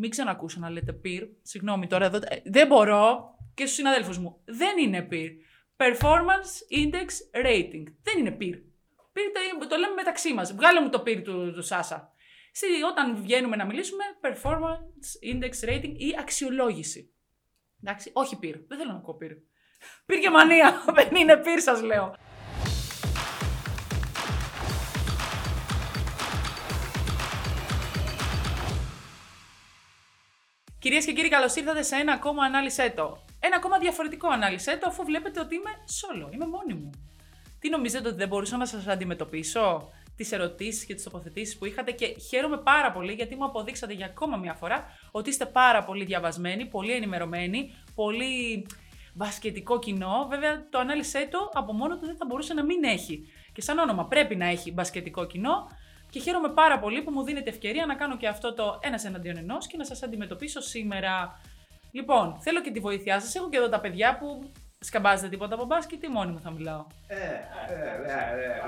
μην 0.00 0.10
ξανακούσω 0.10 0.60
να 0.60 0.70
λέτε 0.70 1.00
peer. 1.04 1.28
Συγγνώμη 1.42 1.86
τώρα 1.86 2.04
εδώ. 2.04 2.16
ε, 2.16 2.36
Δεν 2.44 2.66
μπορώ 2.66 3.34
και 3.54 3.62
στους 3.64 3.76
συναδέλφους 3.76 4.18
μου. 4.18 4.40
Δεν 4.44 4.78
είναι 4.78 5.08
peer. 5.10 5.28
Performance 5.76 6.78
Index 6.82 7.08
Rating. 7.46 7.84
Δεν 8.02 8.18
είναι 8.18 8.36
peer. 8.40 8.54
Peer 9.14 9.58
το, 9.60 9.66
το 9.66 9.76
λέμε 9.76 9.94
μεταξύ 9.94 10.34
μας. 10.34 10.52
Βγάλε 10.54 10.80
μου 10.80 10.88
το 10.88 11.02
peer 11.06 11.22
του, 11.24 11.52
του 11.52 11.62
Σάσα. 11.62 12.12
Στη, 12.52 12.66
όταν 12.90 13.22
βγαίνουμε 13.22 13.56
να 13.56 13.66
μιλήσουμε, 13.66 14.04
performance 14.22 15.34
index 15.34 15.68
rating 15.68 15.92
ή 15.96 16.14
αξιολόγηση. 16.18 17.14
Εντάξει, 17.82 18.10
όχι 18.14 18.38
peer. 18.42 18.54
Δεν 18.68 18.78
θέλω 18.78 18.90
να 18.92 18.96
ακούω 18.96 19.18
peer. 19.22 19.32
Peer 20.12 20.18
και 20.20 20.30
μανία. 20.30 20.82
Δεν 20.96 21.16
είναι 21.16 21.42
peer, 21.44 21.58
σας 21.58 21.82
λέω. 21.82 22.14
Κυρίες 30.80 31.04
και 31.04 31.12
κύριοι, 31.12 31.28
καλώς 31.28 31.54
ήρθατε 31.54 31.82
σε 31.82 31.96
ένα 31.96 32.12
ακόμα 32.12 32.44
ανάλυση 32.44 32.92
το. 32.96 33.22
Ένα 33.40 33.56
ακόμα 33.56 33.78
διαφορετικό 33.78 34.28
ανάλυση 34.28 34.78
το, 34.78 34.86
αφού 34.88 35.04
βλέπετε 35.04 35.40
ότι 35.40 35.54
είμαι 35.54 35.70
solo, 35.70 36.32
είμαι 36.32 36.46
μόνη 36.46 36.74
μου. 36.74 36.90
Τι 37.58 37.68
νομίζετε 37.68 38.08
ότι 38.08 38.16
δεν 38.16 38.28
μπορούσα 38.28 38.56
να 38.56 38.66
σας 38.66 38.86
αντιμετωπίσω, 38.86 39.90
τις 40.16 40.32
ερωτήσεις 40.32 40.84
και 40.84 40.94
τις 40.94 41.04
τοποθετήσεις 41.04 41.58
που 41.58 41.64
είχατε 41.64 41.90
και 41.90 42.06
χαίρομαι 42.28 42.58
πάρα 42.58 42.92
πολύ 42.92 43.12
γιατί 43.12 43.36
μου 43.36 43.44
αποδείξατε 43.44 43.92
για 43.92 44.06
ακόμα 44.06 44.36
μια 44.36 44.54
φορά 44.54 44.84
ότι 45.10 45.30
είστε 45.30 45.46
πάρα 45.46 45.84
πολύ 45.84 46.04
διαβασμένοι, 46.04 46.66
πολύ 46.66 46.92
ενημερωμένοι, 46.92 47.74
πολύ 47.94 48.66
μπασκετικό 49.14 49.78
κοινό. 49.78 50.26
Βέβαια, 50.28 50.68
το 50.70 50.78
ανάλυση 50.78 51.28
το 51.30 51.50
από 51.52 51.72
μόνο 51.72 51.98
του 51.98 52.06
δεν 52.06 52.16
θα 52.16 52.24
μπορούσε 52.28 52.54
να 52.54 52.64
μην 52.64 52.84
έχει. 52.84 53.32
Και 53.52 53.60
σαν 53.60 53.78
όνομα 53.78 54.06
πρέπει 54.06 54.36
να 54.36 54.46
έχει 54.46 54.72
μπασκετικό 54.72 55.26
κοινό. 55.26 55.66
Και 56.10 56.20
χαίρομαι 56.20 56.48
πάρα 56.48 56.78
πολύ 56.78 57.02
που 57.02 57.10
μου 57.10 57.24
δίνετε 57.24 57.50
ευκαιρία 57.50 57.86
να 57.86 57.94
κάνω 57.94 58.16
και 58.16 58.28
αυτό 58.28 58.54
το 58.54 58.78
ένας 58.82 59.04
εναντίον 59.04 59.36
ενός 59.36 59.66
και 59.66 59.76
να 59.76 59.84
σας 59.84 60.02
αντιμετωπίσω 60.02 60.60
σήμερα. 60.60 61.40
Λοιπόν, 61.92 62.36
θέλω 62.40 62.60
και 62.60 62.70
τη 62.70 62.80
βοήθειά 62.80 63.20
σας. 63.20 63.34
Έχω 63.34 63.48
και 63.48 63.56
εδώ 63.56 63.68
τα 63.68 63.80
παιδιά 63.80 64.18
που 64.18 64.50
σκαμπάζετε 64.80 65.28
τίποτα 65.28 65.54
από 65.54 65.64
μπάσκετ 65.64 66.02
ή 66.02 66.08
μόνοι 66.08 66.32
μου 66.32 66.40
θα 66.40 66.50
μιλάω. 66.50 66.86
Ε, 67.06 67.14
ε, 67.14 67.18
ε, 67.18 68.16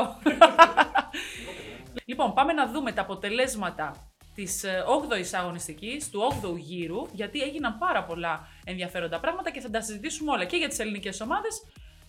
λοιπόν, 2.06 2.34
πάμε 2.34 2.54
να 2.54 2.67
δούμε 2.72 2.92
τα 2.92 3.02
αποτελέσματα 3.02 4.11
της 4.36 4.66
8η 5.09 5.38
αγωνιστικής, 5.39 6.09
του 6.09 6.22
8ου 6.42 6.58
γύρου, 6.58 7.08
γιατί 7.11 7.42
έγιναν 7.42 7.78
πάρα 7.78 8.04
πολλά 8.04 8.48
ενδιαφέροντα 8.66 9.20
πράγματα 9.20 9.52
και 9.52 9.59
θα 9.59 9.70
τα 9.70 9.82
συζητήσουμε 9.82 10.32
όλα 10.32 10.45
και 10.45 10.58
για 10.58 10.67
τις 10.67 10.80
ελληνικές 10.80 11.22
ομάδες 11.22 11.64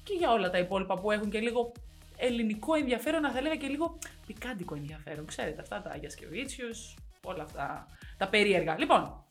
και 0.09 0.15
για 0.19 0.33
όλα 0.33 0.51
τα 0.51 0.59
υπόλοιπα 0.59 0.99
που 0.99 1.11
έχουν 1.11 1.31
και 1.31 1.39
λίγο 1.39 1.73
ελληνικό 2.17 2.75
ενδιαφέρον, 2.75 3.21
να 3.21 3.31
θα 3.31 3.39
έλεγα 3.39 3.57
και 3.57 3.67
λίγο 3.67 3.99
πικάντικο 4.27 4.75
ενδιαφέρον. 4.75 5.27
Ξέρετε 5.27 5.61
αυτά 5.61 5.83
τα 5.83 5.91
Άγια 5.91 6.11
Σκεβίτσιους, 6.11 6.95
όλα 7.25 7.43
αυτά 7.43 7.87
τα 8.17 8.29
περίεργα. 8.29 8.79
Λοιπόν, 8.79 9.25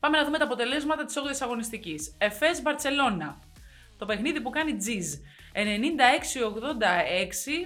πάμε 0.00 0.16
να 0.18 0.24
δούμε 0.24 0.38
τα 0.38 0.44
αποτελέσματα 0.44 1.04
της 1.04 1.14
8ης 1.18 1.42
αγωνιστικής. 1.42 2.14
Εφές 2.18 2.62
Μπαρτσελώνα, 2.62 3.38
το 3.98 4.06
παιχνίδι 4.06 4.40
που 4.40 4.50
κάνει 4.50 4.76
Τζιζ. 4.76 5.14
96-86 5.54 5.58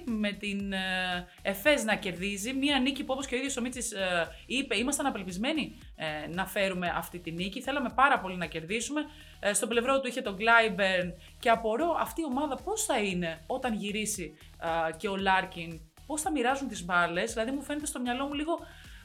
με 0.05 0.33
την 0.33 0.73
ε, 0.73 1.27
Εφές 1.43 1.85
να 1.85 1.95
κερδίζει. 1.95 2.53
Μία 2.53 2.79
νίκη 2.79 3.05
που 3.05 3.13
όπως 3.13 3.27
και 3.27 3.35
ο 3.35 3.39
ίδιος 3.39 3.57
ο 3.57 3.61
Μίτσης 3.61 3.93
ε, 3.93 4.29
είπε, 4.47 4.77
ήμασταν 4.77 5.07
απελπισμένοι 5.07 5.79
ε, 5.97 6.27
να 6.29 6.47
φέρουμε 6.47 6.93
αυτή 6.97 7.19
τη 7.19 7.31
νίκη. 7.31 7.61
Θέλαμε 7.61 7.93
πάρα 7.95 8.19
πολύ 8.19 8.37
να 8.37 8.47
κερδίσουμε. 8.47 9.01
Ε, 9.41 9.53
στο 9.53 9.67
πλευρό 9.67 10.01
του 10.01 10.09
είχε 10.09 10.21
τον 10.21 10.37
Γκλάιμπερν 10.37 11.15
και 11.39 11.51
απορώ 11.51 11.97
αυτή 12.01 12.21
η 12.21 12.25
ομάδα 12.25 12.57
πώς 12.57 12.85
θα 12.85 12.99
είναι 12.99 13.41
όταν 13.47 13.75
γυρίσει 13.75 14.37
ε, 14.61 14.93
και 14.97 15.09
ο 15.09 15.17
Λάρκιν. 15.17 15.81
Πώς 16.07 16.21
θα 16.21 16.31
μοιράζουν 16.31 16.69
τις 16.69 16.85
μπάλες, 16.85 17.33
δηλαδή 17.33 17.51
μου 17.51 17.63
φαίνεται 17.63 17.87
στο 17.87 18.01
μυαλό 18.01 18.27
μου 18.27 18.35
λίγο 18.35 18.59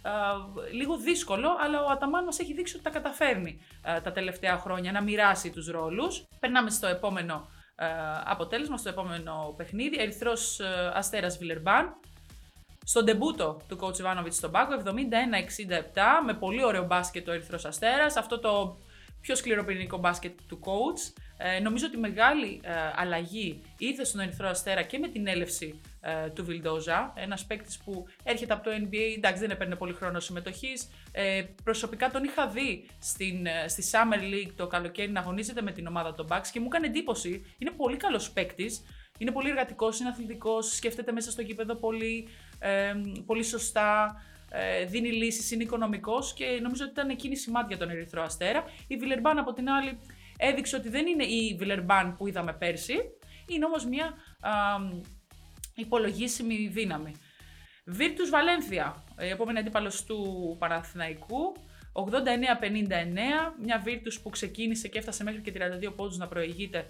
ε, 0.04 0.72
λίγο 0.72 0.98
δύσκολο, 0.98 1.50
αλλά 1.60 1.84
ο 1.84 1.90
Αταμάν 1.90 2.24
μας 2.24 2.40
έχει 2.40 2.54
δείξει 2.54 2.76
ότι 2.76 2.84
τα 2.84 2.90
καταφέρνει 2.90 3.60
ε, 3.60 4.00
τα 4.04 4.12
τελευταία 4.12 4.58
χρόνια 4.58 4.92
να 4.92 5.02
μοιράσει 5.02 5.50
τους 5.50 5.68
ρόλους. 5.68 6.26
Περνάμε 6.40 6.70
στο 6.70 6.88
επόμενο 6.88 7.48
ε, 7.48 7.59
αποτέλεσμα, 8.24 8.78
στο 8.78 8.90
επόμενο 8.90 9.54
παιχνίδι. 9.58 10.00
Ερυθρός 10.00 10.60
Αστέρας 10.94 11.38
Βιλερμπάν. 11.38 11.96
Στο 12.86 13.06
ντεμπούτο 13.06 13.62
του 13.68 13.78
coach 13.82 14.02
Ivanovic 14.02 14.32
στον 14.32 14.52
Πάκο, 14.52 14.74
71-67, 14.86 14.92
με 16.26 16.34
πολύ 16.34 16.64
ωραίο 16.64 16.86
μπάσκετ 16.86 17.28
ο 17.28 17.32
Ερυθρός 17.32 17.66
Αστέρας. 17.66 18.16
Αυτό 18.16 18.40
το 18.40 18.78
πιο 19.22 19.36
σκληροπυρηνικό 19.36 19.98
μπάσκετ 19.98 20.40
του 20.48 20.60
coach. 20.64 21.22
Ε, 21.38 21.60
νομίζω 21.60 21.86
ότι 21.86 21.98
μεγάλη 21.98 22.62
ε, 22.64 22.72
αλλαγή 22.96 23.62
ήρθε 23.78 24.04
στον 24.04 24.20
Ερυθρό 24.20 24.48
Αστέρα 24.48 24.82
και 24.82 24.98
με 24.98 25.08
την 25.08 25.28
έλευση 25.28 25.82
ε, 26.02 26.30
του 26.30 26.46
Βιλντόζα. 26.46 27.14
Ένας 27.16 27.46
παίκτης 27.46 27.78
που 27.78 28.06
έρχεται 28.24 28.54
από 28.54 28.64
το 28.64 28.72
NBA, 28.72 29.16
εντάξει 29.18 29.42
δεν 29.42 29.52
έπαιρνε 29.52 29.76
πολύ 29.76 29.94
χρόνο 29.94 30.20
συμμετοχής. 30.20 30.90
Ε, 31.12 31.44
προσωπικά 31.64 32.10
τον 32.10 32.24
είχα 32.24 32.48
δει 32.48 32.90
στην, 33.00 33.46
ε, 33.46 33.68
στη 33.68 33.84
Summer 33.92 34.34
League 34.34 34.52
το 34.56 34.68
καλοκαίρι 34.68 35.12
να 35.12 35.20
αγωνίζεται 35.20 35.62
με 35.62 35.72
την 35.72 35.88
ομάδα 35.88 36.14
των 36.14 36.28
Bucks 36.30 36.48
και 36.52 36.60
μου 36.60 36.66
έκανε 36.66 36.88
εντύπωση. 36.88 37.56
Είναι 37.58 37.72
πολύ 37.72 37.98
καλός 37.98 38.32
παίκτης. 38.32 38.84
Είναι 39.18 39.32
πολύ 39.32 39.50
εργατικός, 39.50 40.00
είναι 40.00 40.10
αθλητικός, 40.10 40.76
σκέφτεται 40.76 41.12
μέσα 41.12 41.32
στο 41.32 41.42
γήπεδο 41.42 41.76
πολύ, 41.76 42.28
ε, 42.60 42.94
πολύ 43.26 43.44
σωστά. 43.44 44.22
Ε, 44.52 44.86
δίνει 44.86 45.12
λύσεις, 45.12 45.52
είναι 45.52 45.64
οικονομικός 45.64 46.34
και 46.34 46.60
νομίζω 46.62 46.84
ότι 46.84 46.92
ήταν 46.92 47.10
εκείνη 47.10 47.34
η 47.34 47.38
σημάδια 47.38 47.78
τον 47.78 47.90
Ερυθρό 47.90 48.22
Αστέρα. 48.22 48.64
Η 48.88 48.96
Βιλερμπάν 48.96 49.38
από 49.38 49.54
την 49.54 49.70
άλλη 49.70 50.00
έδειξε 50.38 50.76
ότι 50.76 50.90
δεν 50.90 51.08
είναι 51.08 51.24
η 51.24 51.56
Βιλερμπάν 51.60 52.16
που 52.16 52.28
είδαμε 52.28 52.54
πέρσι, 52.54 52.96
είναι 53.48 53.66
όμως 53.66 53.86
μια 53.86 54.06
α, 54.40 54.52
υπολογίσιμη 55.80 56.68
δύναμη. 56.68 57.12
Βίρτους 57.86 58.30
Βαλένθια, 58.30 59.04
η 59.20 59.28
επόμενη 59.28 59.60
αντίπαλος 59.60 60.04
του 60.04 60.56
Παναθηναϊκού, 60.60 61.56
89-59, 61.94 62.02
μια 63.62 63.80
Βίρτους 63.84 64.20
που 64.20 64.30
ξεκίνησε 64.30 64.88
και 64.88 64.98
έφτασε 64.98 65.24
μέχρι 65.24 65.42
και 65.42 65.54
32 65.90 65.94
πόντους 65.96 66.18
να 66.18 66.28
προηγείται 66.28 66.86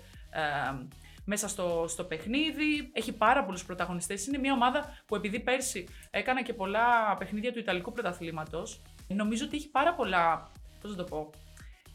μέσα 1.26 1.48
στο, 1.48 1.86
στο 1.88 2.04
παιχνίδι. 2.04 2.90
Έχει 2.94 3.12
πάρα 3.12 3.44
πολλούς 3.44 3.66
πρωταγωνιστές. 3.66 4.28
Είναι 4.28 4.38
μια 4.38 4.54
ομάδα 4.54 4.98
που 5.06 5.16
επειδή 5.16 5.40
πέρσι 5.40 5.88
έκανα 6.10 6.44
και 6.44 6.54
πολλά 6.54 7.16
παιχνίδια 7.18 7.52
του 7.52 7.60
Ιταλικού 7.60 7.92
πρωταθλήματος, 7.92 8.82
νομίζω 9.08 9.46
ότι 9.46 9.56
έχει 9.56 9.70
πάρα 9.70 9.94
πολλά, 9.94 10.52
πώς 10.82 10.92
να 10.92 10.98
το 10.98 11.04
πω, 11.04 11.30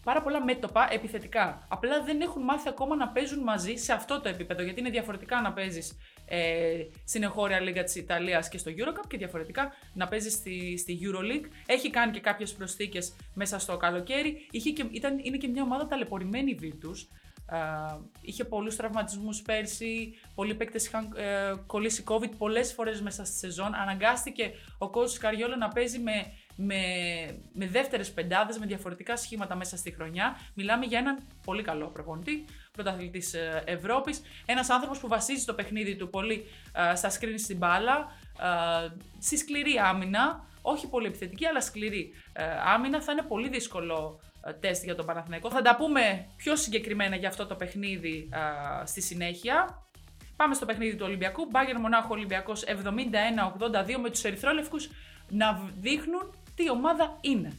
πάρα 0.04 0.22
πολλά 0.22 0.44
μέτωπα 0.44 0.88
επιθετικά. 0.92 1.66
Απλά 1.68 2.02
δεν 2.02 2.20
έχουν 2.20 2.42
μάθει 2.42 2.68
ακόμα 2.68 2.96
να 2.96 3.08
παίζουν 3.08 3.42
μαζί 3.42 3.74
σε 3.74 3.92
αυτό 3.92 4.20
το 4.20 4.28
επίπεδο. 4.28 4.62
Γιατί 4.62 4.80
είναι 4.80 4.90
διαφορετικά 4.90 5.40
να 5.40 5.52
παίζεις 5.52 5.96
ε, 6.26 6.82
στην 7.04 7.22
εγχώρια 7.22 7.60
λίγα 7.60 7.84
της 7.84 7.94
Ιταλίας 7.94 8.48
και 8.48 8.58
στο 8.58 8.70
Eurocup 8.70 9.06
και 9.08 9.16
διαφορετικά 9.16 9.72
να 9.92 10.08
παίζεις 10.08 10.32
στη, 10.32 10.76
στη 10.78 10.98
Euroleague. 11.02 11.48
Έχει 11.66 11.90
κάνει 11.90 12.12
και 12.12 12.20
κάποιες 12.20 12.52
προσθήκες 12.52 13.14
μέσα 13.34 13.58
στο 13.58 13.76
καλοκαίρι. 13.76 14.46
Είχε 14.50 14.70
και, 14.70 14.84
ήταν, 14.90 15.20
είναι 15.22 15.36
και 15.36 15.48
μια 15.48 15.62
ομάδα 15.62 15.86
ταλαιπωρημένη 15.86 16.58
Virtus. 16.62 17.06
Uh, 17.52 17.98
είχε 18.20 18.44
πολλούς 18.44 18.76
τραυματισμούς 18.76 19.42
πέρσι. 19.42 20.14
Πολλοί 20.34 20.54
παίκτες 20.54 20.86
είχαν 20.86 21.12
ε, 21.16 21.54
κολλήσει 21.66 22.04
COVID 22.06 22.30
πολλές 22.38 22.72
φορές 22.72 23.00
μέσα 23.00 23.24
στη 23.24 23.36
σεζόν. 23.36 23.74
Αναγκάστηκε 23.74 24.50
ο 24.78 24.90
κόσμο 24.90 25.16
Καριόλο 25.20 25.56
να 25.56 25.68
παίζει 25.68 25.98
με 25.98 26.12
με, 26.56 26.76
με 27.52 27.66
δεύτερες 27.66 28.12
πεντάδες, 28.12 28.58
με 28.58 28.66
διαφορετικά 28.66 29.16
σχήματα 29.16 29.54
μέσα 29.54 29.76
στη 29.76 29.92
χρονιά. 29.92 30.36
Μιλάμε 30.54 30.86
για 30.86 30.98
έναν 30.98 31.18
πολύ 31.44 31.62
καλό 31.62 31.86
προπονητή, 31.86 32.44
πρωταθλητής 32.72 33.34
ε, 33.34 33.62
Ευρώπης. 33.66 34.22
Ένας 34.46 34.70
άνθρωπος 34.70 34.98
που 34.98 35.08
βασίζει 35.08 35.44
το 35.44 35.54
παιχνίδι 35.54 35.96
του 35.96 36.10
πολύ 36.10 36.44
ε, 36.92 36.94
στα 36.94 37.10
screen 37.10 37.34
στην 37.36 37.56
μπάλα, 37.56 38.12
ε, 38.40 38.88
στη 39.18 39.36
σκληρή 39.36 39.78
άμυνα. 39.78 40.52
Όχι 40.62 40.88
πολύ 40.88 41.06
επιθετική, 41.06 41.46
αλλά 41.46 41.60
σκληρή 41.60 42.12
άμυνα. 42.74 43.02
Θα 43.02 43.12
είναι 43.12 43.22
πολύ 43.22 43.48
δύσκολο 43.48 44.20
τεστ 44.60 44.84
για 44.84 44.94
τον 44.94 45.06
Παναθηναϊκό. 45.06 45.50
Θα 45.50 45.62
τα 45.62 45.76
πούμε 45.76 46.28
πιο 46.36 46.56
συγκεκριμένα 46.56 47.16
για 47.16 47.28
αυτό 47.28 47.46
το 47.46 47.54
παιχνίδι 47.54 48.28
στη 48.84 49.00
συνέχεια. 49.02 49.84
Πάμε 50.36 50.54
στο 50.54 50.66
παιχνίδι 50.66 50.96
του 50.96 51.04
Ολυμπιακού. 51.06 51.46
Μπάγκερ 51.50 51.78
Μονάχο 51.78 52.08
Ολυμπιακός 52.10 52.64
71-82 52.66 52.72
με 54.02 54.10
τους 54.10 54.24
Ερυθρόλευκους 54.24 54.90
να 55.28 55.70
δείχνουν 55.80 56.34
τι 56.54 56.70
ομάδα 56.70 57.18
είναι. 57.20 57.58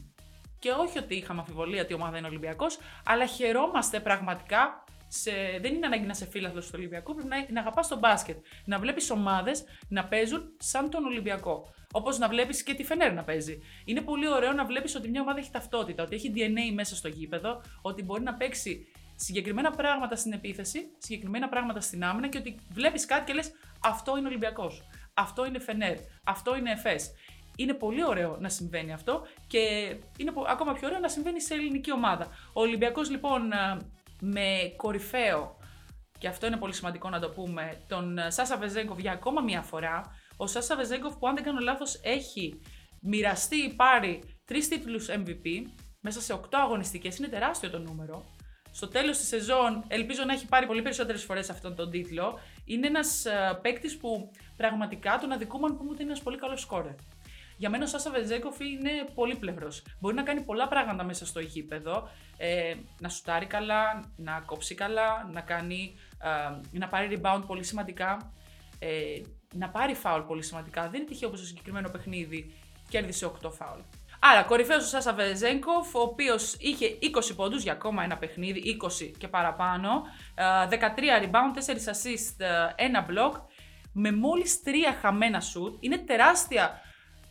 Και 0.59 0.71
όχι 0.71 0.97
ότι 0.97 1.15
είχαμε 1.15 1.39
αμφιβολία 1.39 1.85
τι 1.85 1.93
ομάδα 1.93 2.17
είναι 2.17 2.27
Ολυμπιακός, 2.27 2.77
αλλά 3.05 3.25
χαιρόμαστε 3.25 3.99
πραγματικά. 3.99 4.83
Σε... 5.07 5.31
Δεν 5.61 5.73
είναι 5.73 5.85
ανάγκη 5.85 6.05
να 6.05 6.11
είσαι 6.11 6.25
φίλαθλος 6.25 6.65
του 6.65 6.71
Ολυμπιακού, 6.75 7.13
πρέπει 7.13 7.29
να, 7.29 7.45
να 7.51 7.59
αγαπάς 7.59 7.87
τον 7.87 7.97
μπάσκετ. 7.97 8.37
Να 8.65 8.79
βλέπεις 8.79 9.09
ομάδες 9.09 9.63
να 9.87 10.05
παίζουν 10.05 10.55
σαν 10.57 10.89
τον 10.89 11.05
Ολυμπιακό. 11.05 11.73
Όπως 11.91 12.17
να 12.17 12.27
βλέπεις 12.27 12.63
και 12.63 12.73
τη 12.73 12.83
Φενέρ 12.83 13.13
να 13.13 13.23
παίζει. 13.23 13.59
Είναι 13.85 14.01
πολύ 14.01 14.29
ωραίο 14.29 14.51
να 14.53 14.65
βλέπεις 14.65 14.95
ότι 14.95 15.09
μια 15.09 15.21
ομάδα 15.21 15.39
έχει 15.39 15.51
ταυτότητα, 15.51 16.03
ότι 16.03 16.15
έχει 16.15 16.31
DNA 16.35 16.73
μέσα 16.73 16.95
στο 16.95 17.07
γήπεδο, 17.07 17.61
ότι 17.81 18.03
μπορεί 18.03 18.23
να 18.23 18.33
παίξει 18.33 18.87
συγκεκριμένα 19.15 19.71
πράγματα 19.71 20.15
στην 20.15 20.33
επίθεση, 20.33 20.79
συγκεκριμένα 20.97 21.49
πράγματα 21.49 21.79
στην 21.79 22.03
άμυνα 22.03 22.27
και 22.27 22.37
ότι 22.37 22.55
βλέπεις 22.69 23.05
κάτι 23.05 23.23
και 23.25 23.33
λες: 23.33 23.51
Αυτό 23.79 24.17
είναι 24.17 24.27
Ολυμπιακός. 24.27 24.83
Αυτό 25.13 25.45
είναι 25.45 25.59
Φενέρ. 25.59 25.97
Αυτό 26.23 26.55
είναι 26.55 26.71
Εφές. 26.71 27.11
Είναι 27.57 27.73
πολύ 27.73 28.05
ωραίο 28.05 28.37
να 28.39 28.49
συμβαίνει 28.49 28.93
αυτό 28.93 29.21
και 29.47 29.59
είναι 30.17 30.31
ακόμα 30.47 30.73
πιο 30.73 30.87
ωραίο 30.87 30.99
να 30.99 31.09
συμβαίνει 31.09 31.41
σε 31.41 31.53
ελληνική 31.53 31.91
ομάδα. 31.91 32.27
Ο 32.53 32.61
Ολυμπιακός 32.61 33.09
λοιπόν 33.09 33.51
ε, 33.51 33.77
με 34.21 34.73
κορυφαίο, 34.75 35.57
και 36.17 36.27
αυτό 36.27 36.47
είναι 36.47 36.57
πολύ 36.57 36.73
σημαντικό 36.73 37.09
να 37.09 37.19
το 37.19 37.29
πούμε, 37.29 37.81
τον 37.87 38.17
ε, 38.17 38.29
Σάσα 38.29 38.57
Βεζέγκοβ 38.57 38.99
για 38.99 39.11
ακόμα 39.11 39.41
μία 39.41 39.61
φορά, 39.61 40.01
Ο 40.37 40.47
Σάσα 40.47 40.75
Βεζέγκοφ, 40.75 41.15
που 41.17 41.27
αν 41.27 41.35
δεν 41.35 41.43
κάνω 41.43 41.59
λάθος, 41.59 41.99
έχει 42.03 42.61
μοιραστεί 43.01 43.55
ή 43.55 43.73
πάρει 43.73 44.23
τρεις 44.45 44.67
τίτλους 44.67 45.07
MVP 45.09 45.45
μέσα 46.01 46.21
σε 46.21 46.33
8 46.33 46.39
αγωνιστικές. 46.51 47.17
Είναι 47.17 47.27
τεράστιο 47.27 47.69
το 47.69 47.79
νούμερο. 47.79 48.25
Στο 48.71 48.87
τέλος 48.87 49.17
της 49.17 49.27
σεζόν, 49.27 49.83
ελπίζω 49.87 50.23
να 50.23 50.33
έχει 50.33 50.45
πάρει 50.45 50.65
πολύ 50.65 50.81
περισσότερες 50.81 51.23
φορές 51.23 51.49
αυτόν 51.49 51.75
τον 51.75 51.91
τίτλο. 51.91 52.39
Είναι 52.65 52.87
ένας 52.87 53.25
παίκτης 53.61 53.97
που 53.97 54.31
πραγματικά 54.57 55.17
τον 55.21 55.31
αδικούμε 55.31 55.67
αν 55.67 55.77
πούμε 55.77 55.89
ότι 55.89 56.01
είναι 56.01 56.11
ένας 56.11 56.23
πολύ 56.23 56.37
καλός 56.37 56.61
σκόρερ. 56.61 56.95
Για 57.57 57.69
μένα 57.69 57.83
ο 57.83 57.87
Σάσα 57.87 58.11
Βεζέγκοφ 58.11 58.59
είναι 58.59 58.91
πολύπλευρος. 59.13 59.83
Μπορεί 59.99 60.15
να 60.15 60.23
κάνει 60.23 60.41
πολλά 60.41 60.67
πράγματα 60.67 61.03
μέσα 61.03 61.25
στο 61.25 61.39
γήπεδο. 61.39 62.09
Ε, 62.37 62.75
να 62.99 63.09
σουτάρει 63.09 63.45
καλά, 63.45 64.11
να 64.15 64.43
κόψει 64.45 64.75
καλά, 64.75 65.29
να, 65.31 65.41
κάνει, 65.41 65.95
ε, 66.71 66.77
να 66.77 66.87
πάρει 66.87 67.19
rebound 67.21 67.43
πολύ 67.47 67.63
σημαντικά. 67.63 68.33
Ε, 68.79 69.21
να 69.53 69.69
πάρει 69.69 69.93
φάουλ 69.93 70.21
πολύ 70.21 70.43
σημαντικά. 70.43 70.81
Δεν 70.89 70.99
είναι 70.99 71.09
τυχαίο 71.09 71.27
όπω 71.27 71.37
στο 71.37 71.45
συγκεκριμένο 71.45 71.89
παιχνίδι 71.89 72.53
κέρδισε 72.89 73.31
8 73.43 73.51
φάουλ. 73.51 73.79
Άρα, 74.19 74.43
κορυφαίος 74.43 74.83
ο 74.83 74.87
Σάσα 74.87 75.13
Βεζέγκοφ, 75.13 75.95
ο 75.95 75.99
οποίος 75.99 76.53
είχε 76.59 76.97
20 77.01 77.35
πόντους 77.35 77.63
για 77.63 77.71
ακόμα 77.71 78.03
ένα 78.03 78.17
παιχνίδι, 78.17 78.77
20 78.81 79.11
και 79.17 79.27
παραπάνω, 79.27 80.03
13 80.69 81.23
rebound, 81.23 81.53
4 81.53 81.87
assist, 81.87 82.45
1 82.75 83.05
block, 83.09 83.41
με 83.91 84.11
μόλις 84.11 84.61
3 84.65 84.69
χαμένα 85.01 85.41
shoot. 85.41 85.73
Είναι 85.79 85.97
τεράστια 85.97 86.81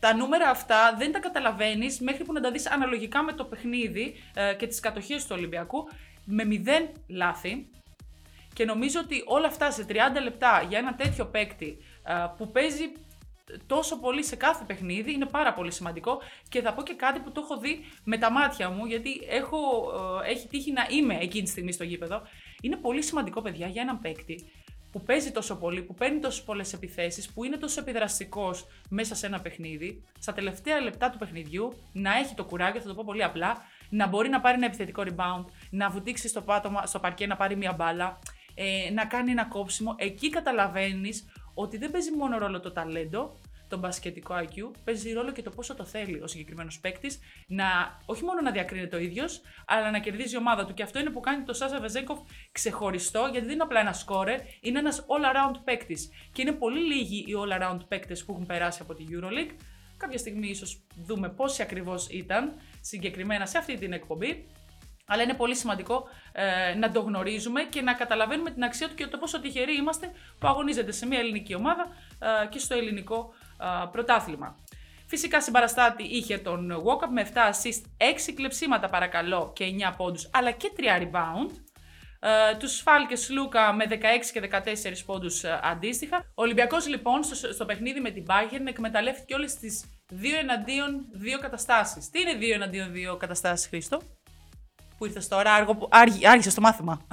τα 0.04 0.14
νούμερα 0.14 0.50
αυτά 0.50 0.94
δεν 0.98 1.12
τα 1.12 1.18
καταλαβαίνεις 1.18 2.00
μέχρι 2.00 2.24
που 2.24 2.32
να 2.32 2.40
τα 2.40 2.50
δεις 2.50 2.70
αναλογικά 2.70 3.22
με 3.22 3.32
το 3.32 3.44
παιχνίδι 3.44 4.14
ε, 4.34 4.54
και 4.54 4.66
τις 4.66 4.80
κατοχές 4.80 5.26
του 5.26 5.34
Ολυμπιακού 5.38 5.88
με 6.24 6.44
μηδέν 6.44 6.88
λάθη. 7.08 7.70
Και 8.54 8.64
νομίζω 8.64 9.00
ότι 9.00 9.22
όλα 9.26 9.46
αυτά 9.46 9.70
σε 9.70 9.86
30 9.88 9.92
λεπτά 10.22 10.64
για 10.68 10.78
ένα 10.78 10.94
τέτοιο 10.94 11.26
παίκτη 11.26 11.76
ε, 12.06 12.12
που 12.36 12.50
παίζει 12.50 12.92
τόσο 13.66 13.98
πολύ 13.98 14.24
σε 14.24 14.36
κάθε 14.36 14.64
παιχνίδι 14.66 15.12
είναι 15.12 15.26
πάρα 15.26 15.52
πολύ 15.52 15.72
σημαντικό 15.72 16.20
και 16.48 16.60
θα 16.60 16.74
πω 16.74 16.82
και 16.82 16.94
κάτι 16.94 17.20
που 17.20 17.32
το 17.32 17.40
έχω 17.44 17.60
δει 17.60 17.84
με 18.04 18.18
τα 18.18 18.30
μάτια 18.30 18.70
μου 18.70 18.84
γιατί 18.84 19.10
έχω, 19.28 19.58
ε, 20.24 20.30
έχει 20.30 20.48
τύχει 20.48 20.72
να 20.72 20.86
είμαι 20.90 21.18
εκείνη 21.20 21.44
τη 21.44 21.50
στιγμή 21.50 21.72
στο 21.72 21.84
γήπεδο. 21.84 22.22
Είναι 22.62 22.76
πολύ 22.76 23.02
σημαντικό 23.02 23.42
παιδιά 23.42 23.66
για 23.66 23.82
έναν 23.82 24.00
παίκτη 24.00 24.50
που 24.94 25.02
παίζει 25.02 25.30
τόσο 25.30 25.56
πολύ, 25.56 25.82
που 25.82 25.94
παίρνει 25.94 26.18
τόσες 26.18 26.42
πολλές 26.42 26.72
επιθέσεις, 26.72 27.32
που 27.32 27.44
είναι 27.44 27.56
τόσο 27.56 27.80
επιδραστικός 27.80 28.66
μέσα 28.88 29.14
σε 29.14 29.26
ένα 29.26 29.40
παιχνίδι, 29.40 30.02
στα 30.18 30.32
τελευταία 30.32 30.80
λεπτά 30.80 31.10
του 31.10 31.18
παιχνιδιού 31.18 31.72
να 31.92 32.18
έχει 32.18 32.34
το 32.34 32.44
κουράγιο, 32.44 32.80
θα 32.80 32.88
το 32.88 32.94
πω 32.94 33.02
πολύ 33.06 33.24
απλά, 33.24 33.56
να 33.88 34.06
μπορεί 34.06 34.28
να 34.28 34.40
πάρει 34.40 34.56
ένα 34.56 34.66
επιθετικό 34.66 35.02
rebound, 35.06 35.44
να 35.70 35.90
βουτήξει 35.90 36.28
στο, 36.28 36.40
πάτωμα, 36.40 36.86
στο 36.86 36.98
παρκέ 36.98 37.26
να 37.26 37.36
πάρει 37.36 37.56
μια 37.56 37.72
μπάλα, 37.72 38.18
ε, 38.54 38.90
να 38.90 39.04
κάνει 39.04 39.30
ένα 39.30 39.44
κόψιμο. 39.44 39.94
Εκεί 39.98 40.30
καταλαβαίνεις 40.30 41.24
ότι 41.54 41.78
δεν 41.78 41.90
παίζει 41.90 42.10
μόνο 42.16 42.38
ρόλο 42.38 42.60
το 42.60 42.72
ταλέντο, 42.72 43.40
το 43.74 43.80
μπασκετικό 43.80 44.34
IQ, 44.38 44.70
παίζει 44.84 45.12
ρόλο 45.12 45.32
και 45.32 45.42
το 45.42 45.50
πόσο 45.50 45.74
το 45.74 45.84
θέλει 45.84 46.22
ο 46.22 46.26
συγκεκριμένος 46.26 46.80
παίκτης 46.80 47.18
να 47.46 47.64
όχι 48.06 48.24
μόνο 48.24 48.40
να 48.40 48.50
διακρίνεται 48.50 48.96
ο 48.96 48.98
ίδιος, 48.98 49.40
αλλά 49.66 49.90
να 49.90 49.98
κερδίζει 49.98 50.34
η 50.34 50.38
ομάδα 50.38 50.66
του. 50.66 50.74
Και 50.74 50.82
αυτό 50.82 50.98
είναι 50.98 51.10
που 51.10 51.20
κάνει 51.20 51.44
το 51.44 51.52
Σάζα 51.52 51.80
Βεζέγκοφ 51.80 52.18
ξεχωριστό, 52.52 53.28
γιατί 53.32 53.46
δεν 53.46 53.54
είναι 53.54 53.62
απλά 53.62 53.80
ένα 53.80 53.92
σκόρερ, 53.92 54.40
είναι 54.60 54.78
ένας 54.78 55.00
all-around 55.00 55.60
παίκτης. 55.64 56.10
Και 56.32 56.42
είναι 56.42 56.52
πολύ 56.52 56.94
λίγοι 56.94 57.18
οι 57.18 57.32
all-around 57.42 57.78
παίκτες 57.88 58.24
που 58.24 58.32
έχουν 58.32 58.46
περάσει 58.46 58.78
από 58.82 58.94
τη 58.94 59.04
Euroleague. 59.10 59.54
Κάποια 59.96 60.18
στιγμή 60.18 60.48
ίσως 60.48 60.86
δούμε 60.96 61.28
πόσοι 61.28 61.62
ακριβώς 61.62 62.08
ήταν 62.08 62.52
συγκεκριμένα 62.80 63.46
σε 63.46 63.58
αυτή 63.58 63.78
την 63.78 63.92
εκπομπή. 63.92 64.46
Αλλά 65.06 65.22
είναι 65.22 65.34
πολύ 65.34 65.54
σημαντικό 65.54 66.08
ε, 66.32 66.74
να 66.74 66.90
το 66.90 67.00
γνωρίζουμε 67.00 67.62
και 67.62 67.80
να 67.80 67.92
καταλαβαίνουμε 67.92 68.50
την 68.50 68.62
αξία 68.62 68.88
του 68.88 68.94
και 68.94 69.06
το 69.06 69.18
πόσο 69.18 69.40
τυχεροί 69.40 69.76
είμαστε 69.76 70.10
που 70.38 70.46
αγωνίζεται 70.48 70.92
σε 70.92 71.06
μια 71.06 71.18
ελληνική 71.18 71.54
ομάδα 71.54 71.86
ε, 72.42 72.46
και 72.46 72.58
στο 72.58 72.74
ελληνικό 72.74 73.34
πρωτάθλημα. 73.92 74.56
Φυσικά 75.06 75.42
συμπαραστάτη 75.42 76.02
είχε 76.02 76.38
τον 76.38 76.72
Walkup 76.84 77.08
με 77.12 77.30
7 77.34 77.36
assist, 77.36 77.82
6 78.28 78.32
κλεψίματα 78.34 78.88
παρακαλώ 78.88 79.52
και 79.54 79.64
9 79.90 79.94
πόντους, 79.96 80.30
αλλά 80.32 80.50
και 80.50 80.72
3 80.76 81.02
rebound. 81.02 81.50
Uh, 82.26 82.58
τους 82.58 82.80
Φάλκες 82.80 83.30
Λούκα 83.30 83.72
με 83.72 83.84
16 83.90 83.94
και 84.32 84.48
14 84.50 84.58
πόντους 85.06 85.42
uh, 85.44 85.46
αντίστοιχα. 85.62 86.16
Ο 86.16 86.42
Ολυμπιακός 86.42 86.88
λοιπόν 86.88 87.22
στο, 87.22 87.52
στο 87.52 87.64
παιχνίδι 87.64 88.00
με 88.00 88.10
την 88.10 88.24
Bayern 88.28 88.66
εκμεταλλεύτηκε 88.66 89.34
όλες 89.34 89.54
τις 89.54 89.84
2 90.12 90.14
εναντίον 90.40 91.04
2 91.36 91.40
καταστάσεις. 91.40 92.10
Τι 92.10 92.20
είναι 92.20 92.32
2 92.40 92.54
εναντίον 92.54 92.92
2 93.14 93.18
καταστάσεις 93.18 93.66
Χρήστο; 93.66 94.00
Που 94.98 95.06
ήρθες 95.06 95.28
τώρα, 95.28 95.52
άργο, 95.52 95.88
άργη, 95.90 96.26
άργησες 96.26 96.54
το 96.54 96.60
μάθημα. 96.60 97.06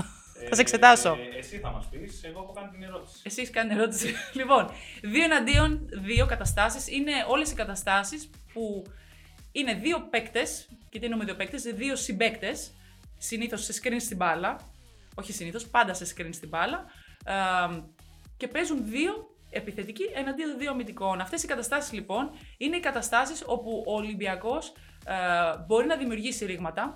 Θα 0.49 0.55
σε 0.55 0.61
εξετάσω. 0.61 1.17
Ε, 1.33 1.37
εσύ 1.37 1.57
θα 1.57 1.71
μας 1.71 1.87
πεις, 1.89 2.23
εγώ 2.23 2.39
έχω 2.39 2.51
κάνει 2.51 2.69
την 2.69 2.83
ερώτηση. 2.83 3.19
Εσύ 3.23 3.41
έχει 3.41 3.51
κάνει 3.51 3.69
την 3.69 3.77
ερώτηση. 3.77 4.13
λοιπόν, 4.39 4.69
δύο 5.01 5.23
εναντίον 5.23 5.89
δύο 5.91 6.25
καταστάσεις 6.25 6.87
είναι 6.87 7.11
όλες 7.27 7.51
οι 7.51 7.55
καταστάσεις 7.55 8.29
που 8.53 8.83
είναι 9.51 9.73
δύο 9.73 10.07
παίκτες, 10.09 10.69
και 10.89 10.99
τι 10.99 11.05
εννοούμε 11.05 11.25
δύο 11.25 11.35
παίκτες, 11.35 11.61
δύο 11.61 11.95
συμπαίκτες, 11.95 12.71
συνήθως 13.17 13.63
σε 13.63 13.73
screen 13.83 13.99
στην 13.99 14.17
μπάλα. 14.17 14.55
Όχι 15.15 15.33
συνήθως, 15.33 15.67
πάντα 15.67 15.93
σε 15.93 16.13
screen 16.15 16.29
στην 16.31 16.49
μπάλα. 16.49 16.85
Ε, 17.25 17.81
και 18.37 18.47
παίζουν 18.47 18.89
δύο 18.89 19.35
επιθετικοί 19.49 20.03
εναντίον 20.13 20.57
δύο 20.57 20.71
αμυντικών. 20.71 21.21
Αυτές 21.21 21.43
οι 21.43 21.47
καταστάσεις 21.47 21.91
λοιπόν 21.91 22.29
είναι 22.57 22.77
οι 22.77 22.79
καταστάσεις 22.79 23.43
όπου 23.45 23.83
ο 23.87 23.95
Ολυμπιακός 23.95 24.73
ε, 25.05 25.13
μπορεί 25.67 25.87
να 25.87 25.95
δημιουργήσει 25.95 26.45
ρήγματα, 26.45 26.93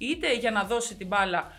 είτε 0.00 0.34
για 0.34 0.50
να 0.50 0.64
δώσει 0.64 0.96
την 0.96 1.06
μπάλα 1.06 1.52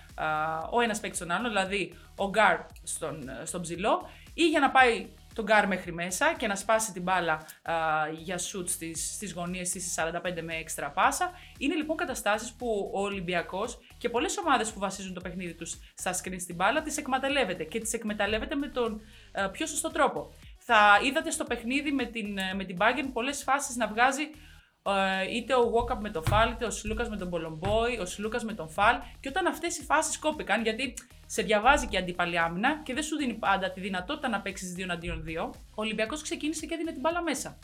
ο 0.72 0.82
ένας 0.82 1.00
παίκτης 1.00 1.20
στον 1.20 1.32
άλλο, 1.32 1.48
δηλαδή 1.48 1.98
ο 2.16 2.30
γκάρ 2.30 2.58
στον, 2.84 3.30
στον 3.44 3.62
ψηλό, 3.62 4.10
ή 4.34 4.48
για 4.48 4.60
να 4.60 4.70
πάει 4.70 5.10
τον 5.34 5.46
γκάρ 5.46 5.68
μέχρι 5.68 5.94
μέσα 5.94 6.34
και 6.38 6.48
να 6.48 6.56
σπάσει 6.56 6.92
την 6.92 7.02
μπάλα 7.02 7.46
για 8.22 8.38
σουτ 8.38 8.70
στις, 8.70 9.14
στις 9.14 9.34
γωνίες 9.34 9.68
στις 9.68 9.96
45 9.98 10.42
με 10.42 10.56
έξτρα 10.56 10.90
πάσα. 10.90 11.32
Είναι 11.58 11.76
λοιπόν 11.76 11.98
καταστάσεις 11.98 12.54
που 12.54 12.92
ο 12.94 13.02
Ολυμπιακός 13.02 13.80
και 13.98 14.10
πολλές 14.10 14.38
ομάδες 14.38 14.72
που 14.72 14.80
βασίζουν 14.80 15.14
το 15.14 15.22
παιχνίδι 15.22 15.54
τους 15.54 15.80
στα 15.94 16.12
screen 16.14 16.40
στην 16.40 16.56
μπάλα 16.56 16.82
τις 16.82 16.98
εκμεταλλεύεται 16.98 17.64
και 17.64 17.80
τις 17.80 17.94
εκμεταλλεύεται 17.94 18.56
με 18.56 18.68
τον 18.68 19.02
πιο 19.52 19.66
σωστό 19.66 19.90
τρόπο. 19.90 20.34
Θα 20.58 21.00
είδατε 21.04 21.32
στο 21.32 21.44
παιχνίδι 21.44 21.92
με 21.92 22.06
την, 22.06 22.38
με 22.56 22.64
την 22.64 22.78
Bayern 22.80 23.10
πολλές 23.14 23.44
φάσεις 23.44 23.76
να 23.76 23.88
βγάζει 23.88 24.22
ε, 24.24 24.28
είτε 25.32 25.54
ο 25.56 25.72
Walkup 25.74 25.98
με 26.00 26.10
τον 26.10 26.24
Φάλ, 26.24 26.52
είτε 26.52 26.66
ο 26.66 26.70
Σλούκας 26.70 27.10
με 27.10 27.18
τον 27.18 27.30
Πολομπόη, 27.30 27.98
ο 27.98 28.06
Σλούκας 28.06 28.44
με 28.44 28.54
τον 28.54 28.70
Φάλ. 28.70 28.96
Και 29.20 29.30
όταν 29.30 29.48
αυτές 29.48 29.78
οι 29.78 29.84
φάσεις 29.84 30.20
κόπηκαν, 30.20 30.62
γιατί 30.64 30.94
σε 31.26 31.42
διαβάζει 31.42 31.88
και 31.88 31.98
αντίπαλη 31.98 32.40
άμυνα 32.40 32.82
και 32.84 32.94
δεν 32.94 33.04
σου 33.04 33.18
δίνει 33.18 33.34
πάντα 33.34 33.72
τη 33.72 33.80
δυνατότητα 33.80 34.28
να 34.28 34.42
παίξεις 34.42 34.74
δύο 34.74 34.88
αντίον 34.90 35.24
δύο, 35.24 35.44
ο 35.70 35.82
Ολυμπιακός 35.82 36.22
ξεκίνησε 36.22 36.66
και 36.66 36.74
έδινε 36.74 36.92
την 36.92 37.00
μπάλα 37.00 37.22
μέσα. 37.22 37.60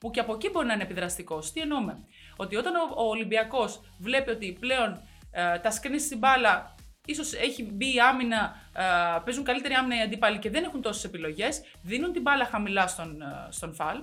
Που 0.00 0.10
και 0.10 0.20
από 0.20 0.34
εκεί 0.34 0.50
μπορεί 0.50 0.66
να 0.66 0.72
είναι 0.72 0.82
επιδραστικός. 0.82 1.52
Τι 1.52 1.60
εννοούμε, 1.60 2.04
Ότι 2.36 2.56
όταν 2.56 2.74
ο, 2.74 3.02
ο 3.04 3.08
Ολυμπιακός 3.08 3.80
βλέπει 3.98 4.30
ότι 4.30 4.56
πλέον 4.60 5.00
ε, 5.30 5.58
τα 5.58 5.70
σκρίνει 5.70 5.98
στην 5.98 6.18
μπάλα 6.18 6.74
ίσως 7.06 7.32
έχει 7.32 7.62
μπει 7.72 7.94
η 7.94 8.00
άμυνα, 8.00 8.56
ε, 8.72 8.82
παίζουν 9.24 9.44
καλύτερη 9.44 9.74
άμυνα 9.74 9.96
οι 9.96 10.00
αντίπαλοι 10.00 10.38
και 10.38 10.50
δεν 10.50 10.64
έχουν 10.64 10.82
τόσες 10.82 11.04
επιλογές, 11.04 11.60
δίνουν 11.82 12.12
την 12.12 12.22
μπάλα 12.22 12.44
χαμηλά 12.44 12.86
στον, 12.86 13.22
ε, 13.22 13.48
στον 13.50 13.74
Φαλ 13.74 14.02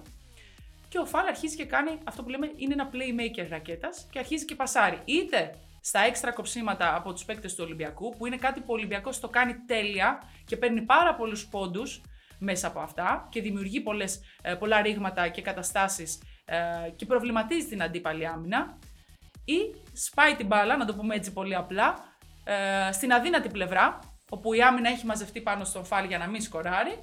και 0.87 0.97
ο 0.97 1.05
Φαλ 1.05 1.27
αρχίζει 1.27 1.55
και 1.55 1.65
κάνει 1.65 1.99
αυτό 2.03 2.23
που 2.23 2.29
λέμε 2.29 2.51
είναι 2.55 2.73
ένα 2.73 2.89
playmaker 2.93 3.47
ρακέτας 3.49 4.07
και 4.11 4.19
αρχίζει 4.19 4.45
και 4.45 4.55
πασάρει. 4.55 5.01
Είτε 5.05 5.55
στα 5.81 5.99
έξτρα 5.99 6.31
κοψίματα 6.31 6.95
από 6.95 7.13
τους 7.13 7.25
παίκτες 7.25 7.55
του 7.55 7.63
Ολυμπιακού, 7.65 8.15
που 8.17 8.25
είναι 8.25 8.37
κάτι 8.37 8.59
που 8.59 8.65
ο 8.69 8.73
Ολυμπιακός 8.73 9.19
το 9.19 9.29
κάνει 9.29 9.55
τέλεια 9.65 10.21
και 10.45 10.57
παίρνει 10.57 10.81
πάρα 10.81 11.15
πολλούς 11.15 11.47
πόντους 11.47 12.01
μέσα 12.39 12.67
από 12.67 12.79
αυτά 12.79 13.27
και 13.31 13.41
δημιουργεί 13.41 13.81
πολλές, 13.81 14.21
ε, 14.41 14.53
πολλά 14.53 14.81
ρήγματα 14.81 15.27
και 15.27 15.41
καταστάσεις 15.41 16.21
ε, 16.45 16.89
και 16.95 17.05
προβληματίζει 17.05 17.67
την 17.67 17.83
αντίπαλη 17.83 18.27
άμυνα 18.27 18.77
ή 19.45 19.57
σπάει 19.93 20.35
την 20.35 20.45
μπάλα, 20.45 20.77
να 20.77 20.85
το 20.85 20.93
πούμε 20.93 21.15
έτσι 21.15 21.33
πολύ 21.33 21.55
απλά, 21.55 21.95
ε, 22.43 22.91
στην 22.91 23.13
αδύνατη 23.13 23.49
πλευρά, 23.49 23.99
όπου 24.29 24.53
η 24.53 24.61
άμυνα 24.61 24.89
έχει 24.89 25.05
μαζευτεί 25.05 25.41
πάνω 25.41 25.63
στον 25.63 25.85
φάλ 25.85 26.05
για 26.05 26.17
να 26.17 26.27
μην 26.27 26.41
σκοράρει 26.41 26.99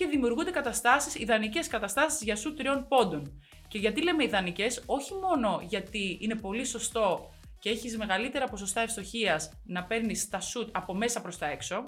και 0.00 0.06
δημιουργούνται 0.06 0.50
καταστάσεις, 0.50 1.14
ιδανικές 1.14 1.68
καταστάσεις 1.68 2.22
για 2.22 2.36
σου 2.36 2.54
τριών 2.54 2.86
πόντων. 2.88 3.42
Και 3.68 3.78
γιατί 3.78 4.02
λέμε 4.02 4.24
ιδανικές, 4.24 4.82
όχι 4.86 5.14
μόνο 5.14 5.60
γιατί 5.68 6.18
είναι 6.20 6.34
πολύ 6.34 6.64
σωστό 6.64 7.30
και 7.58 7.70
έχεις 7.70 7.96
μεγαλύτερα 7.96 8.48
ποσοστά 8.48 8.80
ευστοχίας 8.80 9.50
να 9.64 9.84
παίρνεις 9.84 10.28
τα 10.28 10.40
σουτ 10.40 10.76
από 10.76 10.94
μέσα 10.94 11.20
προς 11.20 11.38
τα 11.38 11.46
έξω. 11.46 11.84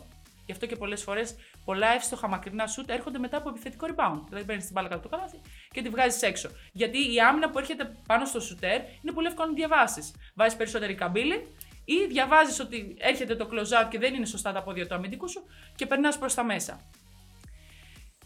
Γι' 0.46 0.52
αυτό 0.52 0.66
και 0.66 0.76
πολλές 0.76 1.02
φορές 1.02 1.34
πολλά 1.64 1.94
εύστοχα 1.94 2.28
μακρινά 2.28 2.66
σουτ 2.66 2.90
έρχονται 2.90 3.18
μετά 3.18 3.36
από 3.36 3.48
επιθετικό 3.48 3.86
rebound. 3.90 4.20
Δηλαδή 4.28 4.46
παίρνεις 4.46 4.64
την 4.64 4.72
μπάλα 4.74 4.88
κάτω 4.88 5.00
από 5.00 5.08
το 5.08 5.16
καλάθι 5.16 5.40
και 5.70 5.82
τη 5.82 5.88
βγάζεις 5.88 6.22
έξω. 6.22 6.48
Γιατί 6.72 7.14
η 7.14 7.20
άμυνα 7.20 7.50
που 7.50 7.58
έρχεται 7.58 7.96
πάνω 8.06 8.24
στο 8.24 8.40
σουτέρ 8.40 8.80
είναι 9.02 9.12
πολύ 9.14 9.26
εύκολο 9.26 9.48
να 9.48 9.54
διαβάσεις. 9.54 10.14
Βάζεις 10.34 10.56
περισσότερη 10.56 10.94
καμπύλη 10.94 11.56
ή 11.84 12.06
διαβάζεις 12.08 12.60
ότι 12.60 12.96
έρχεται 12.98 13.36
το 13.36 13.48
close 13.52 13.82
out 13.82 13.88
και 13.90 13.98
δεν 13.98 14.14
είναι 14.14 14.26
σωστά 14.26 14.52
τα 14.52 14.62
πόδια 14.62 14.86
του 14.86 14.94
αμυντικού 14.94 15.28
σου 15.28 15.42
και 15.74 15.86
περνάς 15.86 16.18
προς 16.18 16.34
τα 16.34 16.44
μέσα. 16.44 16.80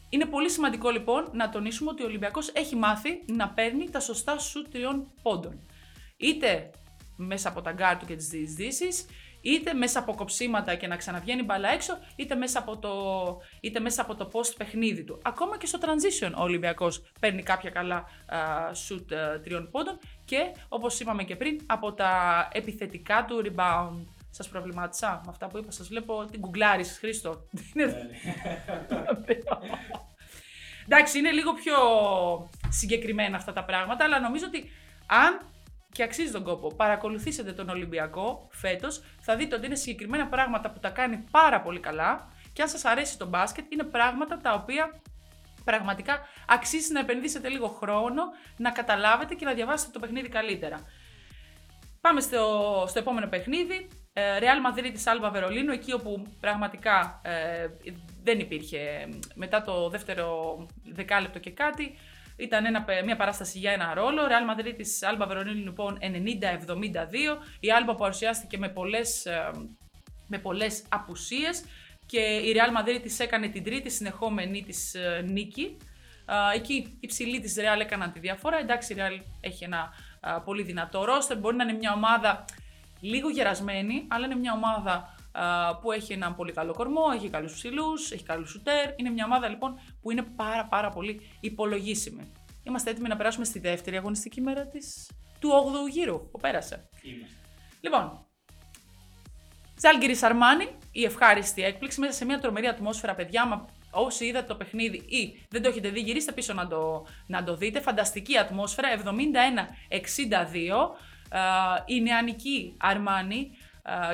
Είναι 0.08 0.24
πολύ 0.24 0.50
σημαντικό 0.50 0.90
λοιπόν 0.90 1.30
να 1.32 1.48
τονίσουμε 1.48 1.90
ότι 1.90 2.02
ο 2.02 2.06
Ολυμπιακός 2.06 2.48
έχει 2.48 2.76
μάθει 2.76 3.22
να 3.26 3.48
παίρνει 3.48 3.90
τα 3.90 4.00
σωστά 4.00 4.38
σουτ 4.38 4.62
τριών 4.62 5.12
πόντων. 5.22 5.66
Είτε 6.16 6.70
μέσα 7.16 7.48
από 7.48 7.60
τα 7.60 7.72
γκάρ 7.72 7.96
του 7.96 8.06
και 8.06 8.16
τις 8.16 8.28
διεισδύσεις, 8.28 9.06
είτε 9.40 9.74
μέσα 9.74 9.98
από 9.98 10.14
κοψίματα 10.14 10.74
και 10.74 10.86
να 10.86 10.96
ξαναβγαίνει 10.96 11.42
μπαλά 11.42 11.68
έξω, 11.68 11.98
είτε 12.16 12.34
μέσα 12.34 12.58
από 12.58 12.78
το, 12.78 12.92
είτε 13.60 13.80
μέσα 13.80 14.02
από 14.02 14.14
το 14.14 14.30
post 14.32 14.54
παιχνίδι 14.56 15.04
του. 15.04 15.18
Ακόμα 15.22 15.58
και 15.58 15.66
στο 15.66 15.78
transition 15.82 16.32
ο 16.36 16.42
Ολυμπιακός 16.42 17.02
παίρνει 17.20 17.42
κάποια 17.42 17.70
καλά 17.70 17.96
α, 18.26 18.38
shoot 18.88 19.14
α, 19.14 19.40
τριών 19.40 19.70
πόντων 19.70 19.98
και 20.24 20.38
όπως 20.68 21.00
είπαμε 21.00 21.22
και 21.24 21.36
πριν 21.36 21.60
από 21.66 21.92
τα 21.92 22.12
επιθετικά 22.52 23.24
του 23.28 23.42
rebound. 23.44 24.04
Σας 24.30 24.48
προβλημάτισα 24.48 25.20
με 25.24 25.30
αυτά 25.30 25.46
που 25.46 25.58
είπα, 25.58 25.70
σας 25.70 25.88
βλέπω 25.88 26.24
την 26.30 26.40
γκουγκλάρεις 26.40 26.98
Χρήστο. 26.98 27.34
Εντάξει, 30.88 31.18
είναι 31.18 31.30
λίγο 31.30 31.52
πιο 31.52 31.74
συγκεκριμένα 32.68 33.36
αυτά 33.36 33.52
τα 33.52 33.64
πράγματα, 33.64 34.04
αλλά 34.04 34.20
νομίζω 34.20 34.44
ότι 34.46 34.70
αν 35.06 35.40
και 35.92 36.02
αξίζει 36.02 36.32
τον 36.32 36.44
κόπο. 36.44 36.74
Παρακολουθήσετε 36.74 37.52
τον 37.52 37.68
Ολυμπιακό 37.68 38.48
φέτος, 38.50 39.02
θα 39.20 39.36
δείτε 39.36 39.56
ότι 39.56 39.66
είναι 39.66 39.74
συγκεκριμένα 39.74 40.26
πράγματα 40.26 40.70
που 40.70 40.78
τα 40.78 40.88
κάνει 40.90 41.24
πάρα 41.30 41.60
πολύ 41.60 41.80
καλά 41.80 42.32
και 42.52 42.62
αν 42.62 42.68
σας 42.68 42.84
αρέσει 42.84 43.18
το 43.18 43.26
μπάσκετ, 43.26 43.72
είναι 43.72 43.84
πράγματα 43.84 44.38
τα 44.38 44.52
οποία 44.52 45.00
πραγματικά 45.64 46.20
αξίζει 46.48 46.92
να 46.92 47.00
επενδύσετε 47.00 47.48
λίγο 47.48 47.68
χρόνο, 47.68 48.22
να 48.56 48.70
καταλάβετε 48.70 49.34
και 49.34 49.44
να 49.44 49.52
διαβάσετε 49.52 49.90
το 49.92 49.98
παιχνίδι 49.98 50.28
καλύτερα. 50.28 50.80
Πάμε 52.00 52.20
στο, 52.20 52.84
στο 52.88 52.98
επόμενο 52.98 53.26
παιχνίδι. 53.26 53.88
Ε, 54.12 54.38
Real 54.40 54.70
Madrid 54.70 54.90
της 54.92 55.04
Alba 55.06 55.28
Βερολίνου, 55.32 55.72
εκεί 55.72 55.92
όπου 55.92 56.22
πραγματικά 56.40 57.20
ε, 57.24 57.66
δεν 58.26 58.38
υπήρχε 58.38 59.08
μετά 59.34 59.62
το 59.62 59.88
δεύτερο 59.88 60.26
δεκάλεπτο 60.92 61.38
και 61.38 61.50
κάτι, 61.50 61.94
ήταν 62.36 62.66
ένα, 62.66 62.84
μια 63.04 63.16
παράσταση 63.16 63.58
για 63.58 63.72
ένα 63.72 63.94
ρόλο. 63.94 64.22
Real 64.22 64.60
Madrid 64.60 64.74
της 64.76 65.00
Alba 65.02 65.24
Βερολίνου 65.28 65.64
λοιπόν 65.64 65.98
90-72. 66.00 66.04
Η 67.60 67.68
Alba 67.78 67.96
παρουσιάστηκε 67.96 68.58
με 68.58 68.68
πολλές, 68.68 69.26
ε, 69.26 69.50
με 70.26 70.38
πολλές 70.38 70.84
απουσίες 70.88 71.64
και 72.06 72.20
η 72.20 72.54
Real 72.56 72.80
Madrid 72.80 73.00
της 73.02 73.20
έκανε 73.20 73.48
την 73.48 73.64
τρίτη 73.64 73.90
συνεχόμενη 73.90 74.62
της 74.62 74.94
ε, 74.94 75.24
νίκη. 75.26 75.76
Εκεί 76.54 76.96
οι 77.00 77.06
ψηλοί 77.06 77.40
της 77.40 77.56
Real 77.58 77.80
έκαναν 77.80 78.12
τη 78.12 78.18
διαφορά. 78.18 78.58
Εντάξει, 78.58 78.92
η 78.92 78.96
Real 78.98 79.22
έχει 79.40 79.64
ένα 79.64 79.92
πολύ 80.44 80.62
δυνατό 80.62 81.04
ρόστερ. 81.04 81.38
Μπορεί 81.38 81.56
να 81.56 81.64
είναι 81.64 81.78
μια 81.78 81.92
ομάδα 81.92 82.44
λίγο 83.00 83.28
γερασμένη, 83.28 84.04
αλλά 84.08 84.24
είναι 84.26 84.36
μια 84.36 84.52
ομάδα 84.52 85.15
που 85.80 85.92
έχει 85.92 86.12
έναν 86.12 86.34
πολύ 86.34 86.52
καλό 86.52 86.72
κορμό, 86.72 87.02
έχει 87.14 87.28
καλούς 87.30 87.52
ψηλούς, 87.52 88.10
έχει 88.10 88.24
καλούς 88.24 88.50
σουτέρ. 88.50 88.92
Είναι 88.96 89.10
μια 89.10 89.24
ομάδα 89.24 89.48
λοιπόν 89.48 89.74
που 90.00 90.10
είναι 90.10 90.22
πάρα 90.22 90.66
πάρα 90.66 90.90
πολύ 90.90 91.20
υπολογίσιμη. 91.40 92.32
Είμαστε 92.62 92.90
έτοιμοι 92.90 93.08
να 93.08 93.16
περάσουμε 93.16 93.44
στη 93.44 93.58
δεύτερη 93.58 93.96
αγωνιστική 93.96 94.40
μέρα 94.40 94.66
της, 94.66 95.10
του 95.38 95.48
8ου 95.48 95.90
γύρου 95.90 96.30
που 96.30 96.38
πέρασε. 96.40 96.88
Είμαστε. 97.02 97.36
Λοιπόν, 97.80 98.26
Ζάλγκυρη 99.80 100.18
Αρμάνι, 100.20 100.68
η 100.92 101.04
ευχάριστη 101.04 101.62
έκπληξη 101.62 102.00
μέσα 102.00 102.12
σε 102.12 102.24
μια 102.24 102.38
τρομερή 102.38 102.66
ατμόσφαιρα, 102.66 103.14
παιδιά. 103.14 103.46
Μα 103.46 103.66
όσοι 103.90 104.24
είδατε 104.24 104.46
το 104.46 104.54
παιχνίδι 104.54 104.96
ή 104.96 105.46
δεν 105.48 105.62
το 105.62 105.68
έχετε 105.68 105.88
δει, 105.88 106.00
γυρίστε 106.00 106.32
πίσω 106.32 106.52
να 106.52 106.66
το, 106.66 107.06
να 107.26 107.44
το 107.44 107.56
δείτε. 107.56 107.80
Φανταστική 107.80 108.38
ατμόσφαιρα, 108.38 108.88
71-62. 109.04 109.08
η 111.86 112.00
νεανική 112.00 112.76
Αρμάνι 112.80 113.50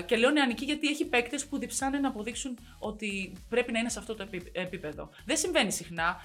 και 0.06 0.16
λέω 0.16 0.30
νεανική 0.30 0.64
γιατί 0.64 0.88
έχει 0.88 1.04
παίκτες 1.08 1.46
που 1.46 1.58
διψάνε 1.58 1.98
να 1.98 2.08
αποδείξουν 2.08 2.58
ότι 2.78 3.32
πρέπει 3.48 3.72
να 3.72 3.78
είναι 3.78 3.88
σε 3.88 3.98
αυτό 3.98 4.14
το 4.14 4.26
επίπεδο. 4.52 5.10
Δεν 5.24 5.36
συμβαίνει 5.36 5.72
συχνά. 5.72 6.16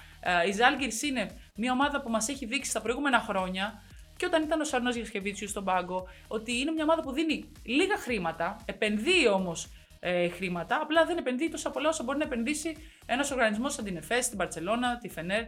Η 0.48 0.52
Ζάλγκυρ 0.52 1.04
είναι 1.04 1.30
μια 1.54 1.72
ομάδα 1.72 2.00
που 2.00 2.10
μας 2.10 2.28
έχει 2.28 2.46
δείξει 2.46 2.72
τα 2.72 2.80
προηγούμενα 2.80 3.18
χρόνια 3.20 3.82
και 4.18 4.26
όταν 4.26 4.42
ήταν 4.42 4.60
ο 4.60 4.64
Σαρνός 4.64 4.96
Γεσκεβίτσιου 4.96 5.48
στον 5.48 5.64
πάγκο, 5.64 6.08
ότι 6.28 6.58
είναι 6.58 6.70
μια 6.70 6.82
ομάδα 6.82 7.02
που 7.02 7.12
δίνει 7.12 7.52
λίγα 7.62 7.96
χρήματα, 7.96 8.56
επενδύει 8.64 9.28
όμως 9.32 9.68
ε, 10.00 10.28
χρήματα, 10.28 10.78
απλά 10.82 11.04
δεν 11.04 11.16
επενδύει 11.16 11.48
τόσα 11.48 11.70
πολλά 11.70 11.88
όσο 11.88 12.04
μπορεί 12.04 12.18
να 12.18 12.24
επενδύσει 12.24 12.76
ένας 13.06 13.30
οργανισμός 13.30 13.72
σαν 13.74 13.84
την 13.84 13.96
ΕΦΕΣ, 13.96 14.28
την 14.28 14.38
Παρσελώνα, 14.38 14.98
τη 14.98 15.08
Φενέρ. 15.08 15.44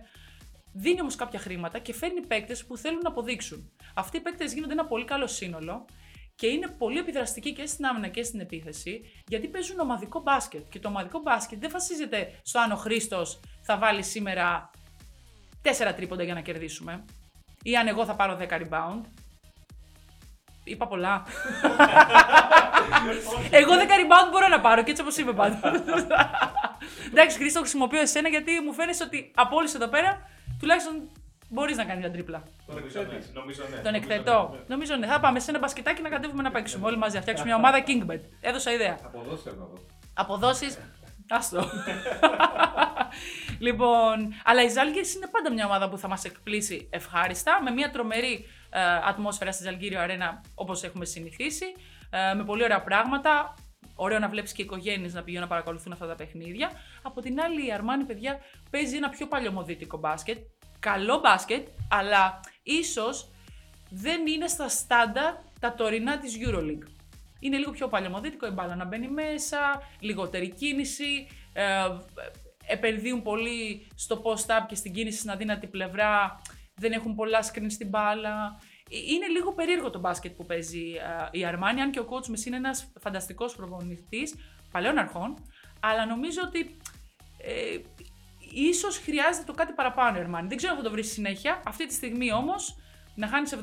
Δίνει 0.73 1.01
όμως 1.01 1.17
κάποια 1.17 1.39
χρήματα 1.39 1.79
και 1.79 1.95
φέρνει 1.95 2.27
παίκτες 2.27 2.67
που 2.67 2.77
θέλουν 2.77 3.01
να 3.03 3.09
αποδείξουν. 3.09 3.73
Αυτοί 3.95 4.17
οι 4.17 4.21
παίκτες 4.21 4.55
γίνονται 4.55 4.73
ένα 4.73 4.87
πολύ 4.87 5.05
καλό 5.05 5.27
σύνολο 5.27 5.85
και 6.41 6.47
είναι 6.47 6.69
πολύ 6.79 6.99
επιδραστικοί 6.99 7.53
και 7.53 7.67
στην 7.67 7.87
άμυνα 7.87 8.09
και 8.09 8.23
στην 8.23 8.41
επίθεση, 8.41 9.01
γιατί 9.27 9.49
παίζουν 9.49 9.79
ομαδικό 9.79 10.21
μπάσκετ. 10.21 10.63
Και 10.71 10.79
το 10.79 10.89
ομαδικό 10.89 11.19
μπάσκετ 11.19 11.61
δεν 11.61 11.71
βασίζεται 11.71 12.41
στο 12.43 12.61
αν 12.61 12.73
ο 12.73 12.77
Χρήστος 12.77 13.41
θα 13.63 13.79
βάλει 13.79 14.03
σήμερα 14.03 14.71
4 15.63 15.93
τρίποντα 15.97 16.23
για 16.23 16.35
να 16.35 16.41
κερδίσουμε, 16.41 17.05
ή 17.63 17.77
αν 17.77 17.87
εγώ 17.87 18.05
θα 18.05 18.15
πάρω 18.15 18.39
10 18.41 18.49
rebound. 18.49 19.01
Είπα 20.65 20.87
πολλά. 20.87 21.23
εγώ 23.51 23.73
10 23.75 23.79
rebound 23.81 24.31
μπορώ 24.31 24.49
να 24.49 24.61
πάρω 24.61 24.83
και 24.83 24.91
έτσι 24.91 25.03
όπως 25.03 25.17
είπε 25.17 25.33
πάντα. 25.33 25.61
Εντάξει, 27.11 27.37
Χρήστο, 27.39 27.61
χρησιμοποιώ 27.61 28.01
εσένα 28.01 28.29
γιατί 28.29 28.53
μου 28.65 28.73
φαίνεται 28.73 29.05
ότι 29.05 29.31
από 29.35 29.57
όλους 29.57 29.75
εδώ 29.75 29.89
πέρα 29.89 30.31
τουλάχιστον 30.61 31.11
Μπορείς 31.53 31.77
να 31.77 31.85
κάνεις 31.85 32.01
μια 32.01 32.13
τρίπλα. 32.13 32.43
Τον 32.67 32.79
εκθετώ. 32.79 33.31
Νομίζω 33.33 33.63
ναι. 33.71 33.77
Τον 33.77 33.95
εκθετώ. 33.95 34.59
Νομίζω 34.67 34.97
ναι. 34.97 35.07
Θα 35.07 35.21
πάμε 35.21 35.41
σε 35.41 35.51
ένα 35.51 35.59
μπασκετάκι 35.59 36.03
να 36.03 36.09
κατέβουμε 36.09 36.43
να 36.43 36.51
παίξουμε 36.51 36.87
όλοι 36.87 36.97
μαζί. 36.97 37.15
Να 37.15 37.21
φτιάξουμε 37.21 37.49
μια 37.49 37.59
ομάδα 37.59 37.85
Kingbet. 37.87 38.21
Έδωσα 38.41 38.73
ιδέα. 38.73 38.99
Αποδόσεις 39.05 39.47
εδώ. 39.47 39.73
Αποδόσεις. 40.15 40.79
Άστο. 41.29 41.65
λοιπόν, 43.67 44.35
αλλά 44.45 44.63
οι 44.63 44.69
Ζάλγκε 44.69 45.01
είναι 45.17 45.27
πάντα 45.31 45.53
μια 45.53 45.67
ομάδα 45.67 45.89
που 45.89 45.99
θα 45.99 46.09
μας 46.09 46.25
εκπλήσει 46.25 46.89
ευχάριστα, 46.91 47.63
με 47.63 47.71
μια 47.71 47.91
τρομερή 47.91 48.47
ε, 48.71 48.81
ατμόσφαιρα 49.05 49.53
στη 49.53 49.63
Ζαλγκύριο 49.63 50.01
Αρένα 50.01 50.41
όπως 50.55 50.83
έχουμε 50.83 51.05
συνηθίσει, 51.05 51.65
ε, 52.11 52.35
με 52.35 52.45
πολύ 52.45 52.63
ωραία 52.63 52.83
πράγματα. 52.83 53.55
Ωραίο 53.95 54.19
να 54.19 54.29
βλέπεις 54.29 54.53
και 54.53 54.63
οικογένειες 54.63 55.15
να 55.15 55.23
πηγαίνουν 55.23 55.49
να 55.49 55.55
παρακολουθούν 55.55 55.93
αυτά 55.93 56.07
τα 56.07 56.15
παιχνίδια. 56.15 56.71
Από 57.03 57.21
την 57.21 57.41
άλλη, 57.41 57.67
η 57.67 57.73
Αρμάνη, 57.73 58.05
παιδιά, 58.05 58.41
παίζει 58.71 58.97
ένα 58.97 59.09
πιο 59.09 59.27
παλιωμοδίτικο 59.27 59.97
μπάσκετ 59.99 60.39
καλό 60.81 61.19
μπάσκετ, 61.19 61.69
αλλά 61.91 62.41
ίσως 62.63 63.31
δεν 63.91 64.27
είναι 64.27 64.47
στα 64.47 64.69
στάντα 64.69 65.45
τα 65.61 65.75
τωρινά 65.75 66.19
της 66.19 66.37
EuroLeague. 66.45 66.89
Είναι 67.41 67.57
λίγο 67.57 67.71
πιο 67.71 67.89
παλαιομοδίτικο, 67.89 68.47
η 68.47 68.51
μπάλα 68.51 68.75
να 68.75 68.85
μπαίνει 68.85 69.09
μέσα, 69.09 69.59
λιγότερη 70.01 70.51
κίνηση, 70.51 71.27
ε, 71.53 71.89
επενδύουν 72.67 73.23
πολύ 73.23 73.87
στο 73.95 74.23
post-up 74.25 74.67
και 74.69 74.75
στην 74.75 74.93
κίνηση 74.93 75.19
στην 75.19 75.31
αδύνατη 75.31 75.67
πλευρά, 75.67 76.41
δεν 76.75 76.93
έχουν 76.93 77.15
πολλά 77.15 77.41
screen 77.43 77.67
στην 77.69 77.89
μπάλα. 77.89 78.61
Ε, 78.91 78.97
είναι 78.97 79.27
λίγο 79.27 79.53
περίεργο 79.53 79.91
το 79.91 79.99
μπάσκετ 79.99 80.33
που 80.37 80.47
παίζει 80.47 80.93
ε, 81.33 81.39
η 81.39 81.45
Αρμάνι, 81.45 81.81
αν 81.81 81.91
και 81.91 82.01
ο 82.01 82.07
coach 82.11 82.31
Messi 82.31 82.47
είναι 82.47 82.57
ένας 82.57 82.93
φανταστικός 83.01 83.57
προπονητής 83.57 84.35
παλαιών 84.71 84.99
αρχών, 84.99 85.35
αλλά 85.81 86.07
νομίζω 86.07 86.41
ότι 86.45 86.77
ε, 87.39 87.79
ίσως 88.53 88.99
χρειάζεται 88.99 89.45
το 89.45 89.53
κάτι 89.53 89.73
παραπάνω, 89.73 90.19
Ερμάνι. 90.19 90.49
Δεν 90.49 90.57
ξέρω 90.57 90.73
αν 90.73 90.79
θα 90.79 90.85
το 90.85 90.91
βρεις 90.91 91.13
συνέχεια. 91.13 91.63
Αυτή 91.67 91.87
τη 91.87 91.95
στιγμή 91.95 92.33
όμως 92.33 92.77
να 93.15 93.29
χάνεις 93.29 93.55
71-62 93.55 93.59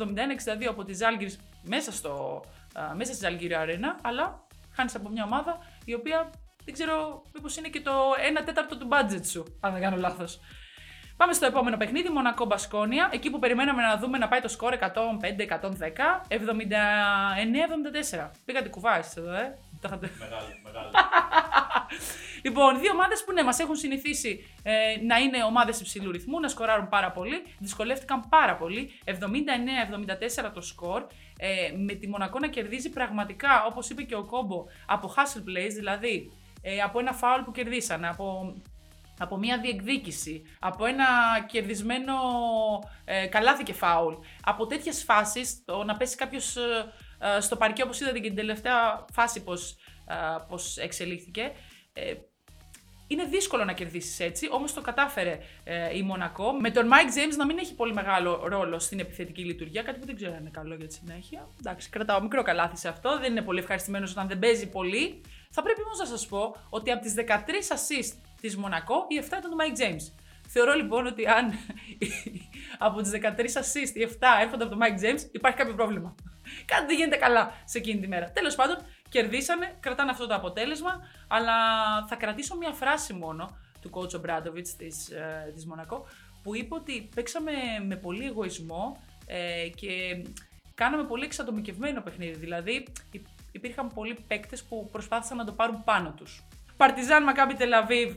από 0.70 0.84
τη 0.84 0.94
Ζάλγκη 0.94 1.38
μέσα, 1.64 1.92
στο, 1.92 2.44
μέσα 2.96 3.14
στη 3.14 3.26
Ζάλγκη 3.26 3.56
Αρένα, 3.56 4.00
αλλά 4.02 4.48
χάνεις 4.76 4.96
από 4.96 5.10
μια 5.10 5.24
ομάδα 5.24 5.58
η 5.86 5.94
οποία 5.94 6.30
δεν 6.66 6.74
ξέρω 6.74 7.24
μήπως 7.34 7.58
είναι 7.58 7.68
και 7.68 7.82
το 7.82 7.92
1 8.40 8.42
τέταρτο 8.46 8.78
του 8.78 8.88
budget 8.92 9.26
σου, 9.26 9.58
αν 9.60 9.74
δεν 9.74 9.82
κάνω 9.82 9.98
λάθος. 9.98 10.40
Πάμε 11.18 11.34
στο 11.34 11.46
επόμενο 11.46 11.78
παιχνίδι, 11.78 12.10
Μονακό 12.10 12.46
Μπασκόνια. 12.46 13.10
Εκεί 13.12 13.30
που 13.30 13.40
περιμέναμε 13.40 13.82
να 13.82 13.98
δούμε 13.98 14.18
να 14.18 14.28
πάει 14.28 14.42
το 14.42 14.48
σκορ 14.48 14.74
105-110, 14.74 14.86
79-74. 16.30 18.32
Πήγατε 18.46 18.70
κουβάσεις 18.70 19.16
εδώ, 19.16 19.34
ε. 19.34 19.58
Μεγάλο, 19.82 20.00
μεγάλο. 20.64 20.92
λοιπόν, 22.44 22.80
δύο 22.80 22.92
ομάδες 22.92 23.24
που 23.24 23.34
ναι, 23.34 23.44
μας 23.44 23.60
έχουν 23.60 23.76
συνηθίσει 23.76 24.46
ε, 24.64 24.72
να 25.06 25.18
είναι 25.18 25.44
ομάδες 25.44 25.80
υψηλού 25.80 26.12
ρυθμού, 26.12 26.40
να 26.40 26.48
σκοράρουν 26.48 26.90
πάρα 26.90 27.12
πολύ. 27.12 27.44
Δυσκολεύτηκαν 27.60 28.30
πάρα 28.30 28.56
πολύ. 28.56 28.92
79-74 29.06 30.52
το 30.54 30.62
σκορ. 30.62 31.06
Ε, 31.40 31.72
με 31.78 31.94
τη 31.94 32.08
Μονακό 32.08 32.40
να 32.40 32.48
κερδίζει 32.48 32.90
πραγματικά, 32.90 33.66
όπως 33.68 33.90
είπε 33.90 34.04
και 34.04 34.16
ο 34.16 34.24
Κόμπο, 34.24 34.66
από 34.86 35.14
hustle 35.16 35.40
plays, 35.40 35.74
δηλαδή 35.74 36.32
ε, 36.62 36.80
από 36.80 37.00
ένα 37.00 37.14
φάουλ 37.14 37.42
που 37.42 37.52
κερδίσανε, 37.52 38.08
από 38.08 38.56
από 39.20 39.38
μια 39.38 39.60
διεκδίκηση, 39.60 40.44
από 40.60 40.86
ένα 40.86 41.06
κερδισμένο 41.48 42.14
ε, 43.06 43.26
καλάθι 43.26 43.64
και 43.64 43.74
φάουλ, 43.74 44.14
από 44.44 44.66
τέτοιες 44.66 45.04
φάσεις, 45.04 45.66
το 45.66 45.84
να 45.84 45.98
πέσει 45.98 46.16
κάποιος 46.16 46.56
ε, 46.56 46.94
ε, 47.20 47.40
στο 47.40 47.56
παρκέ, 47.56 47.84
όπως 47.84 48.00
είδατε 48.00 48.20
και 48.20 48.28
την 48.28 48.36
τελευταία 48.36 49.06
φάση 49.14 49.44
πώς 49.44 49.78
πώς 50.48 50.78
εξελίχθηκε. 50.78 51.52
Ε, 51.98 52.14
είναι 53.08 53.24
δύσκολο 53.24 53.64
να 53.64 53.74
κερδίσεις 53.74 54.20
έτσι, 54.20 54.48
όμως 54.52 54.74
το 54.74 54.82
κατάφερε 54.82 55.40
ε, 55.64 55.98
η 55.98 56.02
Μονακό. 56.02 56.52
Με 56.54 56.72
τον 56.72 56.90
Mike 56.92 57.18
James 57.18 57.36
να 57.38 57.46
μην 57.46 57.58
έχει 57.58 57.76
πολύ 57.76 57.94
μεγάλο 57.94 58.42
ρόλο 58.48 58.80
στην 58.80 59.00
επιθετική 59.00 59.44
λειτουργία, 59.44 59.82
κάτι 59.82 60.00
που 60.00 60.06
δεν 60.06 60.16
ξέρω 60.16 60.34
αν 60.34 60.40
είναι 60.40 60.50
καλό 60.50 60.76
για 60.76 60.88
τη 60.88 60.94
συνέχεια. 60.94 61.48
Εντάξει, 61.60 61.90
κρατάω 61.90 62.22
μικρό 62.22 62.44
καλάθι 62.44 62.78
σε 62.78 62.88
αυτό, 62.88 63.20
δεν 63.20 63.32
είναι 63.32 63.42
πολύ 63.42 63.60
ευχαριστημένος 63.60 64.12
όταν 64.12 64.28
δεν 64.28 64.40
παίζει 64.40 64.70
πολύ. 64.70 65.22
Θα 65.52 65.62
πρέπει 65.62 65.82
όμως 65.82 66.00
να 66.00 66.06
σας 66.06 66.28
πω 66.28 66.56
ότι 66.70 66.92
από 66.92 67.02
τις 67.02 67.14
13 67.14 67.22
assist 67.76 68.16
της 68.42 68.58
Μονακό, 68.58 69.06
οι 69.08 69.20
7 69.22 69.26
ήταν 69.26 69.42
του 69.42 69.58
Mike 69.60 69.82
James. 69.82 70.12
Θεωρώ 70.48 70.74
λοιπόν 70.74 71.06
ότι 71.06 71.28
αν 71.28 71.54
από 72.88 73.02
τις 73.02 73.12
13 73.12 73.40
assist 73.40 73.96
οι 73.96 74.08
7 74.10 74.16
έρχονται 74.42 74.64
από 74.64 74.76
τον 74.76 74.80
Mike 74.82 75.04
James, 75.04 75.22
υπάρχει 75.32 75.58
κάποιο 75.58 75.74
πρόβλημα. 75.74 76.16
Κάτι 76.66 76.86
δεν 76.86 76.96
γίνεται 76.96 77.16
καλά 77.16 77.62
σε 77.66 77.78
εκείνη 77.78 78.00
τη 78.00 78.08
μέρα. 78.08 78.32
Τέλος 78.32 78.56
πάντων, 78.56 78.78
Κερδίσανε, 79.10 79.76
κρατάνε 79.80 80.12
αυτό 80.12 80.28
το 80.28 80.36
αποτέλεσμα, 80.36 81.02
αλλά 81.28 81.54
θα 82.08 82.16
κρατήσω 82.16 82.56
μια 82.56 82.72
φράση 82.72 83.14
μόνο 83.14 83.58
του 83.82 83.90
coach 83.94 84.14
Ομπράντοβιτς 84.16 84.76
της, 84.76 85.10
ε, 85.10 85.52
της 85.54 85.66
Μονακό, 85.66 86.06
που 86.44 86.56
είπε 86.56 86.76
ότι 86.76 87.10
παίξαμε 87.16 87.52
με 87.88 87.96
πολύ 87.96 88.26
εγωισμό 88.26 89.02
ε, 89.26 89.68
και 89.76 90.24
κάναμε 90.74 91.04
πολύ 91.04 91.26
εξατομικευμένο 91.26 92.02
παιχνίδι. 92.02 92.38
Δηλαδή, 92.38 92.88
υπήρχαν 93.52 93.88
πολλοί 93.94 94.18
παίκτες 94.28 94.64
που 94.64 94.90
προσπάθησαν 94.92 95.38
να 95.38 95.46
το 95.46 95.52
πάρουν 95.52 95.84
πάνω 95.84 96.14
τους. 96.18 96.44
Παρτιζάν 96.78 97.24
Μακάμπι 97.24 97.54
Τελαβίβ 97.54 98.16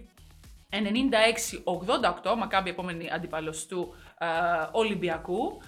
96-88, 0.70 2.36
Μακάμπι 2.38 2.70
επόμενη 2.70 3.10
αντίπαλο 3.10 3.54
του 3.68 3.94
ε, 4.18 4.26
Ολυμπιακού. 4.72 5.62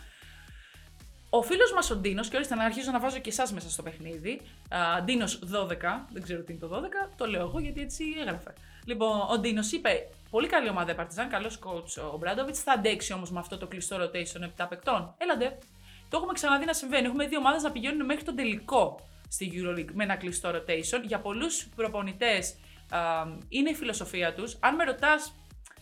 Ο 1.35 1.43
φίλος 1.43 1.73
μας 1.73 1.91
ο 1.91 1.97
Ντίνος, 1.97 2.29
και 2.29 2.37
ορίστε 2.37 2.55
να 2.55 2.65
αρχίζω 2.65 2.91
να 2.91 3.01
βάζω 3.01 3.19
και 3.19 3.31
εσάς 3.31 3.53
μέσα 3.53 3.71
στο 3.71 3.83
παιχνίδι. 3.83 4.41
Uh, 4.69 5.03
Ντίνος 5.05 5.39
12, 5.39 5.77
δεν 6.13 6.23
ξέρω 6.23 6.43
τι 6.43 6.53
είναι 6.53 6.61
το 6.61 6.69
12, 6.69 7.11
το 7.17 7.27
λέω 7.27 7.41
εγώ 7.41 7.59
γιατί 7.59 7.81
έτσι 7.81 8.05
έγραφε. 8.21 8.53
Λοιπόν, 8.85 9.21
ο 9.31 9.39
Ντίνος 9.39 9.73
είπε: 9.73 10.09
Πολύ 10.31 10.47
καλή 10.47 10.69
ομάδα 10.69 10.95
Παρτιζάν, 10.95 11.29
καλός 11.29 11.59
coach 11.65 12.13
ο 12.13 12.17
Μπράντοβιτς. 12.17 12.63
Θα 12.63 12.73
αντέξει 12.73 13.13
όμως 13.13 13.31
με 13.31 13.39
αυτό 13.39 13.59
το 13.59 13.67
κλειστό 13.67 13.97
rotation 13.97 14.63
7 14.63 14.67
παικτών. 14.69 15.15
Έλαντε. 15.19 15.59
Το 16.09 16.17
έχουμε 16.17 16.33
ξαναδεί 16.33 16.65
να 16.65 16.73
συμβαίνει. 16.73 17.07
Έχουμε 17.07 17.27
δύο 17.27 17.39
ομάδες 17.39 17.63
να 17.63 17.71
πηγαίνουν 17.71 18.07
μέχρι 18.07 18.25
τον 18.25 18.37
τελικό 18.37 19.01
στη 19.29 19.53
EuroLeague 19.55 19.93
με 19.93 20.05
ένα 20.05 20.17
κλειστό 20.17 20.51
rotation. 20.51 21.03
Για 21.07 21.21
πολλούς 21.21 21.69
προπονητές 21.77 22.57
είναι 23.49 23.71
η 23.71 23.75
φιλοσοφία 23.75 24.35
τους. 24.35 24.57
Αν 24.61 24.75
με 24.75 24.85
ρωτάς 24.85 25.35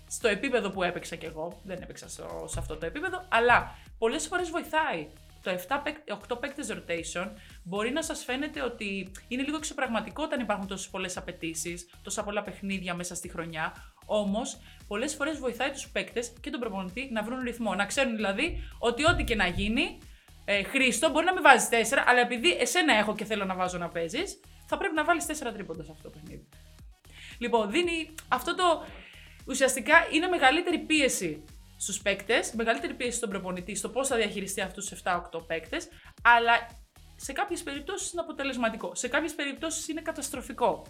στο 0.09 0.28
επίπεδο 0.28 0.71
που 0.71 0.83
έπαιξα 0.83 1.16
κι 1.16 1.26
εγώ, 1.26 1.61
δεν 1.64 1.83
έπαιξα 1.83 2.09
σε 2.09 2.59
αυτό 2.59 2.76
το 2.76 2.87
επίπεδο, 2.87 3.25
αλλά 3.28 3.75
πολλές 3.99 4.26
φορές 4.26 4.50
βοηθάει. 4.50 5.09
Το 5.42 5.50
7-8 5.50 6.40
παίκτες 6.40 6.73
rotation 6.73 7.30
μπορεί 7.62 7.90
να 7.90 8.02
σας 8.02 8.25
φαίνεται 8.25 8.62
ότι 8.62 9.12
είναι 9.28 9.42
λίγο 9.42 9.59
ξεπραγματικό 9.59 10.23
όταν 10.23 10.40
υπάρχουν 10.40 10.66
τόσες 10.66 10.88
πολλές 10.88 11.16
απαιτήσεις, 11.16 11.88
τόσα 12.02 12.25
πολλά 12.25 12.42
παιχνίδια 12.42 12.94
μέσα 12.94 13.14
στη 13.14 13.28
χρονιά. 13.28 13.75
Όμως, 14.06 14.59
πολλές 14.87 15.14
φορές 15.14 15.38
βοηθάει 15.38 15.70
τους 15.70 15.88
παίκτες 15.88 16.32
και 16.40 16.50
τον 16.50 16.61
προπονητή 16.61 17.09
να 17.12 17.23
βρουν 17.23 17.40
ρυθμό. 17.40 17.75
Να 17.75 17.87
ξέρουν 17.87 18.16
δηλαδή 18.16 18.68
ότι 18.78 19.04
ό,τι 19.04 19.25
και 19.25 19.35
να 19.35 19.47
γίνει, 19.47 19.99
ε, 20.44 20.62
Χρήστο, 20.62 21.11
μπορεί 21.11 21.25
να 21.25 21.35
με 21.35 21.40
βάζεις 21.40 21.68
4, 21.68 22.04
αλλά 22.06 22.20
επειδή 22.20 22.50
εσένα 22.52 22.94
έχω 22.94 23.14
και 23.14 23.25
θέλω 23.25 23.44
να 23.44 23.54
βάζω 23.54 23.78
να 23.78 23.88
παίζεις, 23.88 24.40
θα 24.66 24.76
πρέπει 24.76 24.94
να 24.94 25.04
βάλεις 25.04 25.26
4 25.26 25.52
τρίποντα 25.52 25.82
σε 25.82 25.90
αυτό 25.90 26.02
το 26.02 26.18
παιχνίδι. 26.18 26.49
Λοιπόν, 27.38 27.70
δίνει 27.70 28.14
αυτό 28.28 28.54
το. 28.54 28.85
Ουσιαστικά 29.47 29.94
είναι 30.12 30.26
μεγαλύτερη 30.26 30.78
πίεση 30.78 31.44
στους 31.80 32.02
παίκτες, 32.02 32.52
μεγαλύτερη 32.52 32.94
πίεση 32.94 33.16
στον 33.16 33.28
προπονητή 33.28 33.75
στο 33.75 33.88
πώς 33.88 34.08
θα 34.08 34.16
διαχειριστεί 34.16 34.60
αυτούς 34.60 34.88
τους 34.88 35.02
7-8 35.02 35.46
παίκτες, 35.46 35.88
αλλά 36.22 36.52
σε 37.16 37.32
κάποιες 37.32 37.62
περιπτώσεις 37.62 38.12
είναι 38.12 38.20
αποτελεσματικό. 38.20 38.94
Σε 38.94 39.08
κάποιες 39.08 39.34
περιπτώσεις 39.34 39.88
είναι 39.88 40.00
καταστροφικό. 40.00 40.87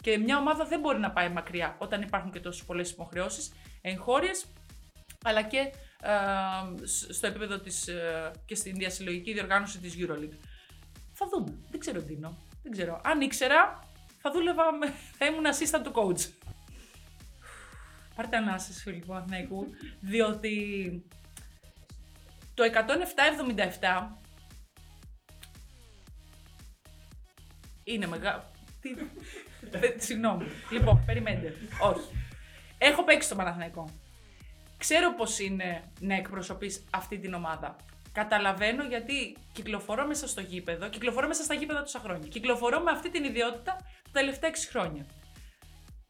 Και 0.00 0.18
μια 0.18 0.38
ομάδα 0.38 0.64
δεν 0.64 0.80
μπορεί 0.80 0.98
να 0.98 1.10
πάει 1.10 1.28
μακριά 1.28 1.76
όταν 1.78 2.02
υπάρχουν 2.02 2.30
και 2.30 2.40
τόσες 2.40 2.64
πολλές 2.64 2.90
υποχρεώσεις 2.90 3.52
εγχώριες, 3.80 4.44
αλλά 5.24 5.42
και 5.42 5.58
ε, 6.02 6.86
στο 7.12 7.26
επίπεδο 7.26 7.58
της, 7.58 7.88
ε, 7.88 8.30
και 8.46 8.54
στην 8.54 8.74
διασυλλογική 8.74 9.32
διοργάνωση 9.32 9.78
της 9.78 9.94
EuroLeague. 9.98 10.38
Θα 11.12 11.26
δούμε. 11.32 11.58
Δεν 11.70 11.80
ξέρω 11.80 12.02
τι 12.02 12.12
είναι. 12.12 12.36
Δεν 12.62 12.72
ξέρω. 12.72 13.00
Αν 13.04 13.20
ήξερα, 13.20 13.88
θα 14.18 14.30
δούλευα, 14.30 14.72
με, 14.72 14.86
θα 15.18 15.26
ήμουν 15.26 15.44
assistant 15.44 15.82
του 15.82 15.92
coach. 15.94 16.41
Πάρτε 18.14 18.36
ανάσες 18.36 18.82
φίλοι 18.82 19.00
του 19.00 19.14
Αθηναϊκού, 19.14 19.66
διότι 20.00 20.52
το 22.54 22.64
107-77 23.80 24.16
είναι 27.84 28.06
μεγάλο. 28.06 28.44
Τι... 28.80 28.90
Συγγνώμη. 29.96 30.44
Λοιπόν, 30.70 31.02
περιμένετε. 31.06 31.54
Όχι. 31.82 32.08
Έχω 32.78 33.04
παίξει 33.04 33.26
στο 33.26 33.36
Παναθηναϊκό. 33.36 33.88
Ξέρω 34.78 35.14
πώς 35.14 35.38
είναι 35.38 35.82
να 36.00 36.14
εκπροσωπείς 36.14 36.84
αυτή 36.90 37.18
την 37.18 37.34
ομάδα. 37.34 37.76
Καταλαβαίνω 38.12 38.84
γιατί 38.84 39.36
κυκλοφορώ 39.52 40.06
μέσα 40.06 40.28
στο 40.28 40.40
γήπεδο, 40.40 40.88
κυκλοφορώ 40.88 41.26
μέσα 41.28 41.42
στα 41.42 41.54
γήπεδα 41.54 41.80
τόσα 41.80 41.98
χρόνια. 41.98 42.28
Κυκλοφορώ 42.28 42.80
με 42.80 42.90
αυτή 42.90 43.10
την 43.10 43.24
ιδιότητα 43.24 43.76
τα 44.02 44.10
τελευταία 44.12 44.50
6 44.50 44.54
χρόνια. 44.68 45.06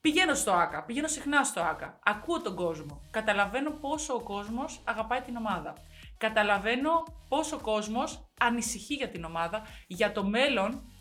Πηγαίνω 0.03 0.35
στο 0.35 0.53
ΑΚΑ, 0.53 0.83
πηγαίνω 0.83 1.09
συχνά 1.09 1.45
στο 1.45 1.61
ΑΚΑ. 1.61 1.99
Ακούω 2.03 2.41
τον 2.41 2.57
κόσμο. 2.57 3.03
Καταλαβαίνω 3.11 3.71
πόσο 3.71 4.15
ο 4.15 4.21
κόσμος 4.21 4.81
αγαπάει 4.85 5.21
την 5.21 5.37
ομάδα. 5.37 5.75
Καταλαβαίνω 6.17 6.91
πόσο 7.29 7.57
ο 7.57 7.61
κόσμος 7.61 8.29
ανησυχεί 8.41 8.95
για 8.95 9.09
την 9.09 9.25
ομάδα, 9.25 9.63
για 9.87 10.13
το 10.13 10.25
μέλλον. 10.25 10.93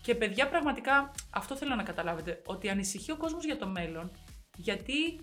Και 0.00 0.14
παιδιά, 0.14 0.48
πραγματικά 0.48 1.10
αυτό 1.30 1.56
θέλω 1.56 1.74
να 1.74 1.82
καταλάβετε. 1.82 2.42
Ότι 2.46 2.68
ανησυχεί 2.68 3.10
ο 3.12 3.16
κόσμος 3.16 3.44
για 3.44 3.58
το 3.58 3.66
μέλλον, 3.66 4.10
γιατί 4.56 5.20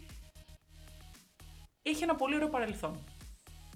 έχει 1.81 2.03
ένα 2.03 2.15
πολύ 2.15 2.35
ωραίο 2.35 2.49
παρελθόν 2.49 3.03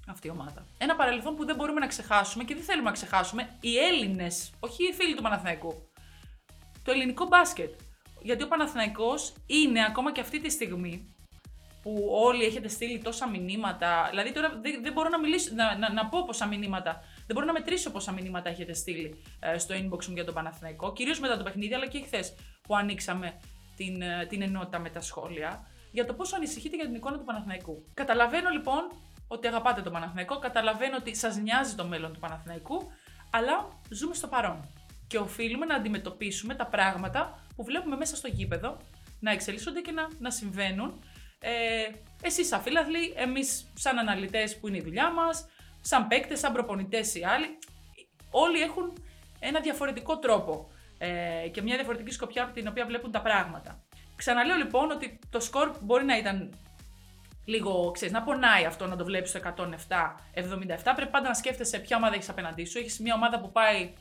αυτή 0.08 0.28
η 0.28 0.30
ομάδα. 0.30 0.66
Ένα 0.78 0.96
παρελθόν 0.96 1.36
που 1.36 1.46
δεν 1.46 1.56
μπορούμε 1.56 1.80
να 1.80 1.88
ξεχάσουμε 1.88 2.44
και 2.44 2.56
δεν 2.56 2.64
θέλουμε 2.64 2.90
να 2.90 2.96
ξεχάσουμε 2.96 3.58
οι 3.60 3.78
Έλληνες, 3.78 4.52
όχι 4.60 4.84
οι 4.84 4.94
φίλοι 4.94 5.16
του 5.16 5.22
Παναθηναϊκού. 5.22 5.90
Το 6.84 6.92
ελληνικό 6.92 7.26
μπάσκετ. 7.26 7.80
Γιατί 8.22 8.44
ο 8.44 8.48
Παναθηναϊκός 8.48 9.34
είναι 9.46 9.86
ακόμα 9.86 10.12
και 10.12 10.22
αυτή 10.22 10.42
τη 10.42 10.50
στιγμή 10.50 11.16
που 11.82 12.08
όλοι 12.12 12.44
έχετε 12.44 12.68
στείλει 12.68 13.00
τόσα 13.00 13.30
μηνύματα. 13.30 14.08
Δηλαδή 14.10 14.32
τώρα 14.32 14.60
δεν, 14.62 14.82
δεν 14.82 14.94
μπορώ 14.94 15.10
να, 15.10 15.20
μιλήσω, 15.20 15.52
να, 15.54 15.78
να, 15.78 15.94
να 15.94 16.06
πω 16.06 16.24
πόσα 16.26 16.46
μηνύματα. 16.46 17.04
Δεν 17.16 17.36
μπορώ 17.36 17.46
να 17.46 17.54
μετρήσω 17.54 17.92
πόσα 17.92 18.12
μηνύματα 18.12 18.50
έχετε 18.50 18.74
στείλει 18.74 19.24
ε, 19.40 19.58
στο 19.58 19.76
inbox 19.76 20.06
μου 20.06 20.14
για 20.14 20.26
τον 20.26 20.34
Παναθηναϊκό. 20.34 20.94
Κυρίως 20.94 21.20
μετά 21.20 21.38
το 21.38 21.44
παιχνίδι, 21.44 21.74
αλλά 21.74 21.88
και 21.88 22.02
χθες 22.06 22.36
που 22.62 22.76
ανοίξαμε 22.76 23.40
την, 23.76 24.02
ε, 24.02 24.26
την 24.30 24.42
ενότητα 24.42 24.80
με 24.80 24.90
τα 24.90 25.02
σχόλια 25.02 25.68
για 25.92 26.06
το 26.06 26.14
πόσο 26.14 26.36
ανησυχείτε 26.36 26.76
για 26.76 26.86
την 26.86 26.96
εικόνα 26.96 27.18
του 27.18 27.24
Παναθηναϊκού. 27.24 27.86
Καταλαβαίνω 27.94 28.50
λοιπόν 28.50 28.92
ότι 29.28 29.48
αγαπάτε 29.48 29.82
τον 29.82 29.94
Παναθηναϊκό, 29.94 30.40
καταλαβαίνω 30.40 30.96
ότι 30.98 31.16
σας 31.16 31.38
νοιάζει 31.38 31.76
το 31.76 31.86
μέλλον 31.86 32.14
του 32.14 32.20
Παναθηναϊκού, 32.20 32.92
αλλά 33.30 33.68
ζούμε 33.90 34.14
στο 34.14 34.28
παρόν. 34.28 34.70
Και 35.08 35.18
οφείλουμε 35.18 35.66
να 35.66 35.76
αντιμετωπίσουμε 35.76 36.56
τα 36.56 36.66
πράγματα 36.66 37.40
που 37.56 37.64
βλέπουμε 37.64 37.96
μέσα 37.96 38.16
στο 38.16 38.28
γήπεδο, 38.28 38.78
να 39.20 39.32
εξελίσσονται 39.32 39.82
και 39.82 39.92
να, 39.92 40.08
να 40.20 40.32
συμβαίνουν. 40.32 41.04
Ε, 41.40 41.52
Εσείς, 42.22 42.48
σαν 42.48 42.62
φίλαθλοι, 42.62 43.14
εμείς, 43.16 43.72
σαν 43.74 43.98
αναλυτές 43.98 44.60
που 44.60 44.68
είναι 44.68 44.78
η 44.78 44.82
δουλειά 44.82 45.12
μας, 45.12 45.48
σαν 45.82 46.08
παίκτες, 46.08 46.40
σαν 46.40 46.54
προπονητές 46.54 47.16
ή 47.16 47.24
άλλοι, 47.24 47.58
όλοι 48.32 48.62
έχουν 48.62 48.94
ένα 49.40 49.60
διαφορετικό 49.60 50.20
τρόπο 50.20 50.70
ε, 50.98 51.48
και 51.52 51.62
μια 51.62 51.76
διαφορετική 51.76 52.12
σκοπιά 52.12 52.44
από 52.44 52.54
την 52.54 52.68
οποία 52.68 52.86
βλέπουν 52.86 53.12
τα 53.12 53.22
πράγματα. 53.22 53.84
Ξαναλέω 54.16 54.56
λοιπόν 54.56 54.92
ότι 54.92 55.20
το 55.30 55.40
σκορ 55.40 55.72
μπορεί 55.82 56.06
να 56.06 56.18
ήταν 56.18 56.54
λίγο, 57.46 57.92
ξέρεις, 57.92 58.14
να 58.14 58.24
πονάει 58.24 58.66
αυτό 58.66 58.88
να 58.88 58.96
το 58.96 59.06
βλέπεις 59.06 59.30
στο 59.30 59.40
107-77. 59.40 59.54
Πρέπει 60.96 61.12
πάντα 61.12 61.28
να 61.28 61.34
σκέφτεσαι 61.34 61.80
ποια 61.80 61.98
ομάδα 61.98 62.16
έχεις 62.16 62.30
απέναντί 62.30 62.66
σου. 62.66 62.78
Έχεις 62.78 63.00
μια 63.00 63.14
ομάδα 63.14 63.40
που 63.40 63.52
πάει 63.52 63.94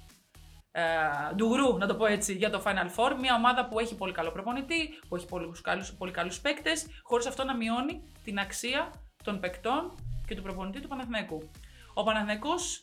ε, 0.80 1.34
ντουγρού, 1.34 1.78
να 1.78 1.86
το 1.86 1.94
πω 1.94 2.06
έτσι, 2.06 2.34
για 2.34 2.50
το 2.50 2.62
Final 2.64 2.88
Four. 2.96 3.16
Μια 3.20 3.34
ομάδα 3.34 3.68
που 3.68 3.78
έχει 3.78 3.94
πολύ 3.96 4.12
καλό 4.12 4.30
προπονητή, 4.30 4.88
που 5.08 5.16
έχει 5.16 5.26
πολύ 5.26 5.50
καλούς, 5.62 5.92
πολύ 5.92 6.12
καλούς 6.12 6.40
παίκτες, 6.40 6.86
χωρίς 7.02 7.26
αυτό 7.26 7.44
να 7.44 7.56
μειώνει 7.56 8.02
την 8.24 8.38
αξία 8.38 8.90
των 9.24 9.40
παικτών 9.40 9.94
και 10.26 10.34
του 10.34 10.42
προπονητή 10.42 10.80
του 10.80 10.88
Παναθηναϊκού. 10.88 11.50
Ο 11.94 12.02
Παναθηναϊκός 12.02 12.82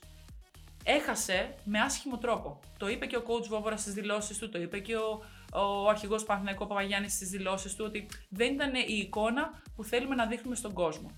έχασε 0.83 1.55
με 1.63 1.79
άσχημο 1.79 2.17
τρόπο. 2.17 2.59
Το 2.77 2.89
είπε 2.89 3.05
και 3.05 3.17
ο 3.17 3.23
coach 3.27 3.47
Βόβορας 3.47 3.81
στις 3.81 3.93
δηλώσεις 3.93 4.37
του, 4.37 4.49
το 4.49 4.59
είπε 4.61 4.79
και 4.79 4.95
ο 4.95 5.23
ο 5.53 5.89
αρχηγός 5.89 6.23
Παναθηναϊκό 6.23 6.65
Παπαγιάννης 6.65 7.13
στις 7.13 7.29
δηλώσεις 7.29 7.75
του 7.75 7.85
ότι 7.87 8.09
δεν 8.29 8.53
ήταν 8.53 8.73
η 8.75 8.95
εικόνα 8.95 9.61
που 9.75 9.83
θέλουμε 9.83 10.15
να 10.15 10.25
δείχνουμε 10.25 10.55
στον 10.55 10.73
κόσμο. 10.73 11.09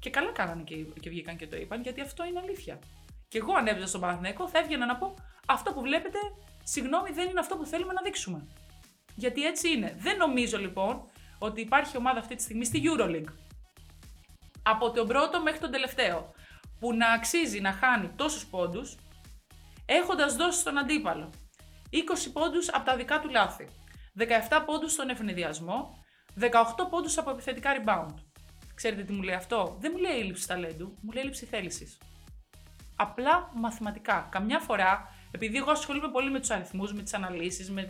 Και 0.00 0.10
καλά 0.10 0.32
κάνανε 0.32 0.62
και, 0.62 0.74
και 1.00 1.10
βγήκαν 1.10 1.36
και 1.36 1.46
το 1.46 1.56
είπαν, 1.56 1.82
γιατί 1.82 2.00
αυτό 2.00 2.24
είναι 2.24 2.40
αλήθεια. 2.42 2.78
Και 3.28 3.38
εγώ 3.38 3.52
αν 3.54 3.66
έπαιζα 3.66 3.86
στον 3.86 4.00
Παναθηναϊκό 4.00 4.48
θα 4.48 4.58
έβγαινα 4.58 4.86
να 4.86 4.96
πω 4.96 5.14
αυτό 5.46 5.72
που 5.72 5.80
βλέπετε, 5.80 6.18
συγγνώμη, 6.62 7.10
δεν 7.10 7.28
είναι 7.28 7.40
αυτό 7.40 7.56
που 7.56 7.64
θέλουμε 7.64 7.92
να 7.92 8.02
δείξουμε. 8.02 8.46
Γιατί 9.14 9.44
έτσι 9.46 9.72
είναι. 9.72 9.96
Δεν 9.98 10.16
νομίζω 10.16 10.58
λοιπόν 10.58 11.10
ότι 11.38 11.60
υπάρχει 11.60 11.96
ομάδα 11.96 12.18
αυτή 12.18 12.34
τη 12.34 12.42
στιγμή 12.42 12.64
στη 12.64 12.82
Euroleague. 12.84 13.32
Από 14.62 14.90
τον 14.90 15.06
πρώτο 15.06 15.42
μέχρι 15.42 15.60
τον 15.60 15.70
τελευταίο. 15.70 16.32
Που 16.80 16.94
να 16.94 17.12
αξίζει 17.12 17.60
να 17.60 17.72
χάνει 17.72 18.08
τόσους 18.16 18.46
πόντους, 18.46 18.96
έχοντας 19.86 20.36
δώσει 20.36 20.60
στον 20.60 20.78
αντίπαλο 20.78 21.30
20 21.90 22.30
πόντους 22.32 22.68
από 22.68 22.84
τα 22.84 22.96
δικά 22.96 23.20
του 23.20 23.28
λάθη. 23.28 23.68
17 24.14 24.62
πόντους 24.66 24.92
στον 24.92 25.08
ευνηδιασμό. 25.08 26.04
18 26.40 26.88
πόντους 26.90 27.18
από 27.18 27.30
επιθετικά 27.30 27.70
rebound. 27.76 28.14
Ξέρετε 28.74 29.02
τι 29.02 29.12
μου 29.12 29.22
λέει 29.22 29.34
αυτό; 29.34 29.76
Δεν 29.80 29.92
μου 29.94 30.00
λέει 30.00 30.18
έλλειψη 30.18 30.46
ταλέντου, 30.46 30.98
μου 31.00 31.12
λέει 31.12 31.22
έλλειψη 31.22 31.46
θέλησης. 31.46 31.98
Απλά 32.96 33.50
μαθηματικά. 33.54 34.28
Καμιά 34.30 34.58
φορά, 34.58 35.14
επειδή 35.34 35.56
εγώ 35.56 35.70
ασχολούμαι 35.70 36.08
πολύ 36.08 36.30
με 36.30 36.40
τους 36.40 36.50
αριθμούς, 36.50 36.92
με 36.92 37.02
τις 37.02 37.14
αναλύσεις, 37.14 37.70
με, 37.70 37.88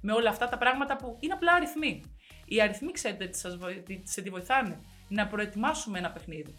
με 0.00 0.12
όλα 0.12 0.30
αυτά 0.30 0.48
τα 0.48 0.58
πράγματα 0.58 0.96
που 0.96 1.16
είναι 1.20 1.32
απλά 1.32 1.52
αριθμοί. 1.52 2.02
Οι 2.44 2.60
αριθμοί, 2.60 2.92
ξέρετε, 2.92 3.26
τι, 3.26 3.38
σας, 3.38 3.58
σε 4.02 4.22
τι 4.22 4.30
βοηθάνε; 4.30 4.80
Να 5.08 5.26
προετοιμάσουμε 5.26 5.98
ένα 5.98 6.10
παιχνίδι. 6.10 6.54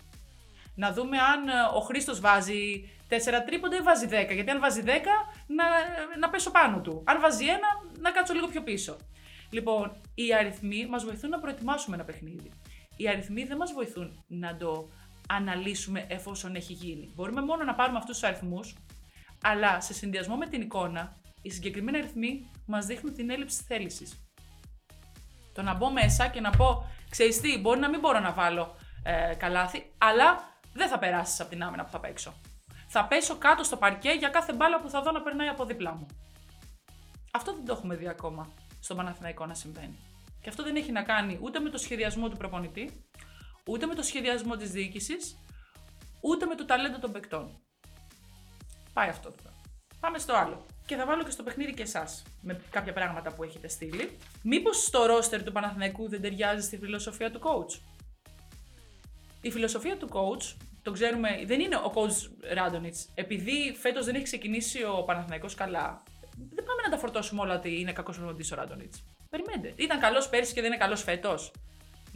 Να 0.75 0.93
δούμε 0.93 1.17
αν 1.17 1.47
ε, 1.47 1.51
ο 1.75 1.79
Χρήστος 1.79 2.19
βάζει 2.19 2.89
4 3.09 3.13
τρίποντα 3.45 3.75
ή 3.75 3.81
βάζει 3.81 4.07
10. 4.09 4.09
Γιατί 4.33 4.49
αν 4.49 4.59
βάζει 4.59 4.83
10, 4.85 4.89
να, 5.47 5.65
να 6.19 6.29
πέσω 6.29 6.51
πάνω 6.51 6.81
του. 6.81 7.03
Αν 7.05 7.19
βάζει 7.21 7.45
ένα, 7.45 7.67
να 7.99 8.11
κάτσω 8.11 8.33
λίγο 8.33 8.47
πιο 8.47 8.63
πίσω. 8.63 8.97
Λοιπόν, 9.49 10.01
οι 10.15 10.33
αριθμοί 10.33 10.87
μας 10.87 11.03
βοηθούν 11.03 11.29
να 11.29 11.39
προετοιμάσουμε 11.39 11.95
ένα 11.95 12.05
παιχνίδι. 12.05 12.51
Οι 12.95 13.07
αριθμοί 13.07 13.43
δεν 13.43 13.57
μας 13.57 13.71
βοηθούν 13.71 14.23
να 14.27 14.57
το 14.57 14.89
αναλύσουμε 15.27 16.05
εφόσον 16.09 16.55
έχει 16.55 16.73
γίνει. 16.73 17.11
Μπορούμε 17.15 17.41
μόνο 17.41 17.63
να 17.63 17.75
πάρουμε 17.75 17.97
αυτούς 17.97 18.19
τους 18.19 18.27
αριθμούς, 18.27 18.75
αλλά 19.41 19.81
σε 19.81 19.93
συνδυασμό 19.93 20.35
με 20.35 20.47
την 20.47 20.61
εικόνα, 20.61 21.17
οι 21.41 21.49
συγκεκριμένοι 21.49 21.97
αριθμοί 21.97 22.51
μας 22.65 22.85
δείχνουν 22.85 23.13
την 23.13 23.29
έλλειψη 23.29 23.63
θέλησης. 23.63 24.27
Το 25.53 25.61
να 25.61 25.73
μπω 25.73 25.91
μέσα 25.91 26.27
και 26.27 26.41
να 26.41 26.49
πω, 26.49 26.89
ξέρεις 27.09 27.41
τι, 27.41 27.57
μπορεί 27.59 27.79
να 27.79 27.89
μην 27.89 27.99
μπορώ 27.99 28.19
να 28.19 28.31
βάλω 28.33 28.75
ε, 29.03 29.33
καλάθι, 29.33 29.91
αλλά 29.97 30.59
δεν 30.73 30.87
θα 30.89 30.99
περάσεις 30.99 31.39
από 31.39 31.49
την 31.49 31.63
άμυνα 31.63 31.83
που 31.83 31.91
θα 31.91 31.99
παίξω. 31.99 32.33
Θα 32.87 33.05
πέσω 33.05 33.35
κάτω 33.37 33.63
στο 33.63 33.77
παρκέ 33.77 34.11
για 34.11 34.29
κάθε 34.29 34.53
μπάλα 34.53 34.81
που 34.81 34.89
θα 34.89 35.01
δω 35.01 35.11
να 35.11 35.21
περνάει 35.21 35.47
από 35.47 35.65
δίπλα 35.65 35.95
μου. 35.95 36.05
Αυτό 37.31 37.53
δεν 37.53 37.65
το 37.65 37.73
έχουμε 37.73 37.95
δει 37.95 38.07
ακόμα 38.07 38.53
στον 38.79 38.97
Παναθηναϊκό 38.97 39.45
να 39.45 39.53
συμβαίνει. 39.53 39.97
Και 40.41 40.49
αυτό 40.49 40.63
δεν 40.63 40.75
έχει 40.75 40.91
να 40.91 41.03
κάνει 41.03 41.39
ούτε 41.41 41.59
με 41.59 41.69
το 41.69 41.77
σχεδιασμό 41.77 42.29
του 42.29 42.37
προπονητή, 42.37 43.05
ούτε 43.67 43.85
με 43.85 43.95
το 43.95 44.01
σχεδιασμό 44.01 44.55
της 44.55 44.71
διοίκησης, 44.71 45.37
ούτε 46.21 46.45
με 46.45 46.55
το 46.55 46.65
ταλέντο 46.65 46.99
των 46.99 47.11
παικτών. 47.11 47.61
Πάει 48.97 49.09
αυτό 49.09 49.31
τώρα. 49.43 49.55
Πάμε 49.99 50.17
στο 50.17 50.33
άλλο. 50.33 50.65
Και 50.85 50.95
θα 50.95 51.05
βάλω 51.05 51.23
και 51.23 51.31
στο 51.31 51.43
παιχνίδι 51.43 51.73
και 51.73 51.81
εσάς 51.81 52.23
με 52.41 52.61
κάποια 52.69 52.93
πράγματα 52.93 53.33
που 53.33 53.43
έχετε 53.43 53.67
στείλει. 53.67 54.17
Μήπως 54.43 54.83
στο 54.83 55.05
ρόστερ 55.05 55.43
του 55.43 55.51
Παναθηναϊκού 55.51 56.09
δεν 56.09 56.21
ταιριάζει 56.21 56.65
στη 56.65 56.77
φιλοσοφία 56.77 57.31
του 57.31 57.39
coach; 57.43 57.79
Η 59.41 59.51
φιλοσοφία 59.51 59.97
του 59.97 60.07
coach, 60.11 60.55
το 60.81 60.91
ξέρουμε, 60.91 61.43
δεν 61.45 61.59
είναι 61.59 61.75
ο 61.75 61.91
coach 61.95 62.31
Ράντονιτς. 62.53 63.09
Επειδή 63.13 63.75
φέτος 63.79 64.05
δεν 64.05 64.15
έχει 64.15 64.23
ξεκινήσει 64.23 64.83
ο 64.83 65.03
Παναθηναϊκός 65.03 65.55
καλά, 65.55 66.03
δεν 66.37 66.63
πάμε 66.65 66.81
να 66.83 66.89
τα 66.89 66.97
φορτώσουμε 66.97 67.41
όλα 67.41 67.55
ότι 67.55 67.79
είναι 67.79 67.91
κακός 67.93 68.15
προπονητής 68.15 68.51
ο 68.51 68.55
Ράντονιτς. 68.55 69.03
Περιμένετε. 69.29 69.83
Ήταν 69.83 69.99
καλός 69.99 70.29
πέρσι 70.29 70.53
και 70.53 70.61
δεν 70.61 70.71
είναι 70.71 70.79
καλός 70.79 71.03
φέτος. 71.03 71.51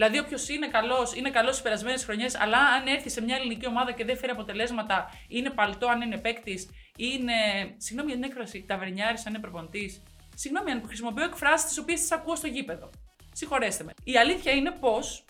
Δηλαδή, 0.01 0.19
όποιος 0.19 0.49
είναι 0.49 0.67
καλός, 0.67 1.15
είναι 1.15 1.29
καλός 1.29 1.51
στις 1.51 1.63
περασμένες 1.63 2.03
χρονιές, 2.03 2.35
αλλά 2.35 2.57
αν 2.57 2.87
έρθει 2.87 3.09
σε 3.09 3.21
μια 3.21 3.35
ελληνική 3.35 3.67
ομάδα 3.67 3.91
και 3.91 4.05
δεν 4.05 4.17
φέρει 4.17 4.31
αποτελέσματα, 4.31 5.09
είναι 5.27 5.49
παλτό 5.49 5.87
αν 5.87 6.01
είναι 6.01 6.17
παίκτης, 6.17 6.69
είναι. 6.97 7.33
Συγγνώμη 7.77 8.11
για 8.11 8.19
την 8.21 8.29
έκφραση, 8.29 8.65
ταβερνιάρης 8.67 9.25
αν 9.25 9.33
είναι 9.33 9.41
προπονητής. 9.41 10.01
Συγγνώμη 10.35 10.71
αν 10.71 10.83
χρησιμοποιώ 10.85 11.23
εκφράσεις 11.23 11.67
τις 11.67 11.77
οποίες 11.77 11.99
τις 11.99 12.11
ακούω 12.11 12.35
στο 12.35 12.47
γήπεδο. 12.47 12.89
Συγχωρέστε 13.33 13.83
με. 13.83 13.91
Η 14.03 14.17
αλήθεια 14.17 14.51
είναι 14.51 14.71
πως 14.71 15.25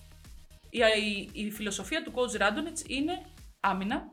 η, 0.70 0.80
η, 0.80 1.46
η, 1.46 1.52
φιλοσοφία 1.52 2.04
του 2.04 2.14
coach 2.16 2.42
Radonich 2.42 2.90
είναι 2.90 3.26
άμυνα, 3.60 4.12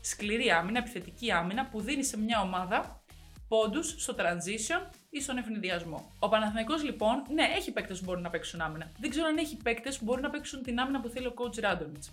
σκληρή 0.00 0.50
άμυνα, 0.50 0.78
επιθετική 0.78 1.32
άμυνα 1.32 1.66
που 1.66 1.80
δίνει 1.80 2.04
σε 2.04 2.18
μια 2.18 2.40
ομάδα 2.40 3.02
πόντους 3.48 3.94
στο 3.98 4.14
transition 4.18 4.90
ή 5.10 5.20
στον 5.20 5.36
ευνηδιασμό. 5.38 6.12
Ο 6.18 6.28
Παναθηναϊκός 6.28 6.82
λοιπόν, 6.82 7.22
ναι, 7.34 7.42
έχει 7.56 7.72
παίκτες 7.72 7.98
που 7.98 8.04
μπορούν 8.04 8.22
να 8.22 8.30
παίξουν 8.30 8.60
άμυνα. 8.60 8.90
Δεν 8.98 9.10
ξέρω 9.10 9.26
αν 9.26 9.36
έχει 9.36 9.56
παίκτες 9.56 9.98
που 9.98 10.04
μπορούν 10.04 10.22
να 10.22 10.30
παίξουν 10.30 10.62
την 10.62 10.80
άμυνα 10.80 11.00
που 11.00 11.08
θέλει 11.08 11.26
ο 11.26 11.34
coach 11.36 11.64
Radonich. 11.64 12.12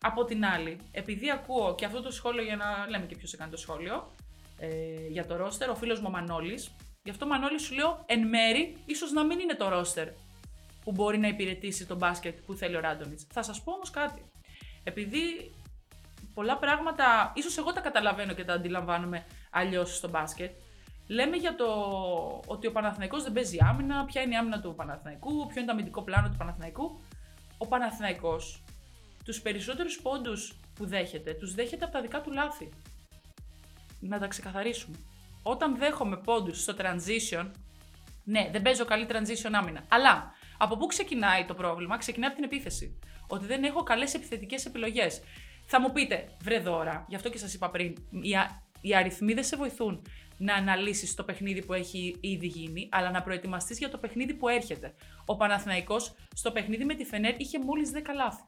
Από 0.00 0.24
την 0.24 0.44
άλλη, 0.44 0.78
επειδή 0.92 1.30
ακούω 1.30 1.74
και 1.74 1.84
αυτό 1.84 2.02
το 2.02 2.10
σχόλιο 2.10 2.42
για 2.42 2.56
να 2.56 2.86
λέμε 2.88 3.06
και 3.06 3.16
ποιος 3.16 3.32
έκανε 3.32 3.50
το 3.50 3.56
σχόλιο 3.56 4.10
ε, 4.58 4.68
για 5.08 5.26
το 5.26 5.36
ρόστερ, 5.36 5.70
ο 5.70 5.74
φίλος 5.74 6.00
μου 6.00 6.10
Μανώλης. 6.10 6.70
Γι' 7.02 7.10
αυτό 7.10 7.26
Μανώλη 7.26 7.58
σου 7.58 7.74
λέω 7.74 8.04
εν 8.06 8.28
μέρη, 8.28 8.76
ίσως 8.86 9.12
να 9.12 9.24
μην 9.24 9.38
είναι 9.38 9.54
το 9.54 9.68
ρόστερ 9.68 10.08
που 10.84 10.92
μπορεί 10.92 11.18
να 11.18 11.28
υπηρετήσει 11.28 11.86
τον 11.86 11.96
μπάσκετ 11.96 12.38
που 12.46 12.54
θέλει 12.54 12.76
ο 12.76 12.80
Ράντονιτ. 12.80 13.20
Θα 13.32 13.42
σας 13.42 13.62
πω 13.62 13.72
όμως 13.72 13.90
κάτι. 13.90 14.22
Επειδή 14.84 15.52
πολλά 16.34 16.56
πράγματα, 16.56 17.32
ίσως 17.34 17.58
εγώ 17.58 17.72
τα 17.72 17.80
καταλαβαίνω 17.80 18.32
και 18.32 18.44
τα 18.44 18.52
αντιλαμβάνομαι 18.52 19.24
αλλιώς 19.50 19.96
στο 19.96 20.08
μπάσκετ, 20.08 20.50
Λέμε 21.08 21.36
για 21.36 21.54
το 21.54 21.66
ότι 22.46 22.66
ο 22.66 22.72
Παναθηναϊκός 22.72 23.22
δεν 23.22 23.32
παίζει 23.32 23.56
άμυνα, 23.60 24.04
ποια 24.04 24.22
είναι 24.22 24.34
η 24.34 24.36
άμυνα 24.36 24.60
του 24.60 24.74
Παναθηναϊκού, 24.74 25.46
ποιο 25.46 25.56
είναι 25.56 25.64
το 25.64 25.72
αμυντικό 25.72 26.02
πλάνο 26.02 26.28
του 26.28 26.36
Παναθηναϊκού. 26.36 27.00
Ο 27.58 27.66
Παναθηναϊκός 27.66 28.64
τους 29.24 29.40
περισσότερους 29.40 30.00
πόντους 30.00 30.60
που 30.74 30.86
δέχεται, 30.86 31.32
τους 31.32 31.54
δέχεται 31.54 31.84
από 31.84 31.92
τα 31.92 32.00
δικά 32.00 32.20
του 32.20 32.32
λάθη. 32.32 32.68
Να 34.00 34.18
τα 34.18 34.26
ξεκαθαρίσουμε. 34.26 34.96
Όταν 35.42 35.76
δέχομαι 35.76 36.16
πόντους 36.16 36.62
στο 36.62 36.74
transition, 36.78 37.50
ναι, 38.24 38.48
δεν 38.52 38.62
παίζω 38.62 38.84
καλή 38.84 39.06
transition 39.08 39.50
άμυνα. 39.52 39.84
Αλλά 39.88 40.32
από 40.58 40.76
πού 40.76 40.86
ξεκινάει 40.86 41.44
το 41.44 41.54
πρόβλημα, 41.54 41.96
ξεκινάει 41.96 42.28
από 42.28 42.40
την 42.40 42.44
επίθεση. 42.44 42.98
Ότι 43.26 43.46
δεν 43.46 43.64
έχω 43.64 43.82
καλές 43.82 44.14
επιθετικές 44.14 44.66
επιλογές. 44.66 45.20
Θα 45.66 45.80
μου 45.80 45.92
πείτε, 45.92 46.28
βρε 46.42 46.58
δώρα, 46.58 47.04
γι' 47.08 47.14
αυτό 47.14 47.30
και 47.30 47.38
σας 47.38 47.54
είπα 47.54 47.70
πριν, 47.70 47.94
οι, 48.10 48.34
οι 48.80 48.94
αριθμοί 48.94 49.34
δεν 49.34 49.44
σε 49.44 49.56
βοηθούν 49.56 50.02
να 50.38 50.54
αναλύσεις 50.54 51.14
το 51.14 51.24
παιχνίδι 51.24 51.64
που 51.64 51.72
έχει 51.72 52.16
ήδη 52.20 52.46
γίνει, 52.46 52.88
αλλά 52.92 53.10
να 53.10 53.22
προετοιμαστείς 53.22 53.78
για 53.78 53.90
το 53.90 53.98
παιχνίδι 53.98 54.34
που 54.34 54.48
έρχεται. 54.48 54.94
Ο 55.24 55.36
Παναθηναϊκός 55.36 56.14
στο 56.34 56.52
παιχνίδι 56.52 56.84
με 56.84 56.94
τη 56.94 57.04
Φενέρ 57.04 57.40
είχε 57.40 57.58
μόλις 57.58 57.90
10 57.94 58.00
λάθη. 58.14 58.42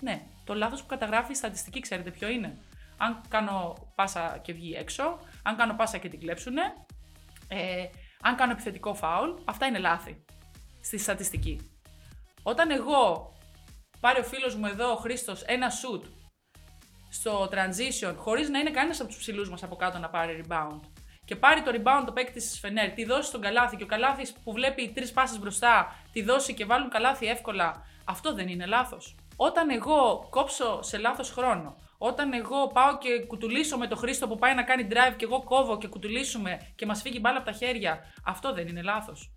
Ναι, 0.00 0.26
το 0.44 0.54
λάθος 0.54 0.80
που 0.80 0.86
καταγράφει 0.86 1.32
η 1.32 1.34
στατιστική, 1.34 1.80
ξέρετε 1.80 2.10
ποιο 2.10 2.28
είναι; 2.28 2.58
Αν 2.96 3.20
κάνω 3.28 3.74
πάσα 3.94 4.38
και 4.42 4.52
βγει 4.52 4.74
έξω, 4.74 5.18
αν 5.42 5.56
κάνω 5.56 5.74
πάσα 5.74 5.98
και 5.98 6.08
την 6.08 6.20
κλέψουνε, 6.20 6.62
ε, 7.48 7.84
αν 8.22 8.36
κάνω 8.36 8.52
επιθετικό 8.52 8.94
φάουλ, 8.94 9.30
αυτά 9.44 9.66
είναι 9.66 9.78
λάθη 9.78 10.24
στη 10.80 10.98
στατιστική. 10.98 11.70
Όταν 12.42 12.70
εγώ 12.70 13.32
πάρει 14.00 14.20
ο 14.20 14.24
φίλος 14.24 14.54
μου 14.54 14.66
εδώ, 14.66 14.92
ο 14.92 14.96
Χρήστος, 14.96 15.42
ένα 15.42 15.70
σουτ 15.70 16.04
στο 17.14 17.48
transition, 17.52 18.14
χωρίς 18.16 18.48
να 18.48 18.58
είναι 18.58 18.70
κανένας 18.70 19.00
από 19.00 19.08
τους 19.08 19.18
ψηλούς 19.18 19.50
μας 19.50 19.62
από 19.62 19.76
κάτω 19.76 19.98
να 19.98 20.08
πάρει 20.08 20.44
rebound. 20.44 20.80
Και 21.24 21.36
πάρει 21.36 21.62
το 21.62 21.70
rebound 21.74 22.02
το 22.06 22.12
παίκτης 22.12 22.48
της 22.48 22.58
Φενέρ, 22.58 22.90
τη 22.90 23.04
δώσει 23.04 23.28
στον 23.28 23.40
καλάθι 23.40 23.76
και 23.76 23.82
ο 23.82 23.86
καλάθις 23.86 24.32
που 24.44 24.52
βλέπει 24.52 24.92
τρεις 24.94 25.12
πάσεις 25.12 25.38
μπροστά, 25.38 25.96
τη 26.12 26.22
δώσει 26.22 26.54
και 26.54 26.64
βάλουν 26.64 26.88
καλάθι 26.90 27.26
εύκολα. 27.26 27.86
Αυτό 28.04 28.34
δεν 28.34 28.48
είναι 28.48 28.66
λάθος. 28.66 29.14
Όταν 29.36 29.70
εγώ 29.70 30.26
κόψω 30.30 30.82
σε 30.82 30.98
λάθος 30.98 31.30
χρόνο, 31.30 31.76
όταν 31.98 32.32
εγώ 32.32 32.66
πάω 32.66 32.98
και 32.98 33.24
κουτουλήσω 33.26 33.78
με 33.78 33.86
το 33.86 33.96
Χρήστο 33.96 34.28
που 34.28 34.36
πάει 34.36 34.54
να 34.54 34.62
κάνει 34.62 34.88
drive 34.90 35.14
και 35.16 35.24
εγώ 35.24 35.42
κόβω 35.42 35.78
και 35.78 35.88
κουτουλήσουμε 35.88 36.72
και 36.74 36.86
μας 36.86 37.02
φύγει 37.02 37.18
μπάλα 37.20 37.36
από 37.36 37.46
τα 37.46 37.52
χέρια, 37.52 38.12
αυτό 38.24 38.52
δεν 38.52 38.66
είναι 38.68 38.82
λάθος. 38.82 39.32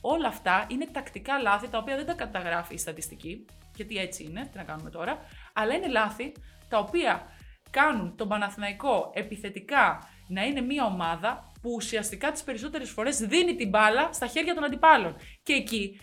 Όλα 0.00 0.28
αυτά 0.28 0.66
είναι 0.68 0.86
τακτικά 0.92 1.38
λάθη 1.38 1.68
τα 1.68 1.78
οποία 1.78 1.96
δεν 1.96 2.06
τα 2.06 2.12
καταγράφει 2.12 2.74
η 2.74 2.78
στατιστική, 2.78 3.44
γιατί 3.74 3.96
έτσι 3.96 4.24
είναι, 4.24 4.48
τι 4.52 4.56
να 4.56 4.64
κάνουμε 4.64 4.90
τώρα, 4.90 5.18
αλλά 5.52 5.74
είναι 5.74 5.88
λάθη 5.88 6.32
τα 6.68 6.78
οποία 6.78 7.22
κάνουν 7.70 8.16
τον 8.16 8.28
Παναθηναϊκό 8.28 9.10
επιθετικά 9.14 10.08
να 10.28 10.44
είναι 10.44 10.60
μια 10.60 10.84
ομάδα 10.84 11.52
που 11.62 11.70
ουσιαστικά 11.74 12.32
τις 12.32 12.42
περισσότερες 12.42 12.90
φορές 12.90 13.18
δίνει 13.18 13.54
την 13.54 13.68
μπάλα 13.68 14.12
στα 14.12 14.26
χέρια 14.26 14.54
των 14.54 14.64
αντιπάλων. 14.64 15.16
Και 15.42 15.52
εκεί 15.52 16.00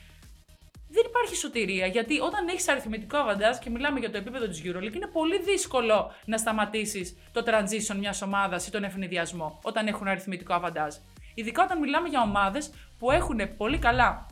δεν 0.89 1.04
υπάρχει 1.06 1.36
σωτηρία, 1.36 1.86
γιατί 1.86 2.19
όταν 2.19 2.47
έχεις 2.47 2.67
αριθμητικό 2.67 3.17
αβαντάζ 3.17 3.58
και 3.58 3.69
μιλάμε 3.69 3.99
για 3.99 4.12
το 4.12 4.17
επίπεδο 4.17 4.47
της 4.47 4.62
EuroLeague, 4.65 4.95
είναι 4.95 5.08
πολύ 5.08 5.41
δύσκολο 5.41 6.12
να 6.25 6.38
σταματήσεις 6.38 7.17
το 7.32 7.43
transition 7.45 7.95
μιας 7.99 8.21
ομάδας 8.21 8.67
ή 8.67 8.71
τον 8.71 8.84
ευνηδιασμό 8.84 9.60
όταν 9.63 9.88
έχουν 9.88 10.08
αριθμητικό 10.08 10.54
αβαντάζ. 10.54 10.95
Ειδικά 11.36 11.63
όταν 11.63 11.80
μιλάμε 11.80 12.08
για 12.08 12.21
ομάδες 12.21 12.71
που 12.99 13.12
έχουν 13.12 13.56
πολύ 13.58 13.78
καλά 13.78 14.25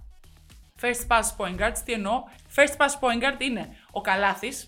first 0.82 1.08
pass 1.08 1.36
point 1.38 1.60
guards. 1.60 1.78
Τι 1.86 1.94
εννοώ, 1.94 2.24
first 2.56 2.76
pass 2.78 2.94
point 3.00 3.24
guard 3.24 3.42
είναι 3.42 3.78
ο 3.92 4.02
Καλάθης, 4.02 4.68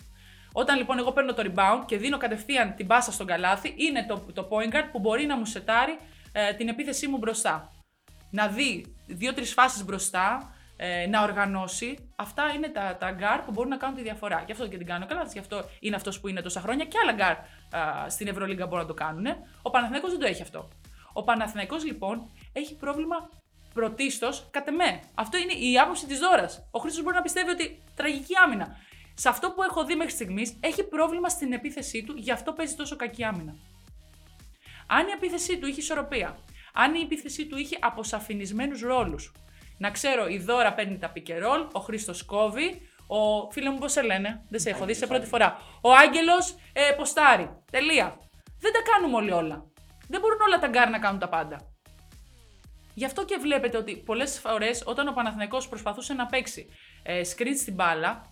όταν 0.57 0.77
λοιπόν 0.77 0.97
εγώ 0.99 1.11
παίρνω 1.11 1.33
το 1.33 1.43
rebound 1.45 1.83
και 1.85 1.97
δίνω 1.97 2.17
κατευθείαν 2.17 2.75
την 2.75 2.87
πάσα 2.87 3.11
στον 3.11 3.25
καλάθι, 3.25 3.73
είναι 3.77 4.05
το, 4.07 4.25
το 4.33 4.47
point 4.51 4.75
guard 4.75 4.87
που 4.91 4.99
μπορεί 4.99 5.25
να 5.25 5.37
μου 5.37 5.45
σετάρει 5.45 5.97
ε, 6.31 6.53
την 6.53 6.67
επίθεσή 6.67 7.07
μου 7.07 7.17
μπροστά. 7.17 7.71
Να 8.31 8.47
δει 8.47 8.95
δύο-τρεις 9.07 9.53
φάσεις 9.53 9.85
μπροστά, 9.85 10.53
ε, 10.77 11.07
να 11.07 11.23
οργανώσει. 11.23 12.11
Αυτά 12.15 12.43
είναι 12.55 12.67
τα, 12.67 12.97
τα 12.99 13.15
guard 13.19 13.41
που 13.45 13.51
μπορούν 13.51 13.69
να 13.69 13.77
κάνουν 13.77 13.95
τη 13.95 14.01
διαφορά. 14.01 14.43
Γι' 14.45 14.51
αυτό 14.51 14.67
και 14.67 14.77
την 14.77 14.85
κάνω 14.85 15.05
καλά, 15.05 15.29
γι' 15.33 15.39
αυτό 15.39 15.69
είναι 15.79 15.95
αυτός 15.95 16.19
που 16.19 16.27
είναι 16.27 16.41
τόσα 16.41 16.59
χρόνια 16.59 16.85
και 16.85 16.97
άλλα 17.03 17.15
guard 17.19 17.39
στην 18.07 18.27
Ευρωλίγκα 18.27 18.65
μπορούν 18.65 18.81
να 18.81 18.87
το 18.87 18.93
κάνουν. 18.93 19.25
Ο 19.61 19.69
Παναθηναϊκός 19.69 20.11
δεν 20.11 20.19
το 20.19 20.25
έχει 20.25 20.41
αυτό. 20.41 20.67
Ο 21.13 21.23
Παναθηναϊκός 21.23 21.85
λοιπόν 21.85 22.29
έχει 22.53 22.75
πρόβλημα 22.75 23.29
πρωτίστως 23.73 24.47
κατ' 24.51 24.67
εμέ. 24.67 24.99
Αυτό 25.15 25.37
είναι 25.37 25.53
η 25.53 25.79
άποψη 25.79 26.05
της 26.07 26.19
δώρας. 26.19 26.67
Ο 26.71 26.79
Χρήστος 26.79 27.03
μπορεί 27.03 27.15
να 27.15 27.21
πιστεύει 27.21 27.49
ότι 27.49 27.81
τραγική 27.95 28.33
άμυνα 28.43 28.77
σε 29.15 29.29
αυτό 29.29 29.51
που 29.51 29.63
έχω 29.63 29.85
δει 29.85 29.95
μέχρι 29.95 30.11
στιγμής, 30.11 30.57
έχει 30.59 30.83
πρόβλημα 30.83 31.29
στην 31.29 31.53
επίθεσή 31.53 32.03
του, 32.03 32.13
γι' 32.17 32.31
αυτό 32.31 32.53
παίζει 32.53 32.75
τόσο 32.75 32.95
κακή 32.95 33.23
άμυνα. 33.23 33.55
Αν 34.87 35.07
η 35.07 35.11
επίθεσή 35.11 35.57
του 35.57 35.67
είχε 35.67 35.79
ισορροπία, 35.79 36.37
αν 36.73 36.95
η 36.95 36.99
επίθεσή 36.99 37.45
του 37.45 37.57
είχε 37.57 37.77
αποσαφηνισμένου 37.81 38.79
ρόλους, 38.81 39.31
να 39.77 39.91
ξέρω, 39.91 40.27
η 40.27 40.37
Δώρα 40.37 40.73
παίρνει 40.73 40.97
τα 40.97 41.09
πικερόλ, 41.09 41.67
ο 41.71 41.79
Χρήστος 41.79 42.23
κόβει, 42.25 42.81
ο 43.07 43.51
φίλος 43.51 43.71
μου 43.71 43.77
πώς 43.77 43.91
σε 43.91 44.01
λένε, 44.01 44.45
δεν 44.49 44.59
σε 44.59 44.69
έχω 44.69 44.85
δει 44.85 44.93
σε 44.93 45.07
πρώτη 45.07 45.25
φορά. 45.25 45.57
Ο 45.81 45.93
Άγγελος 45.93 46.55
ε, 46.73 46.91
ποστάρει. 46.97 47.49
Τελεία. 47.71 48.17
Δεν 48.59 48.73
τα 48.73 48.79
κάνουμε 48.91 49.15
όλοι 49.15 49.31
όλα. 49.31 49.63
Δεν 50.07 50.19
μπορούν 50.19 50.41
όλα 50.41 50.59
τα 50.59 50.67
γκάρ 50.67 50.89
να 50.89 50.99
κάνουν 50.99 51.19
τα 51.19 51.29
πάντα. 51.29 51.73
Γι' 52.93 53.05
αυτό 53.05 53.25
και 53.25 53.37
βλέπετε 53.41 53.77
ότι 53.77 53.97
πολλές 53.97 54.39
φορές 54.39 54.83
όταν 54.85 55.07
ο 55.07 55.11
Παναθηναϊκός 55.11 55.67
προσπαθούσε 55.67 56.13
να 56.13 56.25
παίξει 56.25 56.67
ε, 57.03 57.21
screen 57.35 57.55
στην 57.57 57.73
μπάλα, 57.73 58.29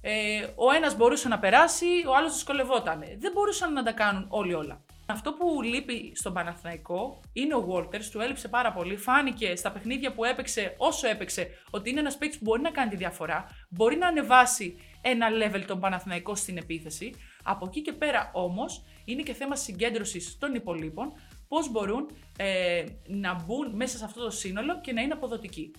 ε, 0.00 0.42
ο 0.54 0.70
ένας 0.76 0.96
μπορούσε 0.96 1.28
να 1.28 1.38
περάσει, 1.38 1.86
ο 2.08 2.16
άλλος 2.16 2.32
δυσκολευόταν. 2.32 3.00
Δεν 3.18 3.32
μπορούσαν 3.32 3.72
να 3.72 3.82
τα 3.82 3.92
κάνουν 3.92 4.26
όλοι 4.28 4.54
όλα. 4.54 4.84
Αυτό 5.06 5.32
που 5.32 5.62
λείπει 5.62 6.12
στον 6.14 6.32
Παναθηναϊκό 6.32 7.20
είναι 7.32 7.54
ο 7.54 7.68
Walters, 7.70 8.04
του 8.10 8.20
έλειψε 8.20 8.48
πάρα 8.48 8.72
πολύ. 8.72 8.96
Φάνηκε 8.96 9.56
στα 9.56 9.72
παιχνίδια 9.72 10.12
που 10.12 10.24
έπαιξε, 10.24 10.74
όσο 10.78 11.08
έπαιξε, 11.08 11.48
ότι 11.70 11.90
είναι 11.90 12.00
ένας 12.00 12.18
παίκτης 12.18 12.38
που 12.38 12.44
μπορεί 12.44 12.62
να 12.62 12.70
κάνει 12.70 12.90
τη 12.90 12.96
διαφορά, 12.96 13.44
μπορεί 13.68 13.96
να 13.96 14.06
ανεβάσει 14.06 14.76
ένα 15.00 15.26
level 15.30 15.62
τον 15.66 15.80
Παναθηναϊκό 15.80 16.34
στην 16.34 16.56
επίθεση. 16.56 17.14
Από 17.42 17.66
εκεί 17.66 17.82
και 17.82 17.92
πέρα 17.92 18.30
όμως 18.32 18.84
είναι 19.04 19.22
και 19.22 19.32
θέμα 19.32 19.56
συγκέντρωσης 19.56 20.38
των 20.38 20.54
υπολείπων, 20.54 21.12
πώς 21.48 21.70
μπορούν 21.70 22.10
ε, 22.38 22.84
να 23.06 23.34
μπουν 23.34 23.70
μέσα 23.74 23.98
σε 23.98 24.04
αυτό 24.04 24.24
το 24.24 24.30
σύνολο 24.30 24.80
και 24.80 24.92
να 24.92 25.00
είναι 25.00 25.12
αποδοτικοί. 25.12 25.70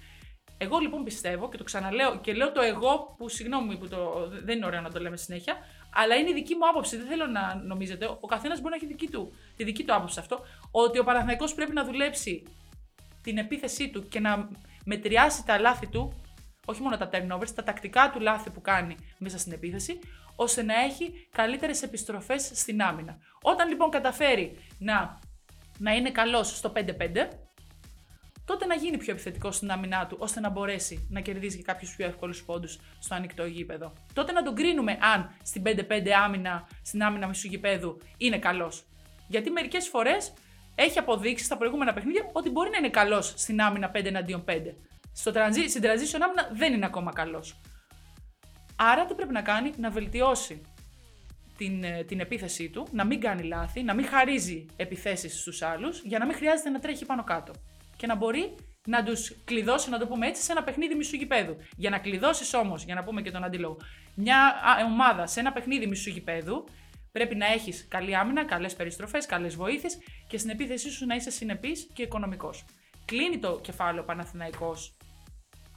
Εγώ 0.63 0.77
λοιπόν 0.77 1.03
πιστεύω 1.03 1.49
και 1.49 1.57
το 1.57 1.63
ξαναλέω 1.63 2.19
και 2.19 2.33
λέω 2.33 2.51
το 2.51 2.61
εγώ 2.61 3.15
που 3.17 3.29
συγγνώμη 3.29 3.77
που 3.77 3.87
το, 3.87 4.27
δεν 4.43 4.57
είναι 4.57 4.65
ωραίο 4.65 4.81
να 4.81 4.91
το 4.91 4.99
λέμε 4.99 5.17
συνέχεια, 5.17 5.55
αλλά 5.93 6.15
είναι 6.15 6.29
η 6.29 6.33
δική 6.33 6.55
μου 6.55 6.67
άποψη. 6.69 6.97
Δεν 6.97 7.07
θέλω 7.07 7.25
να 7.25 7.55
νομίζετε. 7.55 8.17
Ο 8.19 8.27
καθένας 8.27 8.57
μπορεί 8.57 8.69
να 8.69 8.75
έχει 8.75 8.85
δική 8.85 9.07
του, 9.07 9.33
τη 9.55 9.63
δική 9.63 9.83
του 9.83 9.93
άποψη 9.93 10.19
αυτό. 10.19 10.39
Ότι 10.71 10.99
ο 10.99 11.03
Παναθηναϊκός 11.03 11.53
πρέπει 11.53 11.73
να 11.73 11.85
δουλέψει 11.85 12.43
την 13.21 13.37
επίθεσή 13.37 13.89
του 13.89 14.07
και 14.07 14.19
να 14.19 14.49
μετριάσει 14.85 15.45
τα 15.45 15.59
λάθη 15.59 15.87
του, 15.87 16.21
όχι 16.65 16.81
μόνο 16.81 16.97
τα 16.97 17.09
turnovers, 17.13 17.49
τα 17.55 17.63
τακτικά 17.63 18.09
του 18.13 18.19
λάθη 18.19 18.49
που 18.49 18.61
κάνει 18.61 18.95
μέσα 19.17 19.37
στην 19.37 19.51
επίθεση, 19.51 19.99
ώστε 20.35 20.63
να 20.63 20.79
έχει 20.81 21.27
καλύτερες 21.31 21.81
επιστροφές 21.81 22.51
στην 22.53 22.81
άμυνα. 22.81 23.17
Όταν 23.41 23.67
λοιπόν 23.67 23.89
καταφέρει 23.89 24.57
να, 24.77 25.19
να 25.77 25.91
είναι 25.93 26.11
καλός 26.11 26.57
στο 26.57 26.73
5-5, 26.75 26.81
τότε 28.51 28.65
να 28.65 28.75
γίνει 28.75 28.97
πιο 28.97 29.13
επιθετικό 29.13 29.51
στην 29.51 29.71
άμυνά 29.71 30.07
του, 30.07 30.17
ώστε 30.19 30.39
να 30.39 30.49
μπορέσει 30.49 31.07
να 31.09 31.19
κερδίσει 31.19 31.57
και 31.57 31.63
κάποιους 31.63 31.95
πιο 31.95 32.05
εύκολους 32.05 32.43
πόντους 32.43 32.79
στο 32.99 33.15
ανοιχτό 33.15 33.45
γήπεδο. 33.45 33.93
Τότε 34.13 34.31
να 34.31 34.43
τον 34.43 34.55
κρίνουμε 34.55 34.97
αν 35.13 35.31
στην 35.43 35.63
5-5 35.65 36.09
άμυνα, 36.23 36.67
στην 36.83 37.03
άμυνα 37.03 37.27
μισού 37.27 37.47
γηπέδου 37.47 37.97
είναι 38.17 38.39
καλός. 38.39 38.83
Γιατί 39.27 39.49
μερικές 39.49 39.87
φορές 39.87 40.33
έχει 40.75 40.99
αποδείξει 40.99 41.43
στα 41.43 41.57
προηγούμενα 41.57 41.93
παιχνίδια 41.93 42.29
ότι 42.31 42.49
μπορεί 42.49 42.69
να 42.69 42.77
είναι 42.77 42.89
καλός 42.89 43.33
στην 43.37 43.61
άμυνα 43.61 43.91
5 43.93 44.05
εναντίον 44.05 44.43
5. 44.43 44.75
Στο 45.13 45.31
transi- 45.35 45.69
στην 45.69 45.81
transition 45.83 46.19
άμυνα 46.21 46.49
δεν 46.53 46.73
είναι 46.73 46.85
ακόμα 46.85 47.11
καλός. 47.13 47.59
Άρα 48.75 49.05
τι 49.05 49.13
πρέπει 49.13 49.33
να 49.33 49.41
κάνει, 49.41 49.71
να 49.77 49.89
βελτιώσει 49.89 50.61
την, 51.57 51.83
ε, 51.83 52.03
την 52.03 52.19
επίθεσή 52.19 52.69
του, 52.69 52.87
να 52.91 53.05
μην 53.05 53.19
κάνει 53.19 53.43
λάθη, 53.43 53.83
να 53.83 53.93
μην 53.93 54.05
χαρίζει 54.05 54.65
επιθέσεις 54.75 55.39
στους 55.39 55.61
άλλους, 55.61 56.01
για 56.03 56.19
να 56.19 56.25
μην 56.25 56.35
χρειάζεται 56.35 56.69
να 56.69 56.79
τρέχει 56.79 57.05
πάνω 57.05 57.23
κάτω 57.23 57.53
και 58.01 58.07
να 58.07 58.15
μπορεί 58.15 58.55
να 58.87 59.03
τους 59.03 59.35
κλειδώσει, 59.43 59.89
να 59.89 59.99
το 59.99 60.07
πούμε 60.07 60.27
έτσι, 60.27 60.41
σε 60.43 60.51
ένα 60.51 60.63
παιχνίδι 60.63 60.95
μισού 60.95 61.15
γηπέδου. 61.15 61.55
Για 61.77 61.89
να 61.89 61.99
κλειδώσεις 61.99 62.53
όμως, 62.53 62.83
για 62.83 62.95
να 62.95 63.03
πούμε 63.03 63.21
και 63.21 63.31
τον 63.31 63.43
αντίλογο, 63.43 63.77
μια 64.15 64.53
ομάδα 64.85 65.27
σε 65.27 65.39
ένα 65.39 65.51
παιχνίδι 65.51 65.87
μισού 65.87 66.09
γηπέδου, 66.09 66.63
πρέπει 67.11 67.35
να 67.35 67.45
έχεις 67.45 67.87
καλή 67.87 68.15
άμυνα, 68.15 68.45
καλές 68.45 68.73
περιστροφές, 68.75 69.25
καλές 69.25 69.55
βοήθειες 69.55 69.97
και 70.27 70.37
στην 70.37 70.49
επίθεσή 70.49 70.91
σου 70.91 71.05
να 71.05 71.15
είσαι 71.15 71.31
συνεπής 71.31 71.89
και 71.93 72.01
οικονομικός. 72.03 72.65
Κλείνει 73.05 73.39
το 73.39 73.59
κεφάλαιο 73.61 74.03
Παναθηναϊκός 74.03 74.97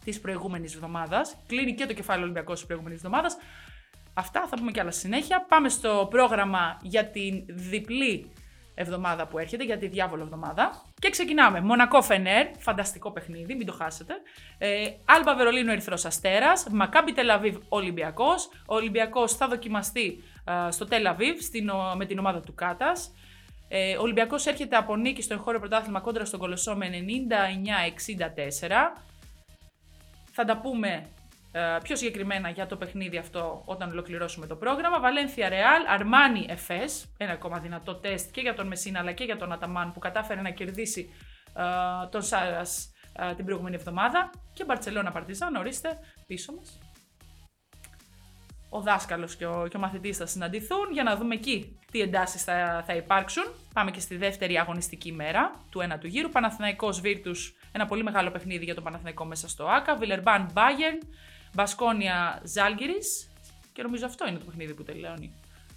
της 0.05 0.21
προηγούμενης 0.21 0.75
εβδομάδας. 0.75 1.37
Κλείνει 1.47 1.75
και 1.75 1.87
το 1.87 1.93
κεφάλαιο 1.93 2.23
Ολυμπιακός 2.25 2.57
της 2.57 2.67
προηγούμενης 2.67 2.99
εβδομάδας. 2.99 3.37
Αυτά 4.15 4.47
θα 4.47 4.57
πούμε 4.57 4.71
και 4.71 4.81
άλλα 4.81 4.91
συνέχεια. 4.91 5.47
Πάμε 5.49 5.69
στο 5.69 6.07
πρόγραμμα 6.11 6.79
για 6.83 7.07
την 7.07 7.45
διπλή 7.49 8.33
εβδομάδα 8.75 9.27
που 9.27 9.39
έρχεται, 9.39 9.65
για 9.65 9.79
τη 9.79 9.87
διάβολο 9.87 10.23
εβδομάδα. 10.23 10.83
Και 10.99 11.11
ξεκινάμε. 11.11 11.61
Μονακό 11.61 12.03
Φενέρ, 12.03 12.47
φανταστικό 12.59 13.11
παιχνίδι, 13.11 13.55
μην 13.55 13.67
το 13.67 13.73
χάσετε. 13.73 14.15
Ε, 14.59 14.87
Άλμπα 15.05 15.35
Βερολίνο 15.37 15.73
Ερυθρός 15.73 16.05
Αστέρας. 16.05 16.67
Μακάμπι 16.71 17.13
Τελαβίβ 17.13 17.57
Ολυμπιακός. 17.69 18.49
Ο 18.67 18.75
Ολυμπιακός 18.75 19.33
θα 19.33 19.49
δοκιμαστεί 19.49 20.23
ε, 20.45 20.71
στο 20.71 20.85
Τελαβίβ 20.85 21.39
με 21.97 22.07
την 22.07 22.19
ομάδα 22.19 22.41
του 22.41 22.55
Κάτας. 22.55 23.13
Ε, 23.69 23.97
ο 23.97 24.03
Ολυμπιακός 24.03 24.47
έρχεται 24.47 24.77
από 24.77 24.97
νίκη 24.97 25.23
στο 25.23 25.35
εγχώριο 25.35 25.61
πρωτάθλημα 25.61 26.01
κόντρα 26.01 26.25
στον 26.25 26.41
Κολοσσό 26.41 26.77
με 26.77 26.91
99-64. 28.59 29.03
Θα 30.33 30.45
τα 30.45 30.59
πούμε 30.59 30.89
ε, 30.89 31.07
πιο 31.83 31.97
συγκεκριμένα 31.97 32.49
για 32.49 32.67
το 32.67 32.77
παιχνίδι 32.77 33.17
αυτό 33.17 33.63
όταν 33.65 33.91
ολοκληρώσουμε 33.91 34.47
το 34.47 34.57
πρόγραμμα. 34.57 35.01
Βαλένθια 35.01 35.49
Ρεάλ, 35.49 35.83
Αρμάνι 35.89 36.47
Εφές, 36.49 37.15
ένα 37.17 37.33
ακόμα 37.33 37.59
δυνατό 37.59 37.95
τεστ 37.95 38.31
και 38.31 38.41
για 38.41 38.55
τον 38.55 38.67
Μεσίνα 38.67 38.99
αλλά 38.99 39.13
και 39.13 39.25
για 39.25 39.37
τον 39.37 39.53
Αταμάν 39.53 39.93
που 39.93 39.99
κατάφερε 39.99 40.41
να 40.41 40.51
κερδίσει 40.51 41.11
uh, 41.55 42.11
τον 42.11 42.23
Σάρας 42.23 42.93
uh, 43.19 43.33
την 43.37 43.45
προηγούμενη 43.45 43.77
εβδομάδα. 43.77 44.31
Και 44.53 44.65
Μπαρτσελώνα 44.65 45.13
Παρτιζάν, 45.13 45.55
ορίστε, 45.55 45.99
πίσω 46.27 46.53
μας. 46.53 46.79
Ο 48.71 48.81
δάσκαλος 48.81 49.37
και 49.37 49.47
ο, 49.47 49.67
και 49.71 49.77
ο 49.77 49.81
μαθητής 49.81 50.17
θα 50.17 50.27
συναντηθούν 50.27 50.93
για 50.93 51.03
να 51.03 51.17
δούμε 51.17 51.35
εκεί 51.35 51.79
τι 51.91 52.01
εντάσεις 52.01 52.45
θα, 52.45 52.83
θα 52.87 52.95
υπάρξουν. 52.95 53.45
Πάμε 53.75 53.91
και 53.91 54.01
στη 54.01 54.17
δεύτερη 54.17 54.59
αγωνιστική 54.59 55.13
μέρα 55.13 55.65
του 55.71 55.81
ένα 55.81 55.99
του 55.99 56.07
γύρου. 56.07 56.29
Παναθηναϊκός 56.29 57.01
Βίρτους, 57.01 57.55
ένα 57.73 57.87
πολύ 57.87 58.03
μεγάλο 58.03 58.31
παιχνίδι 58.31 58.65
για 58.65 58.75
τον 58.75 58.85
Παναθηναϊκό 58.85 59.25
μέσα 59.25 59.49
στο 59.49 59.67
ΆΚΑ. 59.67 59.97
Βιλερμπάν 59.97 60.51
Μπάγερν, 60.53 60.99
Μπασκόνια 61.55 62.41
Ζάλγκυρη. 62.45 62.99
Και 63.73 63.83
νομίζω 63.83 64.07
αυτό 64.07 64.29
είναι 64.29 64.39
το 64.39 64.45
παιχνίδι 64.45 64.75
που 64.75 64.83
τελειώνει 64.83 65.35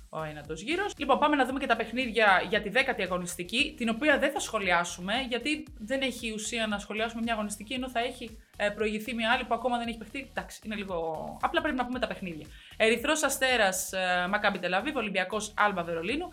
ο 0.09 0.23
ένατος 0.23 0.61
γύρος. 0.61 0.93
Λοιπόν, 0.97 1.19
πάμε 1.19 1.35
να 1.35 1.45
δούμε 1.45 1.59
και 1.59 1.65
τα 1.65 1.75
παιχνίδια 1.75 2.43
για 2.49 2.61
τη 2.61 2.69
δέκατη 2.69 3.01
αγωνιστική, 3.01 3.73
την 3.77 3.89
οποία 3.89 4.17
δεν 4.19 4.31
θα 4.31 4.39
σχολιάσουμε, 4.39 5.13
γιατί 5.29 5.65
δεν 5.79 6.01
έχει 6.01 6.31
ουσία 6.31 6.67
να 6.67 6.79
σχολιάσουμε 6.79 7.21
μια 7.21 7.33
αγωνιστική, 7.33 7.73
ενώ 7.73 7.89
θα 7.89 7.99
έχει 7.99 8.37
ε, 8.55 8.69
προηγηθεί 8.69 9.13
μια 9.13 9.31
άλλη 9.31 9.43
που 9.43 9.53
ακόμα 9.53 9.77
δεν 9.77 9.87
έχει 9.87 9.97
παιχτεί. 9.97 10.27
Εντάξει, 10.29 10.61
είναι 10.65 10.75
λίγο. 10.75 11.37
Απλά 11.41 11.61
πρέπει 11.61 11.77
να 11.77 11.85
πούμε 11.85 11.99
τα 11.99 12.07
παιχνίδια. 12.07 12.47
Ερυθρός 12.77 13.23
Αστέρας 13.23 13.91
ε, 13.91 14.27
Μακάμπι 14.29 14.59
Τελαβίβ, 14.59 14.95
Ολυμπιακός 14.95 15.53
Άλμπα 15.55 15.83
Βερολίνου. 15.83 16.29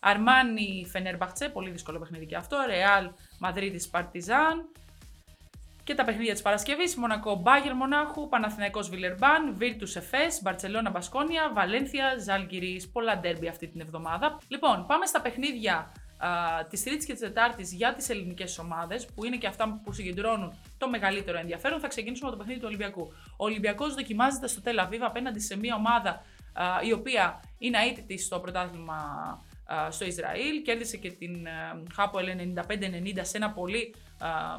Αρμάνι 0.00 0.86
Φενέρμπαχτσε, 0.90 1.48
πολύ 1.48 1.70
δύσκολο 1.70 1.98
παιχνίδι 1.98 2.26
και 2.26 2.36
αυτό. 2.36 2.56
Ρεάλ 2.66 3.10
Μαδρίτη 3.38 3.88
Παρτιζάν 3.90 4.68
και 5.86 5.94
τα 5.94 6.04
παιχνίδια 6.04 6.32
της 6.32 6.42
Παρασκευής. 6.42 6.96
Μονακό 6.96 7.34
Μπάγερ 7.34 7.74
Μονάχου, 7.74 8.28
Παναθηναϊκός 8.28 8.88
Βιλερμπάν, 8.88 9.54
Βίρτους 9.56 9.96
Εφές, 9.96 10.40
Μπαρσελόνα 10.42 10.90
Μπασκόνια, 10.90 11.50
Βαλένθια, 11.54 12.16
Ζάλγκυρη. 12.18 12.90
Πολλά 12.92 13.18
ντέρμπι 13.18 13.48
αυτή 13.48 13.66
την 13.66 13.80
εβδομάδα. 13.80 14.38
Λοιπόν, 14.48 14.86
πάμε 14.86 15.06
στα 15.06 15.20
παιχνίδια 15.20 15.92
της 16.70 16.82
Τρίτης 16.82 17.06
και 17.06 17.12
της 17.12 17.20
Τετάρτης 17.20 17.72
για 17.72 17.94
τις 17.94 18.08
ελληνικές 18.08 18.58
ομάδες, 18.58 19.06
που 19.06 19.24
είναι 19.24 19.36
και 19.36 19.46
αυτά 19.46 19.80
που 19.84 19.92
συγκεντρώνουν 19.92 20.54
το 20.78 20.88
μεγαλύτερο 20.88 21.38
ενδιαφέρον. 21.38 21.80
Θα 21.80 21.88
ξεκινήσουμε 21.88 22.28
από 22.28 22.36
το 22.36 22.42
παιχνίδι 22.42 22.60
του 22.60 22.68
Ολυμπιακού. 22.68 23.12
Ο 23.36 23.44
Ολυμπιακός 23.44 23.94
δοκιμάζεται 23.94 24.46
στο 24.46 24.60
Τελαβίβ 24.60 25.02
απέναντι 25.04 25.40
σε 25.40 25.56
μια 25.56 25.74
ομάδα 25.74 26.22
α, 26.52 26.64
η 26.82 26.92
οποία 26.92 27.40
είναι 27.58 27.78
αίτητη 27.78 28.18
στο 28.18 28.38
πρωτάθλημα 28.38 28.98
στο 29.88 30.04
Ισραήλ. 30.04 30.62
Κέρδισε 30.62 30.96
και 30.96 31.10
την 31.10 31.46
Χάπο 31.94 32.18
95-90 32.18 33.18
σε 33.20 33.36
ένα 33.36 33.50
πολύ 33.50 33.94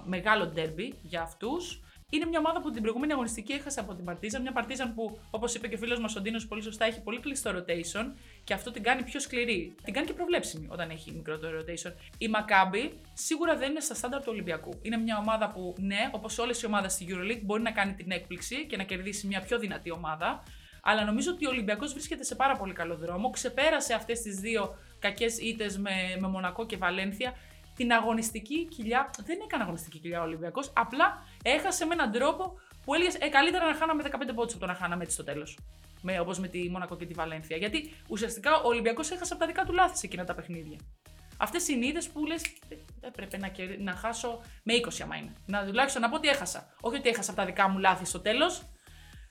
μεγάλο 0.06 0.48
ντέρμπι 0.48 0.94
για 1.02 1.22
αυτούς. 1.22 1.82
Είναι 2.10 2.26
μια 2.26 2.40
ομάδα 2.40 2.62
που 2.62 2.72
την 2.72 2.82
προηγούμενη 2.82 3.12
αγωνιστική 3.12 3.54
έχασε 3.54 3.80
από 3.80 3.96
την 3.96 4.06
Παρτίζαν. 4.06 4.42
Μια 4.42 4.52
Παρτίζαν 4.52 4.94
που, 4.94 5.20
όπως 5.30 5.56
είπε 5.56 5.68
και 5.68 5.76
ο 5.76 5.78
φίλος 5.78 6.00
μας 6.00 6.16
ο 6.16 6.22
Ντίνος 6.22 6.48
πολύ 6.48 6.62
σωστά, 6.62 6.86
έχει 6.86 7.02
πολύ 7.02 7.20
κλειστό 7.20 7.52
rotation 7.52 8.06
και 8.44 8.54
αυτό 8.54 8.72
την 8.72 8.84
κάνει 8.84 9.04
πιο 9.04 9.20
σκληρή. 9.20 9.76
Την 9.84 9.94
κάνει 9.94 10.08
και 10.08 10.14
προβλέψιμη 10.14 10.68
όταν 10.70 10.90
έχει 10.90 11.12
μικρότερο 11.12 11.60
rotation. 11.60 11.92
Η 12.18 12.28
Μακάμπη 12.28 13.00
σίγουρα 13.14 13.56
δεν 13.58 13.70
είναι 13.70 13.80
στα 13.80 13.94
στάνταρ 13.94 14.20
του 14.20 14.30
Ολυμπιακού. 14.30 14.80
Είναι 14.82 14.98
μια 14.98 15.18
ομάδα 15.18 15.52
που, 15.52 15.76
ναι, 15.80 16.10
όπως 16.12 16.38
όλες 16.38 16.62
οι 16.62 16.66
ομάδες 16.66 16.94
στη 16.94 17.06
Euroleague, 17.10 17.42
μπορεί 17.44 17.62
να 17.62 17.72
κάνει 17.72 17.94
την 17.94 18.12
έκπληξη 18.12 18.66
και 18.66 18.78
να 18.78 18.84
κερδίσει 18.84 19.28
μια 19.28 19.42
πιο 19.42 19.60
δυνατή 19.60 19.92
ομάδα. 19.92 20.44
Αλλά 20.82 21.06
νομίζω 21.06 21.32
ότι 21.32 21.46
ο 21.46 21.50
Ολυμπιακός 21.50 21.94
βρίσκεται 21.94 22.24
σε 22.24 22.36
πάρα 22.36 22.56
πολύ 22.56 22.74
καλό 22.74 22.96
δρόμο. 22.96 23.30
Ξεπέρασε 23.30 23.94
αυτές 23.94 24.22
τις 24.22 24.36
δύο 24.40 24.78
κακές 25.00 25.38
ήττες 25.38 25.78
με, 25.78 25.92
με 26.20 26.28
Μονακό 26.28 26.66
και 26.66 26.78
Βαλένθια 26.78 27.34
την 27.78 27.92
αγωνιστική 27.92 28.66
κοιλιά. 28.66 29.10
Δεν 29.26 29.38
έκανε 29.44 29.64
αγωνιστική 29.64 30.00
κοιλιά 30.00 30.20
ο 30.20 30.24
Ολυμπιακός. 30.24 30.72
Απλά 30.76 31.24
έχασε 31.44 31.86
με 31.86 31.94
έναν 31.94 32.12
τρόπο 32.12 32.60
που 32.86 32.94
έλεγες 32.94 33.16
ε, 33.16 33.28
καλύτερα 33.28 33.66
να 33.66 33.76
χάναμε 33.76 34.04
15 34.06 34.10
πόντους 34.36 34.54
από 34.54 34.60
το 34.60 34.66
να 34.66 34.74
χάναμε 34.74 35.04
έτσι 35.04 35.14
στο 35.14 35.24
τέλος. 35.24 35.58
Όπως 36.22 36.40
με 36.40 36.48
τη 36.48 36.70
Μονακό 36.70 36.96
και 36.98 37.06
τη 37.06 37.14
Βαλένθια. 37.14 37.58
Γιατί 37.58 37.94
ουσιαστικά 38.08 38.56
ο 38.56 38.68
Ολυμπιακός 38.68 39.12
έχασε 39.12 39.34
από 39.34 39.42
τα 39.42 39.48
δικά 39.48 39.64
του 39.64 39.74
λάθη 39.74 39.98
σε 39.98 40.06
εκείνα 40.06 40.24
τα 40.24 40.36
παιχνίδια. 40.36 40.78
Αυτές 41.38 41.68
οι 41.68 41.76
νύχτε 41.76 42.02
που 42.14 42.26
λες, 42.26 42.42
«Ε, 42.70 42.76
έπρεπε 43.02 43.38
να, 43.38 43.52
να 43.80 43.92
χάσω 43.92 44.42
με 44.64 44.74
20 44.74 45.02
άμα 45.04 45.16
είναι. 45.16 45.34
Να 45.46 45.66
τουλάχιστον 45.66 46.02
να 46.02 46.10
πω 46.10 46.16
ότι 46.16 46.28
έχασα. 46.28 46.74
Όχι 46.82 46.98
ότι 46.98 47.10
έχασα 47.10 47.32
από 47.32 47.40
τα 47.40 47.46
δικά 47.46 47.70
μου 47.70 47.78
λάθη 47.78 48.06
στο 48.06 48.20
τέλος. 48.20 48.64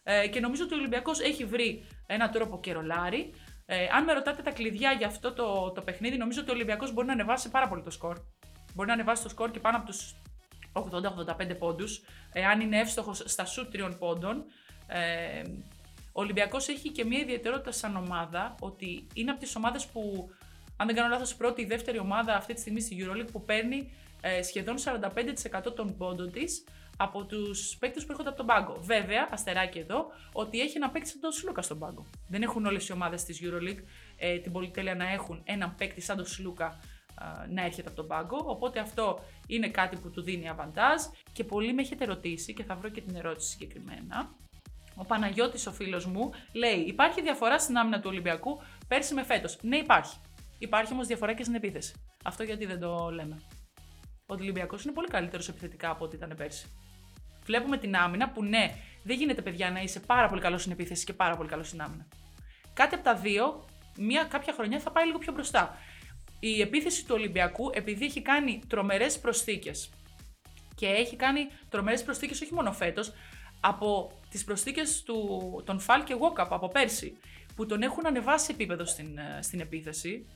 Ε, 0.02 0.28
και 0.28 0.40
νομίζω 0.40 0.64
ότι 0.64 0.74
ο 0.74 0.76
Ολυμπιακός 0.76 1.20
έχει 1.20 1.44
βρει 1.44 1.86
έναν 2.06 2.30
τρόπο 2.30 2.60
και 2.60 2.72
ρολάρι. 2.72 3.32
Ε, 3.66 3.86
αν 3.92 4.04
με 4.04 4.12
ρωτάτε 4.12 4.42
τα 4.42 4.50
κλειδιά 4.50 4.92
για 4.92 5.06
αυτό 5.06 5.32
το, 5.32 5.70
το 5.70 5.80
παιχνίδι, 5.82 6.16
νομίζω 6.16 6.40
ότι 6.40 6.50
ο 6.50 6.54
Ολυμπιακός 6.54 6.92
μπορεί 6.92 7.06
να 7.06 7.12
ανεβάσει 7.12 7.50
πάρα 7.50 7.68
πολύ 7.68 7.82
το 7.82 7.90
σκορ. 7.90 8.16
Μπορεί 8.74 8.88
να 8.88 8.94
ανεβάσει 8.94 9.22
το 9.22 9.28
σκορ 9.28 9.50
και 9.50 9.60
πάνω 9.60 9.76
από 9.76 9.86
τους 9.86 10.14
80-85 10.72 11.58
πόντους. 11.58 12.02
Ε, 12.32 12.44
αν 12.44 12.60
είναι 12.60 12.80
εύστοχος 12.80 13.22
στα 13.26 13.44
σουτ 13.44 13.70
τριών 13.70 13.98
πόντων. 13.98 14.44
Ε, 14.86 15.42
ο 16.12 16.20
Ολυμπιακός 16.20 16.68
έχει 16.68 16.90
και 16.90 17.04
μια 17.04 17.18
ιδιαιτερότητα 17.18 17.72
σαν 17.72 17.96
ομάδα 17.96 18.54
ότι 18.60 19.06
είναι 19.14 19.30
από 19.30 19.40
τις 19.40 19.56
ομάδες 19.56 19.86
που, 19.86 20.30
αν 20.76 20.86
δεν 20.86 20.96
κάνω 20.96 21.08
λάθος, 21.08 21.34
πρώτη 21.34 21.62
ή 21.62 21.64
δεύτερη 21.64 21.98
ομάδα 21.98 22.34
αυτή 22.36 22.54
τη 22.54 22.60
στιγμή 22.60 22.80
στη 22.80 22.96
EuroLeague 23.00 23.28
που 23.32 23.44
παίρνει 23.44 23.92
ε, 24.20 24.42
σχεδόν 24.42 24.76
45% 25.66 25.74
των 25.74 25.96
πόντων 25.96 26.32
της 26.32 26.64
από 26.96 27.24
τους 27.24 27.76
παίκτες 27.78 28.04
που 28.04 28.10
έρχονται 28.10 28.28
από 28.28 28.38
τον 28.38 28.46
πάγκο. 28.46 28.76
Βέβαια, 28.80 29.28
αστεράκι 29.30 29.78
εδώ, 29.78 30.06
ότι 30.32 30.60
έχει 30.60 30.76
ένα 30.76 30.90
παίκτη 30.90 31.08
σαν 31.08 31.20
τον 31.20 31.32
Σλούκα 31.32 31.62
στον 31.62 31.78
πάγκο. 31.78 32.06
Δεν 32.28 32.42
έχουν 32.42 32.66
όλες 32.66 32.88
οι 32.88 32.92
ομάδες 32.92 33.24
της 33.24 33.40
Euroleague 33.42 33.82
ε, 34.16 34.38
την 34.38 34.52
πολυτέλεια 34.52 34.94
να 34.94 35.08
έχουν 35.08 35.40
έναν 35.44 35.74
παίκτη 35.74 36.00
σαν 36.00 36.16
τον 36.16 36.26
Σλούκα 36.26 36.78
να 37.48 37.64
έρχεται 37.64 37.88
από 37.88 37.96
τον 37.96 38.06
πάγκο. 38.06 38.42
Οπότε 38.44 38.80
αυτό 38.80 39.18
είναι 39.46 39.68
κάτι 39.68 39.96
που 39.96 40.10
του 40.10 40.22
δίνει 40.22 40.48
αβαντάζ. 40.48 41.02
Και 41.32 41.44
πολλοί 41.44 41.72
με 41.72 41.82
έχετε 41.82 42.04
ρωτήσει, 42.04 42.54
και 42.54 42.64
θα 42.64 42.74
βρω 42.74 42.88
και 42.88 43.00
την 43.00 43.16
ερώτηση 43.16 43.50
συγκεκριμένα. 43.50 44.34
Ο 44.94 45.04
Παναγιώτης 45.04 45.66
ο 45.66 45.72
φίλος 45.72 46.06
μου 46.06 46.30
λέει: 46.52 46.78
Υπάρχει 46.78 47.22
διαφορά 47.22 47.58
στην 47.58 47.76
άμυνα 47.76 48.00
του 48.00 48.08
Ολυμπιακού 48.10 48.60
πέρσι 48.88 49.14
με 49.14 49.22
φέτος; 49.22 49.58
Ναι, 49.62 49.76
υπάρχει. 49.76 50.16
Υπάρχει 50.58 50.92
όμως 50.92 51.06
διαφορά 51.06 51.34
και 51.34 51.42
στην 51.42 51.54
επίθεση. 51.54 51.94
Αυτό 52.24 52.42
γιατί 52.42 52.66
δεν 52.66 52.80
το 52.80 53.10
λέμε. 53.10 53.36
Ο 54.26 54.34
Ολυμπιακός 54.34 54.84
είναι 54.84 54.92
πολύ 54.92 55.08
καλύτερος 55.08 55.48
επιθετικά 55.48 55.90
από 55.90 56.04
ό,τι 56.04 56.16
ήταν 56.16 56.34
πέρσι. 56.36 56.66
Βλέπουμε 57.46 57.76
την 57.78 57.96
άμυνα 57.96 58.28
που 58.28 58.44
ναι, 58.44 58.74
δεν 59.02 59.16
γίνεται 59.16 59.42
παιδιά 59.42 59.70
να 59.70 59.80
είσαι 59.80 60.00
πάρα 60.00 60.28
πολύ 60.28 60.40
καλός 60.40 60.60
στην 60.60 60.72
επίθεση 60.72 61.04
και 61.04 61.12
πάρα 61.12 61.36
πολύ 61.36 61.48
καλός 61.48 61.66
στην 61.66 61.80
άμυνα. 61.82 62.06
Κάτι 62.74 62.94
από 62.94 63.04
τα 63.04 63.14
δύο, 63.14 63.64
μια 63.96 64.24
κάποια 64.24 64.52
χρονιά 64.52 64.80
θα 64.80 64.90
πάει 64.90 65.06
λίγο 65.06 65.18
πιο 65.18 65.32
μπροστά. 65.32 65.78
Η 66.40 66.60
επίθεση 66.60 67.04
του 67.06 67.14
Ολυμπιακού, 67.18 67.70
επειδή 67.74 68.04
έχει 68.04 68.22
κάνει 68.22 68.62
τρομερές 68.68 69.18
προσθήκες 69.18 69.90
και 70.74 70.86
έχει 70.86 71.16
κάνει 71.16 71.48
τρομερές 71.68 72.02
προσθήκες 72.02 72.40
όχι 72.40 72.54
μόνο 72.54 72.72
φέτος, 72.72 73.12
από 73.60 74.12
τις 74.30 74.44
προσθήκες 74.44 75.04
των 75.64 75.80
Φαλ 75.80 76.04
και 76.04 76.14
Walkup 76.14 76.46
από 76.48 76.68
πέρσι, 76.68 77.16
που 77.56 77.66
τον 77.66 77.82
έχουν 77.82 78.06
ανεβάσει 78.06 78.50
επίπεδο 78.52 78.84
στην, 78.84 79.18
ε, 79.18 79.42
στην 79.42 79.60
επίθεση, 79.60 80.26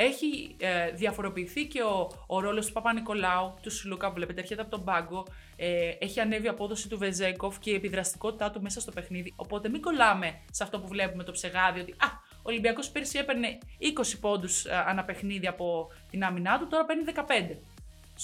έχει 0.00 0.56
ε, 0.58 0.90
διαφοροποιηθεί 0.90 1.66
και 1.66 1.82
ο, 1.82 2.10
ο 2.26 2.40
ρόλος 2.40 2.66
του 2.66 2.72
Παπα-Νικολάου, 2.72 3.54
του 3.62 3.70
Σλούκα, 3.70 4.10
βλέπετε, 4.10 4.40
έρχεται 4.40 4.60
από 4.60 4.70
τον 4.70 4.84
πάγκο. 4.84 5.26
Ε, 5.56 5.90
έχει 5.98 6.20
ανέβει 6.20 6.44
η 6.44 6.48
απόδοση 6.48 6.88
του 6.88 6.98
Βεζέκοφ 6.98 7.58
και 7.58 7.70
η 7.70 7.74
επιδραστικότητά 7.74 8.50
του 8.50 8.62
μέσα 8.62 8.80
στο 8.80 8.92
παιχνίδι. 8.92 9.32
Οπότε 9.36 9.68
μην 9.68 9.80
κολλάμε 9.80 10.40
σε 10.50 10.62
αυτό 10.62 10.80
που 10.80 10.88
βλέπουμε 10.88 11.24
το 11.24 11.32
ψεγάδι, 11.32 11.80
ότι 11.80 11.92
Α, 11.92 12.06
ο 12.36 12.42
Ολυμπιακός 12.42 12.90
πέρσι 12.90 13.18
έπαιρνε 13.18 13.58
20 13.80 14.18
πόντους 14.20 14.64
ε, 14.64 14.84
ανά 14.86 15.04
παιχνίδι 15.04 15.46
από 15.46 15.90
την 16.10 16.24
άμυνά 16.24 16.58
του, 16.58 16.66
τώρα 16.66 16.84
παίρνει 16.84 17.04
15. 17.14 17.20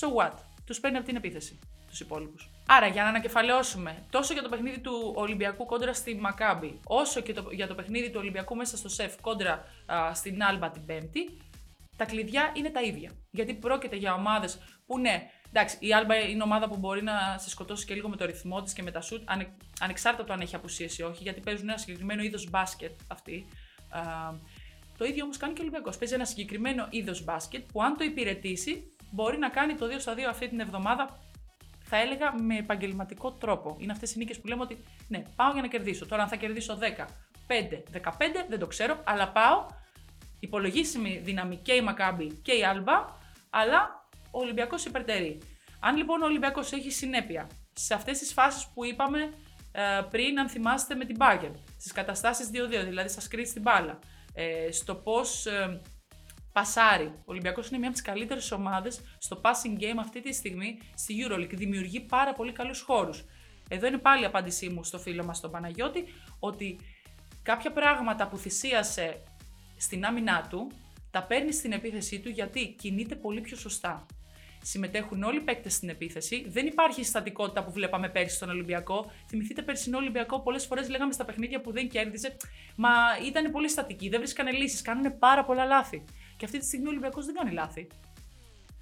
So 0.00 0.22
what? 0.22 0.34
Τους 0.64 0.80
παίρνει 0.80 0.96
από 0.96 1.06
την 1.06 1.16
επίθεση 1.16 1.58
τους 1.88 2.00
υπόλοιπους. 2.00 2.50
Άρα, 2.66 2.86
για 2.86 3.02
να 3.02 3.08
ανακεφαλαιώσουμε, 3.08 4.04
τόσο 4.10 4.32
για 4.32 4.42
το 4.42 4.48
παιχνίδι 4.48 4.78
του 4.78 5.12
Ολυμπιακού 5.16 5.66
κόντρα 5.66 5.94
στη 5.94 6.14
Μακάμπη, 6.14 6.80
όσο 6.86 7.20
και 7.20 7.32
το, 7.32 7.48
για 7.50 7.66
το 7.66 7.74
παιχνίδι 7.74 8.10
του 8.10 8.18
Ολυμπιακού 8.18 8.56
μέσα 8.56 8.76
στο 8.76 8.88
ΣΕΦ 8.88 9.20
κόντρα 9.20 9.64
α, 9.86 10.14
στην 10.14 10.42
Άλμπα 10.42 10.70
την 10.70 10.84
Πέμπτη, 10.84 11.38
τα 11.96 12.04
κλειδιά 12.04 12.52
είναι 12.54 12.70
τα 12.70 12.82
ίδια. 12.82 13.10
Γιατί 13.30 13.54
πρόκειται 13.54 13.96
για 13.96 14.14
ομάδες 14.14 14.58
που 14.86 14.98
ναι, 14.98 15.30
εντάξει, 15.48 15.76
η 15.80 15.92
Άλμπα 15.92 16.16
είναι 16.16 16.42
ομάδα 16.42 16.68
που 16.68 16.76
μπορεί 16.76 17.02
να 17.02 17.38
σε 17.38 17.50
σκοτώσει 17.50 17.86
και 17.86 17.94
λίγο 17.94 18.08
με 18.08 18.16
το 18.16 18.24
ρυθμό 18.24 18.62
της 18.62 18.72
και 18.72 18.82
με 18.82 18.90
τα 18.90 19.00
σουτ, 19.00 19.22
ανε, 19.30 19.56
ανεξάρτητα 19.80 20.24
το 20.24 20.32
αν 20.32 20.40
έχει 20.40 20.54
απουσίαση 20.54 21.02
ή 21.02 21.04
όχι, 21.04 21.22
γιατί 21.22 21.40
παίζουν 21.40 21.68
ένα 21.68 21.78
συγκεκριμένο 21.78 22.22
είδος 22.22 22.50
μπάσκετ 22.50 22.92
αυτοί. 23.06 23.46
Α, 23.88 24.00
το 24.98 25.04
ίδιο 25.04 25.24
όμως 25.24 25.36
κάνει 25.36 25.52
και 25.52 25.60
ο 25.60 25.62
Ολυμπιακός. 25.62 25.98
Παίζει 25.98 26.14
ένα 26.14 26.24
συγκεκριμένο 26.24 26.86
είδος 26.90 27.24
μπάσκετ 27.24 27.64
που 27.72 27.82
αν 27.82 27.96
το 27.96 28.04
υπηρετήσει 28.04 28.96
μπορεί 29.10 29.38
να 29.38 29.48
κάνει 29.48 29.74
το 29.74 29.86
2 29.86 29.90
στα 29.98 30.14
2 30.14 30.18
αυτή 30.28 30.48
την 30.48 30.60
εβδομάδα 30.60 31.18
θα 31.84 31.96
έλεγα 31.96 32.34
με 32.42 32.56
επαγγελματικό 32.56 33.32
τρόπο. 33.32 33.76
Είναι 33.78 33.92
αυτές 33.92 34.14
οι 34.14 34.18
νίκες 34.18 34.40
που 34.40 34.46
λέμε 34.46 34.62
ότι 34.62 34.82
ναι, 35.08 35.22
πάω 35.36 35.52
για 35.52 35.62
να 35.62 35.68
κερδίσω. 35.68 36.06
Τώρα, 36.06 36.22
αν 36.22 36.28
θα 36.28 36.36
κερδίσω 36.36 36.78
10, 36.80 37.04
5, 37.46 37.82
15, 37.92 38.00
δεν 38.48 38.58
το 38.58 38.66
ξέρω, 38.66 39.00
αλλά 39.04 39.28
πάω 39.28 39.66
υπολογίσιμη 40.44 41.20
δύναμη 41.24 41.56
και 41.56 41.72
η 41.72 41.80
Μακάμπη 41.80 42.26
και 42.42 42.52
η 42.52 42.64
Άλμπα, 42.64 43.04
αλλά 43.50 44.08
ο 44.30 44.38
Ολυμπιακός 44.38 44.84
υπερτερεί. 44.84 45.38
Αν 45.80 45.96
λοιπόν 45.96 46.22
ο 46.22 46.24
Ολυμπιακός 46.24 46.72
έχει 46.72 46.90
συνέπεια 46.90 47.46
σε 47.72 47.94
αυτές 47.94 48.18
τις 48.18 48.32
φάσεις 48.32 48.66
που 48.74 48.84
είπαμε 48.84 49.32
ε, 49.72 50.00
πριν, 50.10 50.38
αν 50.38 50.48
θυμάστε 50.48 50.94
με 50.94 51.04
την 51.04 51.16
Bayern, 51.18 51.52
στις 51.76 51.92
καταστάσεις 51.92 52.50
2-2, 52.52 52.84
δηλαδή 52.84 53.08
στα 53.08 53.20
σκρίτ 53.20 53.46
στην 53.46 53.62
μπάλα, 53.62 53.98
ε, 54.34 54.72
στο 54.72 54.94
πώς 54.94 55.46
ε, 55.46 55.80
πασάρει. 56.52 57.04
Ο 57.04 57.24
Ολυμπιακός 57.24 57.68
είναι 57.68 57.78
μια 57.78 57.88
από 57.88 57.96
τις 57.96 58.06
καλύτερες 58.06 58.52
ομάδες 58.52 59.00
στο 59.18 59.40
passing 59.44 59.80
game 59.82 59.98
αυτή 60.00 60.20
τη 60.20 60.32
στιγμή 60.32 60.78
στη 60.94 61.14
Euroleague. 61.26 61.54
Δημιουργεί 61.54 62.00
πάρα 62.00 62.32
πολύ 62.32 62.52
καλούς 62.52 62.80
χώρους. 62.80 63.24
Εδώ 63.68 63.86
είναι 63.86 63.98
πάλι 63.98 64.22
η 64.22 64.26
απάντησή 64.26 64.68
μου 64.68 64.84
στο 64.84 64.98
φίλο 64.98 65.24
μας 65.24 65.40
τον 65.40 65.50
Παναγιώτη, 65.50 66.04
ότι 66.38 66.78
κάποια 67.42 67.72
πράγματα 67.72 68.28
που 68.28 68.36
θυσίασε 68.36 69.22
στην 69.76 70.04
άμυνά 70.04 70.46
του, 70.50 70.70
τα 71.10 71.22
παίρνει 71.22 71.52
στην 71.52 71.72
επίθεσή 71.72 72.20
του 72.20 72.28
γιατί 72.28 72.74
κινείται 72.78 73.14
πολύ 73.14 73.40
πιο 73.40 73.56
σωστά. 73.56 74.06
Συμμετέχουν 74.62 75.22
όλοι 75.22 75.36
οι 75.36 75.40
παίκτες 75.40 75.74
στην 75.74 75.88
επίθεση. 75.88 76.44
Δεν 76.48 76.66
υπάρχει 76.66 77.00
η 77.00 77.04
στατικότητα 77.04 77.64
που 77.64 77.72
βλέπαμε 77.72 78.08
πέρσι 78.08 78.36
στον 78.36 78.48
Ολυμπιακό. 78.48 79.10
Θυμηθείτε 79.28 79.62
περσινό 79.62 79.98
Ολυμπιακό, 79.98 80.40
πολλές 80.40 80.66
φορές 80.66 80.88
λέγαμε 80.88 81.12
στα 81.12 81.24
παιχνίδια 81.24 81.60
που 81.60 81.72
δεν 81.72 81.88
κέρδιζε, 81.88 82.36
μα 82.76 82.90
ήταν 83.26 83.50
πολύ 83.50 83.68
στατική, 83.68 84.08
δεν 84.08 84.18
βρίσκανε 84.18 84.50
λύσεις, 84.50 84.82
κάνουν 84.82 85.18
πάρα 85.18 85.44
πολλά 85.44 85.64
λάθη. 85.64 86.04
Και 86.36 86.44
αυτή 86.44 86.58
τη 86.58 86.64
στιγμή 86.64 86.86
ο 86.86 86.90
Ολυμπιακός 86.90 87.24
δεν 87.24 87.34
κάνει 87.34 87.50
λάθη. 87.50 87.86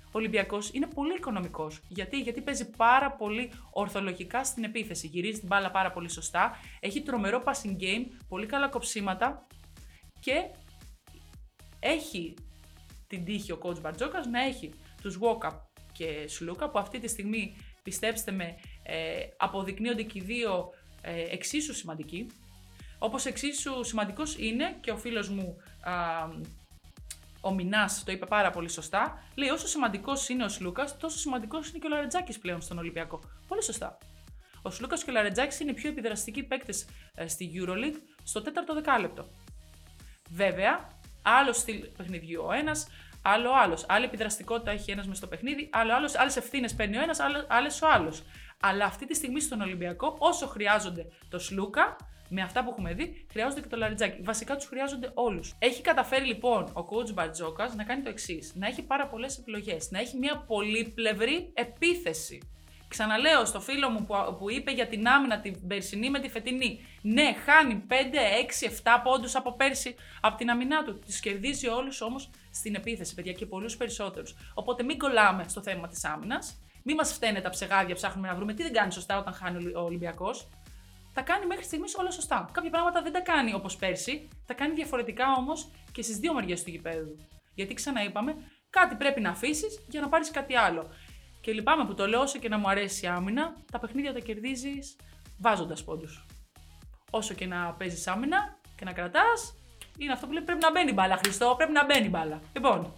Ο 0.06 0.18
Ολυμπιακός 0.18 0.70
είναι 0.72 0.86
πολύ 0.86 1.14
οικονομικός. 1.14 1.80
Γιατί; 1.88 2.20
Γιατί 2.20 2.40
παίζει 2.40 2.70
πάρα 2.70 3.12
πολύ 3.12 3.50
ορθολογικά 3.70 4.44
στην 4.44 4.64
επίθεση. 4.64 5.06
Γυρίζει 5.06 5.38
την 5.38 5.48
μπάλα 5.48 5.70
πάρα 5.70 5.90
πολύ 5.90 6.10
σωστά. 6.10 6.58
Έχει 6.80 7.02
τρομερό 7.02 7.42
passing 7.46 7.82
game, 7.82 8.06
πολύ 8.28 8.46
καλά 8.46 8.68
κοψίματα 8.68 9.46
και 10.20 10.32
έχει 11.82 12.34
την 13.06 13.24
τύχη 13.24 13.52
ο 13.52 13.58
coach 13.62 13.80
Μπαρτζόκας 13.80 14.26
να 14.26 14.42
έχει 14.42 14.72
τους 15.02 15.18
Walkup 15.20 15.58
και 15.92 16.24
Σλούκα 16.28 16.70
που 16.70 16.78
αυτή 16.78 16.98
τη 16.98 17.08
στιγμή 17.08 17.56
πιστέψτε 17.82 18.32
με 18.32 18.54
ε, 18.82 19.20
αποδεικνύονται 19.36 20.02
και 20.02 20.18
οι 20.18 20.22
δύο 20.22 20.70
ε, 21.00 21.22
εξίσου 21.30 21.74
σημαντικοί. 21.74 22.26
Όπως 22.98 23.24
εξίσου 23.24 23.84
σημαντικός 23.84 24.36
είναι 24.38 24.76
και 24.80 24.90
ο 24.90 24.96
φίλος 24.96 25.28
μου 25.28 25.56
α, 25.82 25.92
ο 27.40 27.54
Μινάς 27.54 28.04
το 28.04 28.12
είπε 28.12 28.26
πάρα 28.26 28.50
πολύ 28.50 28.68
σωστά. 28.68 29.22
Λέει: 29.34 29.48
Όσο 29.48 29.66
σημαντικός 29.66 30.28
είναι 30.28 30.44
ο 30.44 30.48
Σλούκα, 30.48 30.96
τόσο 31.00 31.18
σημαντικός 31.18 31.68
είναι 31.68 31.78
και 31.78 31.86
ο 31.86 31.90
Λαρετζάκης 31.90 32.38
πλέον 32.38 32.60
στον 32.60 32.78
Ολυμπιακό. 32.78 33.20
Πολύ 33.48 33.62
σωστά. 33.62 33.98
Ο 34.62 34.70
Σλούκα 34.70 34.96
και 34.96 35.10
ο 35.10 35.12
Λαρετζάκης 35.12 35.60
είναι 35.60 35.70
οι 35.70 35.74
πιο 35.74 35.90
επιδραστικοί 35.90 36.42
παίκτες 36.42 36.86
ε, 37.14 37.28
στη 37.28 37.50
Euroleague 37.54 38.00
στο 38.22 38.42
τέταρτο 38.42 38.74
δεκάλεπτο. 38.74 39.28
Βέβαια, 40.30 40.88
άλλο 41.22 41.52
στυλ 41.52 41.88
παιχνιδιού 41.96 42.42
ο 42.46 42.52
ένας, 42.52 42.86
άλλο 43.22 43.50
άλλος. 43.62 43.84
Άλλη 43.88 44.04
επιδραστικότητα 44.04 44.70
έχει 44.70 44.90
ένας 44.90 45.06
μες 45.06 45.16
στο 45.16 45.26
παιχνίδι, 45.26 45.70
άλλο 45.72 45.94
άλλος. 45.94 46.18
Άλλες 46.18 46.36
ευθύνες 46.36 46.74
παίρνει 46.74 46.96
ο 46.96 47.02
ένας, 47.02 47.18
άλλες 47.48 47.82
ο 47.82 47.88
άλλος. 47.88 48.22
Αλλά 48.60 48.84
αυτή 48.84 49.06
τη 49.06 49.14
στιγμή 49.14 49.40
στον 49.40 49.60
Ολυμπιακό, 49.60 50.16
όσο 50.18 50.46
χρειάζονται 50.46 51.06
το 51.28 51.38
Σλούκα, 51.38 51.96
με 52.34 52.42
αυτά 52.42 52.64
που 52.64 52.70
έχουμε 52.70 52.94
δει, 52.94 53.26
χρειάζονται 53.30 53.60
και 53.60 53.68
το 53.68 53.76
λαριτζάκι. 53.76 54.22
Βασικά 54.22 54.56
τους 54.56 54.66
χρειάζονται 54.66 55.10
όλους. 55.14 55.54
Έχει 55.58 55.82
καταφέρει 55.82 56.26
λοιπόν 56.26 56.62
ο 56.62 56.86
coach 56.90 57.12
Μπαρτζόκας 57.12 57.74
να 57.74 57.84
κάνει 57.84 58.02
το 58.02 58.08
εξής: 58.08 58.52
Να 58.54 58.66
έχει 58.66 58.82
πάρα 58.82 59.06
πολλές 59.06 59.38
επιλογές, 59.38 59.90
να 59.90 59.98
έχει 59.98 60.18
μια 60.18 60.44
πολύπλευρη 60.46 61.50
επίθεση. 61.54 62.40
Ξαναλέω 62.94 63.44
στο 63.44 63.60
φίλο 63.60 63.88
μου 63.90 64.04
που, 64.04 64.36
που 64.38 64.50
είπε 64.50 64.70
για 64.70 64.86
την 64.86 65.08
άμυνα 65.08 65.40
την 65.40 65.66
περσινή 65.66 66.10
με 66.10 66.20
τη 66.20 66.28
φετινή. 66.28 66.80
Ναι, 67.02 67.34
χάνει 67.44 67.84
5, 67.88 67.92
6, 67.92 68.66
7 68.66 69.00
πόντους 69.04 69.34
από 69.34 69.52
πέρσι 69.56 69.94
από 70.20 70.36
την 70.36 70.50
αμυνά 70.50 70.84
του. 70.84 70.98
Του 70.98 71.12
κερδίζει 71.20 71.68
όλους 71.68 72.00
όμως 72.00 72.30
στην 72.50 72.74
επίθεση, 72.74 73.14
παιδιά, 73.14 73.32
και 73.32 73.46
πολλούς 73.46 73.76
περισσότερους. 73.76 74.34
Οπότε 74.54 74.82
μην 74.82 74.98
κολλάμε 74.98 75.44
στο 75.48 75.62
θέμα 75.62 75.88
της 75.88 76.04
άμυνας. 76.04 76.60
Μην 76.82 76.96
μας 76.96 77.12
φταίνε 77.12 77.40
τα 77.40 77.50
ψεγάδια, 77.50 77.94
ψάχνουμε 77.94 78.28
να 78.28 78.34
βρούμε 78.34 78.52
τι 78.54 78.62
δεν 78.62 78.72
κάνει 78.72 78.92
σωστά 78.92 79.18
όταν 79.18 79.32
χάνει 79.32 79.74
ο 79.74 79.80
Ολυμπιακός 79.80 80.48
τα 81.14 81.22
κάνει 81.22 81.46
μέχρι 81.46 81.64
στιγμής 81.64 81.94
όλα 81.94 82.10
σωστά. 82.10 82.48
Κάποια 82.52 82.70
πράγματα 82.70 83.02
δεν 83.02 83.12
τα 83.12 83.20
κάνει 83.20 83.54
όπως 83.54 83.76
πέρσι, 83.76 84.28
τα 84.46 84.54
κάνει 84.54 84.74
διαφορετικά 84.74 85.24
όμως 85.38 85.70
και 85.92 86.02
στις 86.02 86.16
δύο 86.16 86.34
μεριές 86.34 86.62
του 86.62 86.70
γηπέδου. 86.70 87.16
Γιατί 87.54 87.74
ξαναείπαμε, 87.74 88.34
κάτι 88.70 88.94
πρέπει 88.94 89.20
να 89.20 89.30
αφήσεις 89.30 89.84
για 89.88 90.00
να 90.00 90.08
πάρεις 90.08 90.30
κάτι 90.30 90.56
άλλο. 90.56 90.90
Και 91.42 91.52
λυπάμαι 91.52 91.84
που 91.84 91.94
το 91.94 92.06
λέω 92.06 92.20
όσο 92.20 92.38
και 92.38 92.48
να 92.48 92.58
μου 92.58 92.68
αρέσει 92.68 93.04
η 93.04 93.08
άμυνα, 93.08 93.54
τα 93.72 93.78
παιχνίδια 93.78 94.12
τα 94.12 94.18
κερδίζεις 94.18 94.96
βάζοντας 95.38 95.84
πόντους. 95.84 96.26
Όσο 97.10 97.34
και 97.34 97.46
να 97.46 97.72
παίζεις 97.72 98.06
άμυνα 98.06 98.58
και 98.76 98.84
να 98.84 98.92
κρατάς, 98.92 99.54
είναι 99.98 100.12
αυτό 100.12 100.26
που 100.26 100.32
λέει 100.32 100.42
πρέπει 100.42 100.60
να 100.62 100.70
μπαίνει 100.70 100.92
μπάλα. 100.92 101.16
Χριστό, 101.16 101.54
πρέπει 101.56 101.72
να 101.72 101.84
μπαίνει 101.84 102.08
μπάλα. 102.08 102.40
Λοιπόν, 102.52 102.94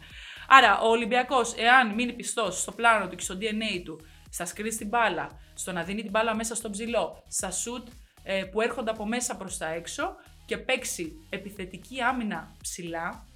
άρα 0.49 0.81
ο 0.81 0.89
Ολυμπιακός, 0.89 1.55
εάν 1.57 1.95
μείνει 1.95 2.13
πιστός 2.13 2.61
στο 2.61 2.73
πλάνο 2.73 3.09
του 3.09 3.17
και 3.17 3.23
στο 3.23 3.39
DNA 3.41 3.83
του, 3.85 4.01
στα 4.31 4.47
σκρί 4.47 4.75
την 4.77 4.89
μπάλα, 4.89 5.29
στο 5.55 5.73
να 5.73 5.83
δίνει 5.83 6.03
την 6.03 6.11
μπάλα 6.11 6.35
μέσα 6.35 6.55
στο 6.55 6.71
ψηλό, 6.71 7.23
στα 7.29 7.51
σουτ 7.51 7.89
ε, 8.23 8.45
που 8.45 8.61
έρχονται 8.61 8.91
από 8.91 9.07
μέσα 9.07 9.37
προς 9.37 9.59
τα 9.59 9.67
έξω 9.67 10.17
και 10.47 10.59
παίξει 10.59 11.13
επιθετική 11.31 12.01
άμυνα 12.01 12.57
ψηλά. 12.63 13.27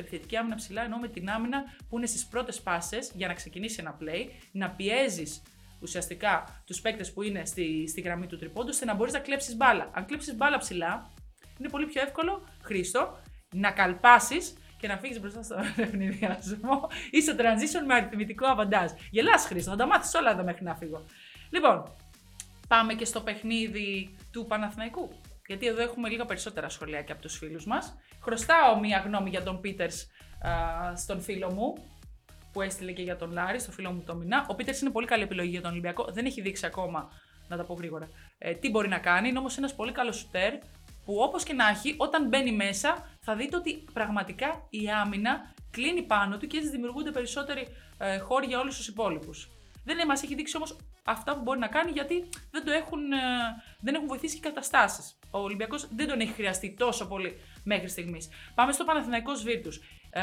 Επιθετική 0.00 0.36
άμυνα 0.36 0.54
ψηλά 0.54 0.82
εννοώ 0.82 0.98
με 0.98 1.08
την 1.08 1.30
άμυνα 1.30 1.64
που 1.88 1.96
είναι 1.96 2.06
στις 2.06 2.26
πρώτες 2.26 2.60
πάσες 2.60 3.12
για 3.14 3.26
να 3.26 3.34
ξεκινήσει 3.34 3.76
ένα 3.80 3.98
play, 4.00 4.28
να 4.52 4.70
πιέζεις 4.70 5.42
ουσιαστικά 5.80 6.62
τους 6.66 6.80
παίκτες 6.80 7.12
που 7.12 7.22
είναι 7.22 7.44
στη, 7.44 7.86
στη 7.88 8.00
γραμμή 8.00 8.26
του 8.26 8.38
τριπώντου, 8.38 8.68
ώστε 8.70 8.84
να 8.84 8.94
μπορείς 8.94 9.12
να 9.12 9.18
κλέψεις 9.18 9.56
μπάλα. 9.56 9.90
Αν 9.92 10.04
κλέψεις 10.04 10.36
μπάλα 10.36 10.58
ψηλά, 10.58 11.10
είναι 11.58 11.68
πολύ 11.68 11.86
πιο 11.86 12.02
εύκολο, 12.02 12.48
Χρήστο, 12.62 13.20
να 13.54 13.70
καλπάσεις 13.70 14.54
και 14.78 14.86
να 14.86 14.96
φύγεις 14.98 15.20
μπροστά 15.20 15.42
στο 15.42 15.56
ευνηδιασμό 15.82 16.88
ή 17.10 17.22
στο 17.22 17.34
transition 17.38 17.84
με 17.86 17.94
αριθμητικό 17.94 18.46
αβαντάζ. 18.46 18.90
Γελάς, 19.10 19.46
Χρήστο, 19.46 19.70
θα 19.70 19.76
τα 19.76 19.86
μάθεις 19.86 20.14
όλα 20.14 20.30
εδώ 20.30 20.42
μέχρι 20.42 20.64
να 20.64 20.74
φύγω. 20.74 21.04
Λοιπόν, 21.50 21.96
πάμε 22.68 22.94
και 22.94 23.04
στο 23.04 23.20
παιχνίδι 23.20 24.16
του 24.32 24.46
Παναθηναϊκού. 24.46 25.10
Γιατί 25.46 25.66
εδώ 25.66 25.82
έχουμε 25.82 26.08
λίγα 26.08 26.24
περισσότερα 26.24 26.68
σχολεία 26.68 27.02
και 27.02 27.12
από 27.12 27.22
τους 27.22 27.38
φίλους 27.38 27.66
μας. 27.66 27.96
Χρωστάω 28.22 28.80
μία 28.80 28.98
γνώμη 28.98 29.30
για 29.30 29.42
τον 29.42 29.60
Πίτερς 29.60 30.06
στον 30.96 31.20
φίλο 31.20 31.52
μου, 31.52 31.74
που 32.52 32.60
έστειλε 32.60 32.92
και 32.92 33.02
για 33.02 33.16
τον 33.16 33.32
Λάρη, 33.32 33.58
στο 33.58 33.70
φίλο 33.72 33.92
μου 33.92 34.02
το 34.06 34.14
Μινά. 34.14 34.46
Ο 34.48 34.54
Πίτερς 34.54 34.80
είναι 34.80 34.90
πολύ 34.90 35.06
καλή 35.06 35.22
επιλογή 35.22 35.50
για 35.50 35.60
τον 35.60 35.70
Ολυμπιακό. 35.70 36.04
Δεν 36.10 36.26
έχει 36.26 36.40
δείξει 36.40 36.66
ακόμα, 36.66 37.10
να 37.48 37.56
τα 37.56 37.64
πω 37.64 37.74
γρήγορα, 37.74 38.08
ε, 38.38 38.54
τι 38.54 38.70
μπορεί 38.70 38.88
να 38.88 38.98
κάνει. 38.98 39.28
Είναι 39.28 39.38
όμως 39.38 39.58
ένας 39.58 39.74
πολύ 39.74 39.92
καλός 39.92 40.16
σουτέρ, 40.16 40.52
που 41.04 41.16
όπως 41.18 41.44
και 41.44 41.52
να 41.52 41.68
έχει, 41.68 41.94
όταν 41.96 42.28
μπαίνει 42.28 42.52
μέσα, 42.52 43.16
θα 43.20 43.36
δείτε 43.36 43.56
ότι 43.56 43.84
πραγματικά 43.92 44.66
η 44.70 44.90
άμυνα 44.90 45.54
κλείνει 45.70 46.02
πάνω 46.02 46.36
του 46.38 46.46
και 46.46 46.56
έτσι 46.56 46.70
δημιουργούνται 46.70 47.10
περισσότεροι 47.10 47.66
ε, 47.98 48.18
χώροι 48.18 48.46
για 48.46 48.60
όλους 48.60 48.76
τους 48.76 48.88
υπόλοιπους. 48.88 49.48
Δεν 49.84 50.06
μας 50.06 50.22
έχει 50.22 50.34
δείξει 50.34 50.56
όμως 50.56 50.76
αυτά 51.04 51.34
που 51.34 51.42
μπορεί 51.42 51.58
να 51.58 51.66
κάνει 51.66 51.90
γιατί 51.90 52.28
δεν, 52.50 52.64
το 52.64 52.70
έχουν, 52.70 53.12
ε, 53.12 53.16
δεν 53.80 53.94
έχουν 53.94 54.06
βοηθήσει 54.06 54.36
οι 54.36 54.40
καταστάσεις. 54.40 55.18
Ο 55.30 55.38
Ολυμπιακός 55.38 55.88
δεν 55.94 56.08
τον 56.08 56.20
έχει 56.20 56.32
χρειαστεί 56.32 56.74
τόσο 56.78 57.06
πολύ 57.06 57.40
μέχρι 57.64 57.88
στιγμής. 57.88 58.28
Πάμε 58.54 58.72
στο 58.72 58.84
Παναθηναϊκό 58.84 59.32
Βίρτους. 59.32 59.70
Ε, 60.10 60.22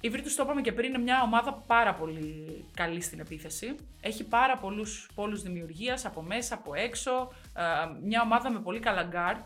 η 0.00 0.08
Βίρτους, 0.08 0.34
το 0.34 0.42
είπαμε 0.42 0.60
και 0.60 0.72
πριν, 0.72 0.88
είναι 0.88 0.98
μια 1.02 1.22
ομάδα 1.22 1.52
πάρα 1.52 1.94
πολύ 1.94 2.64
καλή 2.74 3.00
στην 3.00 3.20
επίθεση. 3.20 3.74
Έχει 4.00 4.24
πάρα 4.24 4.58
πολλούς 4.58 5.10
πόλους 5.14 5.42
δημιουργίας 5.42 6.04
από 6.04 6.22
μέσα, 6.22 6.54
από 6.54 6.74
έξω. 6.74 7.32
Ε, 7.56 7.62
μια 8.02 8.22
ομάδα 8.22 8.50
με 8.50 8.60
πολύ 8.60 8.80
καλά 8.80 9.02
γκάρ 9.02 9.36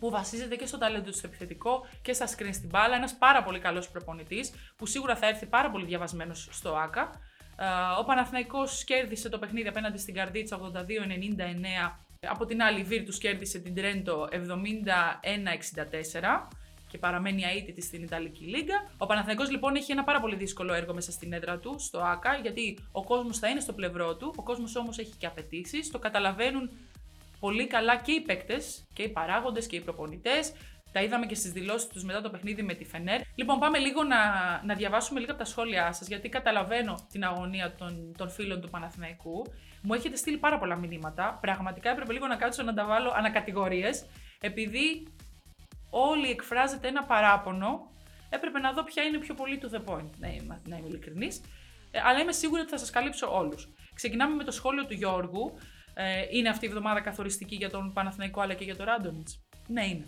που 0.00 0.10
βασίζεται 0.10 0.56
και 0.56 0.66
στο 0.66 0.78
ταλέντο 0.78 1.10
τους 1.10 1.16
στο 1.16 1.26
επιθετικό 1.26 1.86
και 2.02 2.12
στα 2.12 2.26
screen 2.26 2.52
στην 2.52 2.68
μπάλα. 2.68 2.96
Ένας 2.96 3.14
πάρα 3.14 3.42
πολύ 3.42 3.58
καλός 3.58 3.90
προπονητής 3.90 4.52
που 4.76 4.86
σίγουρα 4.86 5.16
θα 5.16 5.26
έρθει 5.26 5.46
πάρα 5.46 5.70
πολύ 5.70 5.84
διαβασμένος 5.84 6.48
στο 6.52 6.76
ΟΑΚΑ. 6.76 7.10
Ο 7.98 8.04
Παναθηναϊκός 8.04 8.84
κέρδισε 8.84 9.28
το 9.28 9.38
παιχνίδι 9.38 9.68
απέναντι 9.68 9.98
στην 9.98 10.14
Καρδίτσα 10.14 10.60
82-99. 10.60 11.98
Από 12.28 12.44
την 12.44 12.62
άλλη, 12.62 12.80
η 12.80 12.84
Βίρτους 12.84 13.18
κέρδισε 13.18 13.58
την 13.58 13.74
Τρέντο 13.74 14.28
71-64 14.32 14.36
και 16.88 16.98
παραμένει 16.98 17.42
αίτητη 17.42 17.82
στην 17.82 18.02
Ιταλική 18.02 18.44
Λίγκα. 18.44 18.90
Ο 18.98 19.06
Παναθηναϊκός 19.06 19.50
λοιπόν 19.50 19.74
έχει 19.74 19.92
ένα 19.92 20.04
πάρα 20.04 20.20
πολύ 20.20 20.36
δύσκολο 20.36 20.72
έργο 20.72 20.94
μέσα 20.94 21.12
στην 21.12 21.32
έδρα 21.32 21.58
του, 21.58 21.74
στο 21.78 21.98
ΑΚΑ, 21.98 22.34
γιατί 22.42 22.78
ο 22.92 23.04
κόσμος 23.04 23.38
θα 23.38 23.48
είναι 23.48 23.60
στο 23.60 23.72
πλευρό 23.72 24.16
του, 24.16 24.34
ο 24.36 24.42
κόσμος 24.42 24.76
όμως 24.76 24.98
έχει 24.98 25.16
και 25.16 25.26
απαιτήσεις. 25.26 25.90
Το 25.90 25.98
καταλαβαίνουν 25.98 26.70
πολύ 27.40 27.66
καλά 27.66 27.96
και 27.96 28.12
οι 28.12 28.20
παίκτες 28.20 28.86
και 28.92 29.02
οι 29.02 29.08
παράγοντες 29.08 29.66
και 29.66 29.76
οι 29.76 29.80
προπονητές. 29.80 30.52
Τα 30.92 31.02
είδαμε 31.02 31.26
και 31.26 31.34
στις 31.34 31.52
δηλώσεις 31.52 31.88
τους 31.88 32.04
μετά 32.04 32.20
το 32.20 32.30
παιχνίδι 32.30 32.62
με 32.62 32.74
τη 32.74 32.84
Φενέρ. 32.84 33.20
Λοιπόν, 33.34 33.58
πάμε 33.58 33.78
λίγο 33.78 34.02
να, 34.02 34.16
να 34.64 34.74
διαβάσουμε 34.74 35.20
λίγο 35.20 35.32
από 35.32 35.40
τα 35.40 35.46
σχόλιά 35.48 35.92
σας, 35.92 36.08
γιατί 36.08 36.28
καταλαβαίνω 36.28 37.06
την 37.12 37.24
αγωνία 37.24 37.74
των, 37.74 38.14
των 38.16 38.30
φίλων 38.30 38.60
του 38.60 38.68
Παναθηναϊκού. 38.68 39.44
Μου 39.82 39.94
έχετε 39.94 40.16
στείλει 40.16 40.36
πάρα 40.36 40.58
πολλά 40.58 40.76
μηνύματα. 40.76 41.38
Πραγματικά 41.40 41.90
έπρεπε 41.90 42.12
λίγο 42.12 42.26
να 42.26 42.36
κάτσω 42.36 42.62
να 42.62 42.74
τα 42.74 42.84
βάλω 42.84 43.12
ανακατηγορίες, 43.16 44.06
επειδή 44.40 45.06
όλοι 45.90 46.30
εκφράζεται 46.30 46.88
ένα 46.88 47.04
παράπονο. 47.04 47.90
Έπρεπε 48.30 48.58
να 48.58 48.72
δω 48.72 48.84
ποια 48.84 49.02
είναι 49.02 49.18
πιο 49.18 49.34
πολύ 49.34 49.60
to 49.62 49.76
the 49.76 49.92
point, 49.92 50.10
να 50.18 50.28
είμαι, 50.28 50.60
να 50.66 50.76
είμαι 50.76 50.88
ειλικρινής. 50.88 51.40
Ε, 51.90 52.00
αλλά 52.04 52.20
είμαι 52.20 52.32
σίγουρη 52.32 52.60
ότι 52.60 52.70
θα 52.70 52.78
σας 52.78 52.90
καλύψω 52.90 53.36
όλους. 53.36 53.68
Ξεκινάμε 53.94 54.34
με 54.34 54.44
το 54.44 54.50
σχόλιο 54.50 54.86
του 54.86 54.94
Γιώργου, 54.94 55.58
ε, 55.98 56.26
είναι 56.30 56.48
αυτή 56.48 56.64
η 56.64 56.68
εβδομάδα 56.68 57.00
καθοριστική 57.00 57.54
για 57.54 57.70
τον 57.70 57.92
Παναθηναϊκό 57.92 58.40
αλλά 58.40 58.54
και 58.54 58.64
για 58.64 58.76
τον 58.76 58.86
Ράντονιτς; 58.86 59.40
Ναι, 59.68 59.86
είναι. 59.86 60.06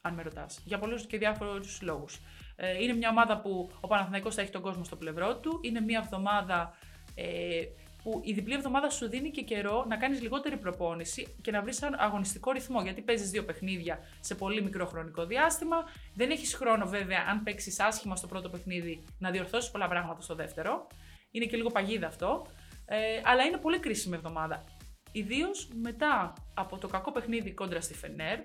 Αν 0.00 0.14
με 0.14 0.22
ρωτάς. 0.22 0.60
Για 0.64 0.78
πολλούς 0.78 1.06
και 1.06 1.18
διάφορους 1.18 1.82
λόγους. 1.82 2.20
Ε, 2.56 2.82
είναι 2.82 2.94
μια 2.94 3.08
ομάδα 3.08 3.40
που 3.40 3.70
ο 3.80 3.86
Παναθηναϊκός 3.86 4.34
θα 4.34 4.40
έχει 4.40 4.50
τον 4.50 4.62
κόσμο 4.62 4.84
στο 4.84 4.96
πλευρό 4.96 5.36
του. 5.36 5.58
Είναι 5.62 5.80
μια 5.80 6.02
εβδομάδα 6.04 6.74
ε, 7.14 7.62
που 8.02 8.20
η 8.24 8.32
διπλή 8.32 8.54
εβδομάδα 8.54 8.90
σου 8.90 9.08
δίνει 9.08 9.30
και 9.30 9.42
καιρό 9.42 9.84
να 9.88 9.96
κάνεις 9.96 10.22
λιγότερη 10.22 10.56
προπόνηση 10.56 11.36
και 11.42 11.50
να 11.50 11.62
βρεις 11.62 11.82
ένα 11.82 11.98
αγωνιστικό 12.00 12.50
ρυθμό. 12.50 12.82
Γιατί 12.82 13.00
παίζεις 13.02 13.30
δύο 13.30 13.44
παιχνίδια 13.44 13.98
σε 14.20 14.34
πολύ 14.34 14.62
μικρό 14.62 14.86
χρονικό 14.86 15.26
διάστημα. 15.26 15.76
Δεν 16.14 16.30
έχεις 16.30 16.54
χρόνο, 16.54 16.86
βέβαια, 16.86 17.24
αν 17.28 17.42
παίξεις 17.42 17.80
άσχημα 17.80 18.16
στο 18.16 18.26
πρώτο 18.26 18.48
παιχνίδι, 18.48 19.04
να 19.18 19.30
διορθώσεις 19.30 19.70
πολλά 19.70 19.88
πράγματα 19.88 20.20
στο 20.20 20.34
δεύτερο. 20.34 20.86
Είναι 21.30 21.44
και 21.44 21.56
λίγο 21.56 21.70
παγίδα 21.70 22.06
αυτό. 22.06 22.46
Ε, 22.86 23.20
αλλά 23.24 23.42
είναι 23.42 23.56
πολύ 23.56 23.78
κρίσιμη 23.78 24.16
εβδομάδα. 24.16 24.64
Ιδίως 25.12 25.68
μετά 25.74 26.32
από 26.54 26.78
το 26.78 26.88
κακό 26.88 27.12
παιχνίδι 27.12 27.52
κόντρα 27.52 27.80
στη 27.80 27.94
Φενέρ 27.94 28.40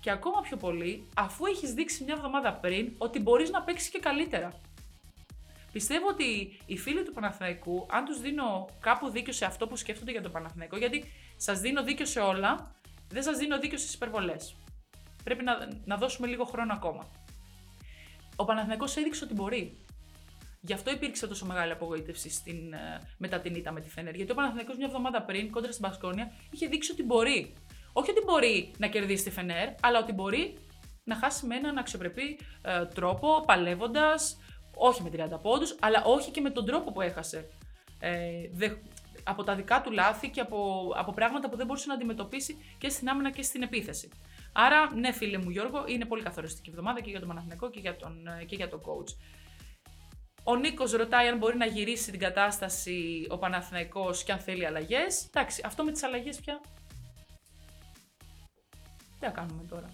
και 0.00 0.10
ακόμα 0.10 0.40
πιο 0.40 0.56
πολύ 0.56 1.08
αφού 1.16 1.46
έχεις 1.46 1.72
δείξει 1.72 2.04
μια 2.04 2.14
εβδομάδα 2.14 2.52
πριν 2.52 2.92
ότι 2.98 3.20
μπορείς 3.20 3.50
να 3.50 3.62
παίξεις 3.62 3.88
και 3.88 3.98
καλύτερα. 3.98 4.60
Πιστεύω 5.72 6.06
ότι 6.08 6.58
οι 6.66 6.78
φίλοι 6.78 7.02
του 7.02 7.12
Παναθηναϊκού, 7.12 7.86
αν 7.90 8.04
τους 8.04 8.20
δίνω 8.20 8.68
κάπου 8.80 9.08
δίκιο 9.08 9.32
σε 9.32 9.44
αυτό 9.44 9.66
που 9.66 9.76
σκέφτονται 9.76 10.10
για 10.10 10.22
τον 10.22 10.32
Παναθηναϊκό, 10.32 10.76
γιατί 10.76 11.04
σας 11.36 11.60
δίνω 11.60 11.82
δίκιο 11.82 12.06
σε 12.06 12.20
όλα, 12.20 12.74
δεν 13.08 13.22
σας 13.22 13.38
δίνω 13.38 13.58
δίκιο 13.58 13.78
στις 13.78 13.94
υπερβολές. 13.94 14.56
Πρέπει 15.24 15.44
να, 15.44 15.68
να 15.84 15.96
δώσουμε 15.96 16.26
λίγο 16.26 16.44
χρόνο 16.44 16.72
ακόμα. 16.72 17.06
Ο 18.36 18.44
Παναθηναϊκός 18.44 18.96
έδειξε 18.96 19.24
ότι 19.24 19.34
μπορεί. 19.34 19.76
Γι' 20.60 20.72
αυτό 20.72 20.90
υπήρξε 20.90 21.26
τόσο 21.26 21.46
μεγάλη 21.46 21.72
απογοήτευση 21.72 22.30
στην, 22.30 22.72
ε, 22.72 23.00
μετά 23.18 23.40
την 23.40 23.54
ήττα 23.54 23.72
με 23.72 23.80
τη 23.80 23.88
Φένερ. 23.88 24.14
Γιατί 24.14 24.32
ο 24.32 24.34
Παναθηναϊκός 24.34 24.76
μια 24.76 24.86
εβδομάδα 24.86 25.22
πριν, 25.22 25.50
κόντρα 25.50 25.72
στην 25.72 25.84
Πασκόνια, 25.84 26.32
είχε 26.50 26.66
δείξει 26.66 26.92
ότι 26.92 27.02
μπορεί. 27.02 27.54
Όχι 27.92 28.10
ότι 28.10 28.20
μπορεί 28.24 28.70
να 28.78 28.86
κερδίσει 28.86 29.24
τη 29.24 29.30
Φενέρ, 29.30 29.68
αλλά 29.80 29.98
ότι 29.98 30.12
μπορεί 30.12 30.58
να 31.04 31.14
χάσει 31.16 31.46
με 31.46 31.56
έναν 31.56 31.78
αξιοπρεπή 31.78 32.38
ε, 32.62 32.86
τρόπο, 32.86 33.42
παλεύοντας, 33.46 34.38
όχι 34.74 35.02
με 35.02 35.10
30 35.12 35.40
πόντους, 35.42 35.76
αλλά 35.80 36.02
όχι 36.04 36.30
και 36.30 36.40
με 36.40 36.50
τον 36.50 36.66
τρόπο 36.66 36.92
που 36.92 37.00
έχασε. 37.00 37.48
Ε, 37.98 38.10
δε, 38.52 38.68
από 39.24 39.44
τα 39.44 39.54
δικά 39.54 39.80
του 39.80 39.90
λάθη 39.90 40.28
και 40.30 40.40
από, 40.40 40.90
από 40.96 41.12
πράγματα 41.12 41.48
που 41.48 41.56
δεν 41.56 41.66
μπορούσε 41.66 41.86
να 41.88 41.94
αντιμετωπίσει 41.94 42.56
και 42.78 42.88
στην 42.88 43.08
άμυνα 43.08 43.30
και 43.30 43.42
στην 43.42 43.62
επίθεση. 43.62 44.08
Άρα, 44.52 44.94
ναι, 44.94 45.12
φίλε 45.12 45.38
μου 45.38 45.50
Γιώργο, 45.50 45.84
είναι 45.86 46.04
πολύ 46.04 46.22
καθοριστική 46.22 46.70
εβδομάδα 46.70 47.00
και 47.00 47.10
για 47.10 47.18
τον 47.18 47.28
Παναθηναϊκό 47.28 47.70
και 47.70 47.80
για 47.80 47.96
τον, 47.96 48.26
ε, 48.26 48.44
και 48.44 48.56
για 48.56 48.68
τον 48.68 48.80
coach. 48.80 49.14
Ο 50.44 50.56
Νίκος 50.56 50.92
ρωτάει 50.92 51.28
αν 51.28 51.38
μπορεί 51.38 51.56
να 51.56 51.66
γυρίσει 51.66 52.10
την 52.10 52.20
κατάσταση 52.20 53.26
ο 53.30 53.38
Παναθηναϊκός 53.38 54.24
και 54.24 54.32
αν 54.32 54.38
θέλει 54.38 54.66
αλλαγές. 54.66 55.26
Εντάξει, 55.26 55.62
αυτό 55.64 55.84
με 55.84 55.92
τις 55.92 56.02
αλλαγές 56.02 56.40
πια. 56.40 56.60
Τι 59.18 59.26
να 59.26 59.30
κάνουμε 59.30 59.64
τώρα. 59.68 59.86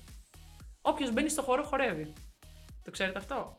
Όποιος 0.81 1.13
μπαίνει 1.13 1.29
στο 1.29 1.43
χώρο 1.43 1.63
χορεύει. 1.63 2.13
Το 2.85 2.91
ξέρετε 2.91 3.19
αυτό; 3.19 3.57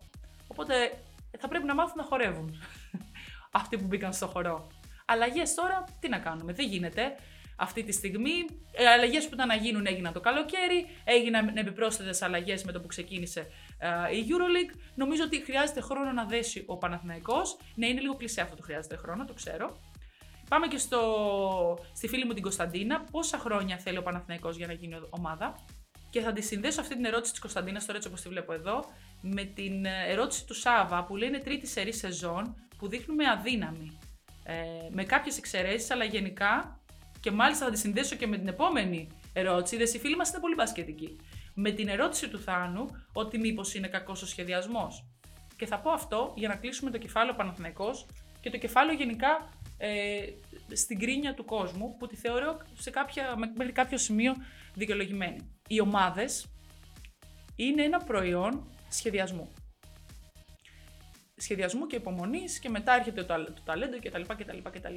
Οπότε 0.48 1.04
θα 1.40 1.48
πρέπει 1.48 1.66
να 1.66 1.74
μάθουν 1.74 1.96
να 1.98 2.04
χορεύουν. 2.04 2.62
Αυτοί 3.60 3.78
που 3.78 3.86
μπήκαν 3.86 4.14
στο 4.14 4.28
χορό. 4.28 4.68
Αλλαγές 5.06 5.54
τώρα, 5.54 5.84
τι 6.00 6.10
να 6.10 6.20
κάνουμε; 6.20 6.54
Δεν 6.54 6.68
γίνεται 6.68 7.16
αυτή 7.58 7.84
τη 7.84 7.92
στιγμή. 7.92 8.36
Οι 8.80 8.86
αλλαγές 8.96 9.28
που 9.28 9.34
ήταν 9.34 9.48
να 9.48 9.56
γίνουν 9.56 9.86
έγιναν 9.86 10.14
το 10.14 10.20
καλοκαίρι. 10.20 10.88
Έγιναν 11.04 11.58
επιπρόσθετες 11.58 12.22
αλλαγές 12.22 12.64
με 12.64 12.72
το 12.72 12.80
που 12.82 12.88
ξεκίνησε 12.88 13.48
η 14.14 14.26
Euroleague. 14.30 14.80
Νομίζω 14.96 15.24
ότι 15.24 15.44
χρειάζεται 15.44 15.82
χρόνο 15.82 16.12
να 16.12 16.26
δέσει 16.26 16.64
ο 16.68 16.78
Παναθηναϊκός. 16.78 17.58
Ναι, 17.76 17.88
είναι 17.88 18.02
λίγο 18.02 18.16
κλεισέ 18.16 18.42
αυτό 18.42 18.56
το 18.56 18.62
χρειάζεται 18.62 18.96
χρόνο, 18.96 19.26
το 19.26 19.34
ξέρω. 19.34 19.78
Πάμε 20.50 20.68
και 20.68 20.78
στο, 20.78 21.00
στη 21.94 22.08
φίλη 22.08 22.26
μου 22.26 22.34
την 22.34 22.44
Κωνσταντίνα. 22.44 23.04
Πόσα 23.12 23.38
χρόνια 23.38 23.78
θέλει 23.78 23.98
ο 23.98 24.04
Παναθηναϊκός 24.04 24.58
για 24.58 24.68
να 24.68 24.74
γίνει 24.74 24.96
ομάδα; 25.10 25.56
Και 26.10 26.22
θα 26.22 26.34
τη 26.34 26.42
συνδέσω 26.42 26.82
αυτή 26.82 26.96
την 26.96 27.06
ερώτηση 27.06 27.32
της 27.32 27.42
Κωνσταντίνας, 27.42 27.86
τώρα 27.86 27.98
έτσι 27.98 28.10
όπως 28.10 28.22
τη 28.22 28.30
βλέπω 28.30 28.54
εδώ, 28.54 28.86
με 29.22 29.44
την 29.44 29.86
ε, 29.86 30.06
ερώτηση 30.08 30.46
του 30.46 30.54
Σάβα 30.54 31.04
που 31.04 31.16
λέει 31.16 31.28
είναι 31.28 31.40
τρίτη 31.40 31.68
σερή 31.68 31.94
σεζόν 31.94 32.56
που 32.78 32.88
δείχνουμε 32.88 33.24
αδύναμη. 33.30 33.98
Ε, 34.44 34.54
με 34.92 35.04
κάποιες 35.04 35.38
εξαιρέσεις, 35.38 35.92
αλλά 35.92 36.04
γενικά 36.04 36.80
και 37.20 37.32
μάλιστα 37.32 37.66
θα 37.66 37.72
τη 37.72 37.78
συνδέσω 37.78 38.16
και 38.16 38.28
με 38.28 38.38
την 38.38 38.48
επόμενη 38.48 39.08
ερώτηση. 39.34 39.76
Είδες, 39.76 39.94
οι 39.94 40.00
φίλοι 40.00 40.16
μας 40.16 40.30
είναι 40.30 40.40
πολύ 40.40 40.56
μπασκετικοί. 40.56 41.18
Με 41.60 41.72
την 41.72 41.88
ερώτηση 41.88 42.30
του 42.30 42.40
Θάνου 42.40 42.86
ότι 43.14 43.38
μήπως 43.38 43.74
είναι 43.74 43.88
κακός 43.88 44.22
ο 44.22 44.28
σχεδιασμός. 44.28 45.06
Και 45.56 45.66
θα 45.66 45.80
πω 45.80 45.92
αυτό 45.92 46.34
για 46.36 46.48
να 46.48 46.56
κλείσουμε 46.56 46.92
το 46.92 46.98
κεφάλαιο 46.98 47.36
Παναθηναϊκός 47.36 48.06
και 48.42 48.50
το 48.50 48.58
κεφάλαιο 48.58 48.98
γενικά 48.98 49.50
ε, 49.78 50.20
στην 50.74 51.00
κρίνια 51.00 51.34
του 51.34 51.46
κόσμου 51.46 51.96
που 51.98 52.08
τη 52.08 52.16
θεωρώ 52.16 52.58
σε 52.74 52.90
κάποια, 52.90 53.36
μέχρι 53.56 53.72
κάποιο 53.72 53.98
σημείο 53.98 54.36
δικαιολογημένη. 54.74 55.60
Οι 55.68 55.82
ομάδες 55.82 56.48
είναι 57.56 57.84
ένα 57.84 58.00
προϊόν 58.00 58.72
σχεδιασμού. 58.90 59.52
Σχεδιασμού 61.36 61.88
και 61.88 61.96
υπομονής 61.96 62.60
και 62.60 62.70
μετά 62.70 62.94
έρχεται 62.96 63.24
το, 63.24 63.44
το 63.44 63.62
ταλέντο 63.66 63.98
κτλ. 64.00 64.22
κτλ, 64.22 64.58
κτλ. 64.72 64.96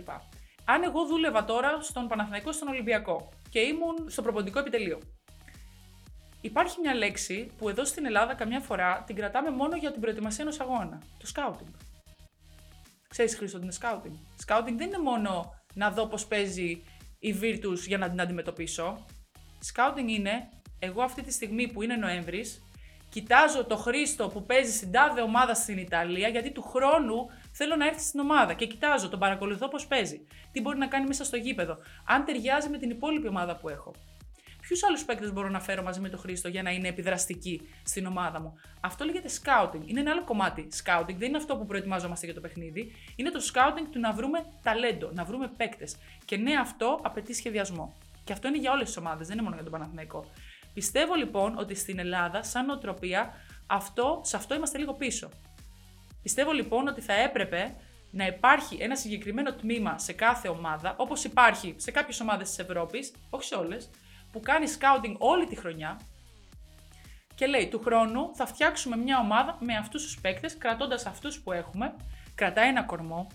Αν 0.65 0.83
εγώ 0.83 1.07
δούλευα 1.07 1.45
τώρα 1.45 1.81
στον 1.83 2.09
Παναθηναϊκό 2.09 2.53
στον 2.53 2.69
Ολυμπιακό 2.69 3.29
και 3.51 3.61
ήμουν 3.61 4.11
στο 4.11 4.23
προποντικό 4.23 4.59
επιτελείο. 4.59 5.01
Υπάρχει 6.41 6.81
μια 6.81 6.95
λέξη 6.95 7.51
που 7.59 7.69
εδώ 7.69 7.85
στην 7.85 8.07
Ελλάδα 8.07 8.35
καμιά 8.35 8.61
φορά 8.61 9.03
την 9.07 9.17
κρατάμε 9.17 9.51
μόνο 9.51 9.77
για 9.77 9.93
την 9.93 10.01
προετοιμασία 10.01 10.45
ενός 10.45 10.61
αγώνα. 10.61 11.03
Το 11.19 11.31
scouting. 11.35 11.75
Ξέρεις, 13.09 13.37
Χρήστο, 13.37 13.59
τι 13.59 13.65
είναι 13.65 13.75
scouting. 13.81 14.45
Scouting 14.47 14.75
δεν 14.77 14.87
είναι 14.87 14.99
μόνο 14.99 15.55
να 15.75 15.91
δω 15.91 16.07
πώς 16.07 16.27
παίζει 16.27 16.83
η 17.19 17.35
Virtus 17.43 17.79
για 17.87 17.99
να 17.99 18.11
την 18.11 18.21
αντιμετωπίσω. 18.21 19.07
Scouting 19.75 20.09
είναι 20.09 20.49
εγώ 20.79 21.03
αυτή 21.03 21.23
τη 21.23 21.33
στιγμή 21.33 21.73
που 21.73 21.83
είναι 21.83 21.97
Νοέμβρης, 21.97 22.63
κοιτάζω 23.09 23.65
το 23.65 23.77
Χρήστο 23.77 24.29
που 24.29 24.45
παίζει 24.45 24.73
στην 24.77 24.93
τάδε 24.93 25.21
ομάδα 25.21 25.55
στην 25.55 25.79
Ιταλία, 25.79 26.29
γιατί 26.29 26.53
του 26.53 26.63
χρόνου 26.63 27.29
Θέλω 27.53 27.77
να 27.77 27.87
έρθει 27.87 28.01
στην 28.01 28.21
ομάδα 28.21 28.55
και 28.55 28.67
κοιτάζω, 28.67 29.09
τον 29.09 29.19
παρακολουθώ 29.19 29.69
πώς 29.69 29.87
παίζει. 29.87 30.27
Τι 30.53 30.61
μπορεί 30.61 30.79
να 30.79 30.87
κάνει 30.87 31.07
μέσα 31.07 31.25
στο 31.25 31.37
γήπεδο. 31.37 31.77
Αν 32.07 32.25
ταιριάζει 32.25 32.69
με 32.69 32.79
την 32.79 32.91
υπόλοιπη 32.91 33.27
ομάδα 33.27 33.57
που 33.57 33.69
έχω. 33.69 33.95
Ποιους 34.71 34.85
άλλους 34.85 35.05
παίκτες 35.05 35.33
μπορώ 35.33 35.49
να 35.49 35.61
φέρω 35.61 35.83
μαζί 35.83 36.01
με 36.01 36.09
τον 36.09 36.19
Χρήστο 36.19 36.49
για 36.49 36.63
να 36.63 36.71
είναι 36.71 36.89
επιδραστική 36.89 37.69
στην 37.83 38.07
ομάδα 38.07 38.41
μου; 38.41 38.61
Αυτό 38.81 39.05
λέγεται 39.05 39.29
scouting. 39.43 39.81
Είναι 39.85 40.01
ένα 40.01 40.11
άλλο 40.11 40.25
κομμάτι 40.25 40.69
scouting. 40.85 41.15
Δεν 41.19 41.29
είναι 41.29 41.37
αυτό 41.37 41.57
που 41.57 41.67
προετοιμάζομαστε 41.67 42.27
για 42.27 42.35
το 42.35 42.41
παιχνίδι. 42.41 42.93
Είναι 43.17 43.31
το 43.31 43.41
scouting 43.53 43.87
του 43.91 44.01
να 44.01 44.13
βρούμε 44.13 44.47
ταλέντο, 44.63 45.11
να 45.13 45.25
βρούμε 45.25 45.51
παίκτες. 45.57 45.97
Και 46.25 46.37
ναι, 46.37 46.55
αυτό 46.55 47.01
απαιτεί 47.03 47.35
σχεδιασμό. 47.35 47.97
Και 48.25 48.33
αυτό 48.33 48.49
είναι 48.49 48.59
για 48.59 48.73
όλες 48.73 48.87
τις 48.87 48.97
ομάδες, 48.97 49.27
δεν 49.27 49.33
είναι 49.33 49.43
μόνο 49.43 49.55
για 49.55 49.65
τον 49.65 49.73
Παναθηναϊκό. 49.73 50.25
Πιστεύω 50.75 51.15
λοιπόν 51.15 51.59
ότι 51.59 51.75
στην 51.75 51.99
Ελλάδα, 51.99 52.43
σαν 52.43 52.67
νοοτροπία, 52.67 53.35
αυτό, 53.67 54.21
σε 54.25 54.37
αυτό 54.37 54.55
είμαστε 54.55 54.79
λίγο 54.79 54.95
πίσω. 54.95 55.29
Πιστεύω 56.23 56.53
λοιπόν 56.53 56.89
ότι 56.89 57.01
θα 57.01 57.13
έπρεπε 57.13 57.75
να 58.11 58.27
υπάρχει 58.27 58.77
ένα 58.81 58.97
συγκεκριμένο 58.97 59.53
τμήμα 59.53 59.99
σε 59.99 60.13
κάθε 60.13 60.49
ομάδα, 60.49 60.95
όπως 60.97 61.25
υπάρχει 61.25 61.75
σε 61.77 61.91
κάποιες 61.91 62.21
ομάδες 62.21 62.49
της 62.49 62.59
Ευρώπης, 62.59 63.13
όχι 63.31 63.45
σε 63.45 63.55
όλες, 63.55 63.91
που 64.33 64.41
κάνει 64.41 64.67
scouting 64.79 65.15
όλη 65.19 65.47
τη 65.47 65.57
χρονιά 65.57 66.01
και 67.41 67.47
λέει 67.47 67.69
του 67.69 67.81
χρόνου 67.85 68.31
θα 68.35 68.47
φτιάξουμε 68.47 68.97
μια 68.97 69.19
ομάδα 69.19 69.57
με 69.61 69.77
αυτούς 69.77 70.03
τους 70.03 70.21
παίκτες, 70.21 70.59
κρατώντας 70.59 71.07
αυτούς 71.07 71.41
που 71.41 71.53
έχουμε, 71.53 71.95
κρατάει 72.35 72.69
ένα 72.69 72.83
κορμό. 72.83 73.27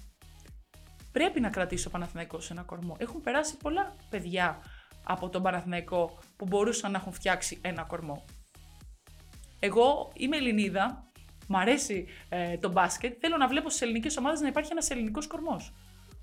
Πρέπει 1.12 1.40
να 1.40 1.50
κρατήσει 1.50 1.88
ο 1.88 1.90
Παναθηναϊκός 1.90 2.52
ένα 2.52 2.62
κορμό. 2.62 2.96
Έχουν 3.00 3.22
περάσει 3.22 3.58
πολλά 3.58 3.96
παιδιά 4.10 4.60
από 5.04 5.30
τον 5.30 5.44
Παναθηναϊκό 5.44 6.20
που 6.36 6.46
μπορούσαν 6.46 6.92
να 6.92 6.98
έχουν 6.98 7.14
φτιάξει 7.14 7.60
ένα 7.62 7.84
κορμό. 7.84 8.26
Εγώ 9.60 10.12
είμαι 10.14 10.38
Ελληνίδα, 10.38 11.12
μου 11.48 11.58
αρέσει 11.58 12.08
ε, 12.30 12.58
το 12.58 12.72
μπάσκετ, 12.72 13.18
θέλω 13.20 13.38
να 13.38 13.48
βλέπω 13.48 13.70
στις 13.70 13.82
ελληνικές 13.82 14.18
ομάδες 14.18 14.40
να 14.40 14.48
υπάρχει 14.48 14.72
ένας 14.72 14.90
ελληνικός 14.90 15.28
κορμός. 15.28 15.74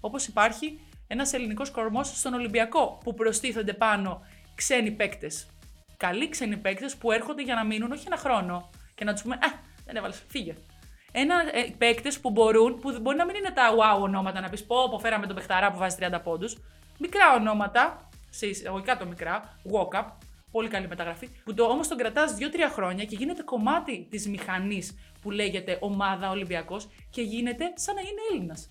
Όπως 0.00 0.26
υπάρχει 0.26 0.80
ένας 1.06 1.32
ελληνικός 1.32 1.70
κορμός 1.70 2.18
στον 2.18 2.34
Ολυμπιακό, 2.34 2.98
που 3.04 3.14
προστίθενται 3.14 3.72
πάνω 3.72 4.22
ξένοι 4.54 4.90
παίκτες. 4.90 5.46
Καλοί 5.96 6.28
ξένοι 6.28 6.56
παίκτες 6.56 6.96
που 6.96 7.12
έρχονται 7.12 7.42
για 7.42 7.54
να 7.54 7.64
μείνουν 7.64 7.92
όχι 7.92 8.04
ένα 8.06 8.16
χρόνο 8.16 8.70
και 8.94 9.04
να 9.04 9.12
τους 9.12 9.22
πούμε 9.22 9.34
Α, 9.34 9.48
δεν 9.84 9.96
έβαλες, 9.96 10.24
φύγε. 10.28 10.54
Ένα 11.12 11.34
ε, 11.52 11.74
παίκτες 11.78 12.20
που 12.20 12.30
μπορούν, 12.30 12.78
που 12.78 12.98
μπορεί 13.00 13.16
να 13.16 13.24
μην 13.24 13.34
είναι 13.34 13.50
τα 13.50 13.74
wow 13.74 14.02
ονόματα, 14.02 14.40
να 14.40 14.48
πεις 14.48 14.64
πω, 14.64 14.88
πω 14.90 14.98
φέραμε 14.98 15.26
τον 15.26 15.34
παιχταρά 15.34 15.70
που 15.72 15.78
βάζει 15.78 15.96
30 16.00 16.18
πόντους. 16.22 16.56
Μικρά 16.98 17.34
ονόματα, 17.34 18.08
σε 18.30 18.46
εισαγωγικά 18.46 18.96
το 18.96 19.06
μικρά, 19.06 19.58
walk-up, 19.72 20.04
πολύ 20.50 20.68
καλή 20.68 20.88
μεταγραφή, 20.88 21.28
που 21.44 21.54
το, 21.54 21.64
όμως 21.64 21.88
τον 21.88 21.98
κρατάς 21.98 22.34
2-3 22.38 22.44
χρόνια 22.72 23.04
και 23.04 23.16
γίνεται 23.16 23.42
κομμάτι 23.42 24.06
της 24.10 24.28
μηχανής 24.28 24.98
που 25.22 25.30
λέγεται 25.30 25.78
ομάδα 25.80 26.30
Ολυμπιακός 26.30 26.88
και 27.10 27.22
γίνεται 27.22 27.72
σαν 27.74 27.94
να 27.94 28.00
είναι 28.00 28.20
Έλληνας 28.30 28.70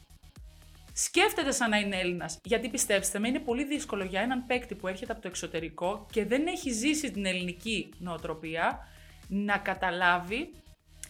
σκέφτεται 0.93 1.51
σαν 1.51 1.69
να 1.69 1.77
είναι 1.77 1.99
Έλληνας. 1.99 2.39
Γιατί 2.43 2.69
πιστέψτε 2.69 3.19
με, 3.19 3.27
είναι 3.27 3.39
πολύ 3.39 3.65
δύσκολο 3.65 4.03
για 4.03 4.21
έναν 4.21 4.45
παίκτη 4.45 4.75
που 4.75 4.87
έρχεται 4.87 5.11
από 5.11 5.21
το 5.21 5.27
εξωτερικό 5.27 6.05
και 6.11 6.25
δεν 6.25 6.47
έχει 6.47 6.71
ζήσει 6.71 7.11
την 7.11 7.25
ελληνική 7.25 7.93
νοοτροπία 7.97 8.87
να 9.27 9.57
καταλάβει 9.57 10.51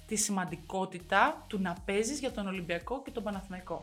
τη 0.07 0.15
σημαντικότητα 0.15 1.45
του 1.49 1.59
να 1.61 1.75
παίζεις 1.85 2.19
για 2.19 2.31
τον 2.31 2.47
Ολυμπιακό 2.47 3.01
και 3.01 3.11
τον 3.11 3.23
Παναθηναϊκό. 3.23 3.81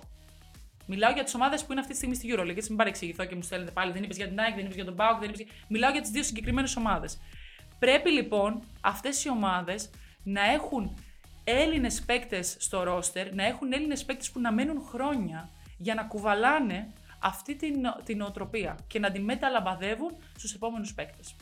Μιλάω 0.87 1.13
για 1.13 1.25
τις 1.25 1.35
ομάδες 1.35 1.65
που 1.65 1.73
είναι 1.73 1.81
αυτή 1.81 1.93
τη 1.93 1.99
στιγμή 1.99 2.15
στη 2.15 2.35
EuroLeague. 2.35 2.57
Έτσι, 2.57 2.69
μην 2.69 2.77
παρεξηγηθώ 2.77 3.25
και 3.25 3.35
μου 3.35 3.43
στέλνετε 3.43 3.71
πάλι. 3.71 3.93
Δεν 3.93 4.03
είπες 4.03 4.17
για 4.17 4.27
την 4.27 4.37
Nike, 4.37 4.55
δεν 4.55 4.65
είπες 4.65 4.75
για 4.75 4.85
τον 4.85 4.97
Pauk, 4.99 5.17
δεν 5.21 5.29
είπες... 5.29 5.47
Μιλάω 5.69 5.91
για 5.91 6.01
τις 6.01 6.11
δύο 6.11 6.23
συγκεκριμένες 6.23 6.77
ομάδες. 6.77 7.19
Πρέπει 7.79 8.11
λοιπόν 8.11 8.63
αυτές 8.81 9.25
οι 9.25 9.31
ομάδες 9.31 9.91
να 10.23 10.51
έχουν 10.51 10.99
Έλληνες 11.45 12.03
παίκτες 12.03 12.57
στο 12.59 12.83
ρόστερ, 12.83 13.35
να 13.35 13.45
έχουν 13.45 13.73
Έλληνες 13.73 14.05
παίκτες 14.05 14.31
που 14.31 14.41
να 14.41 14.53
μένουν 14.53 14.81
χρόνια 14.81 15.51
για 15.79 15.95
να 15.95 16.05
κουβαλάνε 16.05 16.93
αυτή 17.21 17.57
την, 17.57 17.75
την 18.05 18.21
οτροπία 18.21 18.79
και 18.87 18.99
να 18.99 19.11
τη 19.11 19.21
μεταλαμπαδεύουν 19.21 20.17
στους 20.37 20.55
επόμενους 20.55 20.95
παίκτες. 20.95 21.37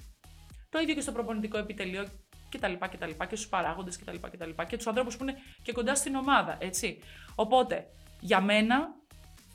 Το 0.69 0.79
ίδιο 0.79 0.95
και 0.95 1.01
στο 1.01 1.13
προπονητικό 1.13 1.59
επιτελείο 1.59 2.07
κτλ. 2.49 2.73
κτλ 2.73 3.11
και 3.29 3.37
στους 3.37 3.49
παράγοντες 3.49 3.99
κτλ. 3.99 4.17
κτλ 4.31 4.51
και 4.69 4.77
τους 4.77 4.87
ανθρώπους 4.87 5.17
που 5.17 5.23
είναι 5.23 5.37
και 5.63 5.73
κοντά 5.73 5.95
στην 5.95 6.15
ομάδα, 6.15 6.57
έτσι. 6.61 6.99
Οπότε, 7.35 7.87
για 8.21 8.41
μένα, 8.41 8.89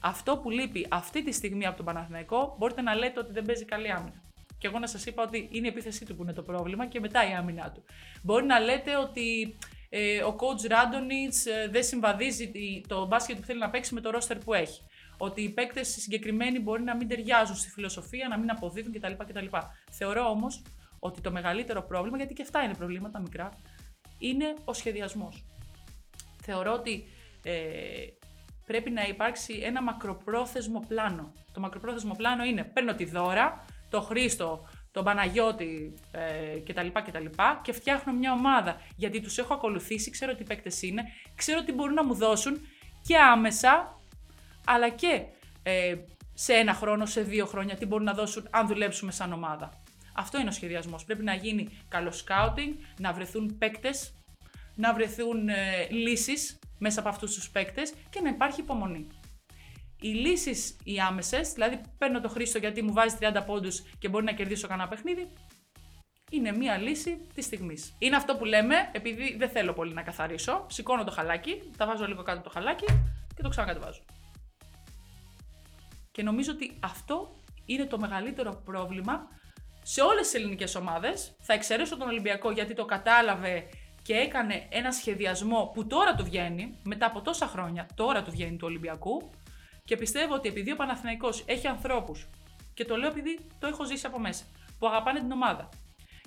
αυτό 0.01 0.37
που 0.37 0.49
λείπει 0.49 0.87
αυτή 0.89 1.23
τη 1.23 1.31
στιγμή 1.31 1.65
από 1.65 1.75
τον 1.75 1.85
Παναθηναϊκό, 1.85 2.55
μπορείτε 2.57 2.81
να 2.81 2.95
λέτε 2.95 3.19
ότι 3.19 3.31
δεν 3.31 3.45
παίζει 3.45 3.65
καλή 3.65 3.91
άμυνα. 3.91 4.21
Και 4.57 4.67
εγώ 4.67 4.79
να 4.79 4.87
σας 4.87 5.05
είπα 5.05 5.23
ότι 5.23 5.49
είναι 5.51 5.67
η 5.67 5.69
επίθεσή 5.69 6.05
του 6.05 6.15
που 6.15 6.23
είναι 6.23 6.33
το 6.33 6.41
πρόβλημα 6.41 6.87
και 6.87 6.99
μετά 6.99 7.29
η 7.29 7.33
άμυνά 7.33 7.71
του. 7.71 7.83
Μπορεί 8.23 8.45
να 8.45 8.59
λέτε 8.59 8.97
ότι 8.97 9.57
ε, 9.93 10.23
ο 10.23 10.35
coach 10.39 10.69
Ράντονιτς 10.69 11.45
ε, 11.45 11.67
δεν 11.71 11.83
συμβαδίζει 11.83 12.51
το 12.87 13.05
μπάσκετ 13.05 13.37
που 13.37 13.45
θέλει 13.45 13.59
να 13.59 13.69
παίξει 13.69 13.93
με 13.93 14.01
το 14.01 14.09
ρόστερ 14.09 14.37
που 14.37 14.53
έχει. 14.53 14.81
Ότι 15.17 15.41
οι 15.41 15.49
παίκτες 15.49 15.87
συγκεκριμένοι 15.87 16.59
μπορεί 16.59 16.83
να 16.83 16.95
μην 16.95 17.07
ταιριάζουν 17.07 17.55
στη 17.55 17.69
φιλοσοφία, 17.69 18.27
να 18.27 18.39
μην 18.39 18.51
αποδίδουν 18.51 18.93
κτλ. 18.93 19.11
κτλ. 19.17 19.45
Θεωρώ 19.91 20.29
όμως 20.29 20.61
ότι 20.99 21.21
το 21.21 21.31
μεγαλύτερο 21.31 21.83
πρόβλημα, 21.83 22.17
γιατί 22.17 22.33
και 22.33 22.41
αυτά 22.41 22.63
είναι 22.63 22.73
προβλήματα 22.73 23.19
μικρά, 23.19 23.49
είναι 24.17 24.53
ο 24.65 24.73
σχεδιασμός. 24.73 25.45
Θεωρώ 26.41 26.73
ότι 26.73 27.03
ε, 27.43 27.53
πρέπει 28.65 28.89
να 28.89 29.07
υπάρξει 29.07 29.53
ένα 29.63 29.81
μακροπρόθεσμο 29.81 30.83
πλάνο. 30.87 31.33
Το 31.53 31.59
μακροπρόθεσμο 31.59 32.13
πλάνο 32.17 32.43
είναι 32.43 32.63
παίρνω 32.63 32.95
τη 32.95 33.05
δώρα, 33.05 33.65
το 33.89 34.01
Χρήστο 34.01 34.67
τον 34.91 35.03
Παναγιώτη 35.03 35.93
ε, 36.11 36.59
κτλ, 36.65 36.87
κτλ. 36.87 37.25
Και 37.61 37.71
φτιάχνω 37.73 38.13
μια 38.13 38.31
ομάδα. 38.31 38.81
Γιατί 38.95 39.21
τους 39.21 39.37
έχω 39.37 39.53
ακολουθήσει, 39.53 40.11
ξέρω 40.11 40.35
τι 40.35 40.43
παίκτες 40.43 40.81
είναι, 40.81 41.03
ξέρω 41.35 41.63
τι 41.63 41.71
μπορούν 41.71 41.93
να 41.93 42.05
μου 42.05 42.13
δώσουν 42.13 42.67
και 43.07 43.17
άμεσα, 43.17 43.99
αλλά 44.65 44.89
και 44.89 45.21
ε, 45.63 45.95
σε 46.33 46.53
ένα 46.53 46.73
χρόνο, 46.73 47.05
σε 47.05 47.21
δύο 47.21 47.45
χρόνια, 47.45 47.75
τι 47.75 47.85
μπορούν 47.85 48.05
να 48.05 48.13
δώσουν 48.13 48.47
αν 48.49 48.67
δουλέψουμε 48.67 49.11
σαν 49.11 49.33
ομάδα. 49.33 49.81
Αυτό 50.13 50.39
είναι 50.39 50.49
ο 50.49 50.51
σχεδιασμός. 50.51 51.05
Πρέπει 51.05 51.23
να 51.23 51.33
γίνει 51.33 51.69
καλό 51.87 52.11
σκάουτινγκ, 52.11 52.73
να 52.99 53.13
βρεθούν 53.13 53.57
παίκτες, 53.57 54.13
να 54.75 54.93
βρεθούν 54.93 55.49
ε, 55.49 55.87
λύσεις 55.89 56.59
μέσα 56.77 56.99
από 56.99 57.09
αυτούς 57.09 57.33
τους 57.33 57.49
παίκτες 57.49 57.93
και 58.09 58.21
να 58.21 58.29
υπάρχει 58.29 58.61
υπομονή. 58.61 59.07
Οι 60.03 60.07
λύσεις 60.07 60.75
οι 60.83 60.99
άμεσες, 60.99 61.53
δηλαδή 61.53 61.81
παίρνω 61.97 62.21
το 62.21 62.29
Χρήστο 62.29 62.57
γιατί 62.57 62.81
μου 62.81 62.93
βάζει 62.93 63.15
30 63.19 63.43
πόντους 63.45 63.81
και 63.99 64.09
μπορεί 64.09 64.23
να 64.25 64.31
κερδίσω 64.31 64.67
κανένα 64.67 64.87
παιχνίδι, 64.87 65.27
είναι 66.31 66.51
μία 66.51 66.77
λύση 66.77 67.27
της 67.33 67.45
στιγμής. 67.45 67.95
Είναι 67.99 68.15
αυτό 68.15 68.35
που 68.35 68.45
λέμε, 68.45 68.75
επειδή 68.91 69.35
δεν 69.37 69.49
θέλω 69.49 69.73
πολύ 69.73 69.93
να 69.93 70.01
καθαρίσω. 70.01 70.65
Σηκώνω 70.69 71.03
το 71.03 71.11
χαλάκι, 71.11 71.71
τα 71.77 71.85
βάζω 71.85 72.05
λίγο 72.05 72.23
κάτω 72.23 72.41
το 72.41 72.49
χαλάκι 72.49 72.85
και 73.35 73.41
το 73.41 73.49
ξανακατεβάζω. 73.49 74.01
Και 76.11 76.23
νομίζω 76.23 76.51
ότι 76.51 76.77
αυτό 76.79 77.35
είναι 77.65 77.85
το 77.85 77.99
μεγαλύτερο 77.99 78.61
πρόβλημα 78.65 79.27
σε 79.81 80.01
όλες 80.01 80.21
τις 80.21 80.33
ελληνικές 80.33 80.75
ομάδες. 80.75 81.35
Θα 81.39 81.53
εξαιρέσω 81.53 81.97
τον 81.97 82.07
Ολυμπιακό 82.07 82.51
γιατί 82.51 82.73
το 82.73 82.85
κατάλαβε 82.85 83.69
και 84.01 84.13
έκανε 84.13 84.67
ένα 84.69 84.91
σχεδιασμό 84.91 85.71
που 85.73 85.87
τώρα 85.87 86.15
του 86.15 86.23
βγαίνει, 86.23 86.77
μετά 86.83 87.05
από 87.05 87.21
τόσα 87.21 87.47
χρόνια, 87.47 87.87
τώρα 87.95 88.23
του 88.23 88.31
βγαίνει 88.31 88.57
του 88.57 88.67
Ολυμπιακού, 88.67 89.29
και 89.91 89.97
πιστεύω 89.97 90.33
ότι 90.33 90.47
επειδή 90.47 90.71
ο 90.71 90.75
Παναθηναϊκός 90.75 91.43
έχει 91.47 91.67
ανθρώπους, 91.67 92.29
και 92.73 92.85
το 92.85 92.95
λέω 92.95 93.09
επειδή 93.09 93.39
το 93.59 93.67
έχω 93.67 93.85
ζήσει 93.85 94.05
από 94.05 94.19
μέσα, 94.19 94.43
που 94.79 94.87
αγαπάνε 94.87 95.19
την 95.19 95.31
ομάδα. 95.31 95.69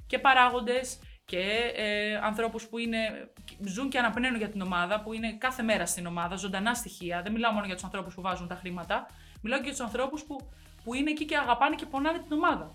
Και 0.07 0.19
παράγοντες 0.19 0.99
και 1.25 1.73
ε, 1.75 2.17
ανθρώπους 2.17 2.67
που 2.67 2.79
είναι, 2.79 3.31
ζουν 3.61 3.89
και 3.89 3.99
αναπνέουν 3.99 4.37
για 4.37 4.49
την 4.49 4.61
ομάδα, 4.61 5.01
που 5.01 5.13
είναι 5.13 5.33
κάθε 5.33 5.63
μέρα 5.63 5.87
στην 5.87 6.07
ομάδα, 6.07 6.37
ζωντανά 6.37 6.75
στοιχεία. 6.75 7.23
Δεν 7.23 7.33
μιλάω 7.33 7.53
μόνο 7.53 7.67
για 7.67 7.75
τους 7.75 7.85
ανθρώπους 7.85 8.15
που 8.15 8.23
βάζουν 8.23 8.49
τα 8.49 8.55
χρήματα, 8.55 9.07
μιλάω 9.43 9.59
και 9.59 9.65
για 9.65 9.75
τους 9.75 9.85
ανθρώπους 9.85 10.25
που, 10.25 10.51
που 10.85 10.95
είναι 10.95 11.11
εκεί 11.11 11.25
και 11.25 11.37
αγαπάνε 11.37 11.75
και 11.75 11.87
πονάνε 11.87 12.19
την 12.19 12.33
ομάδα. 12.33 12.71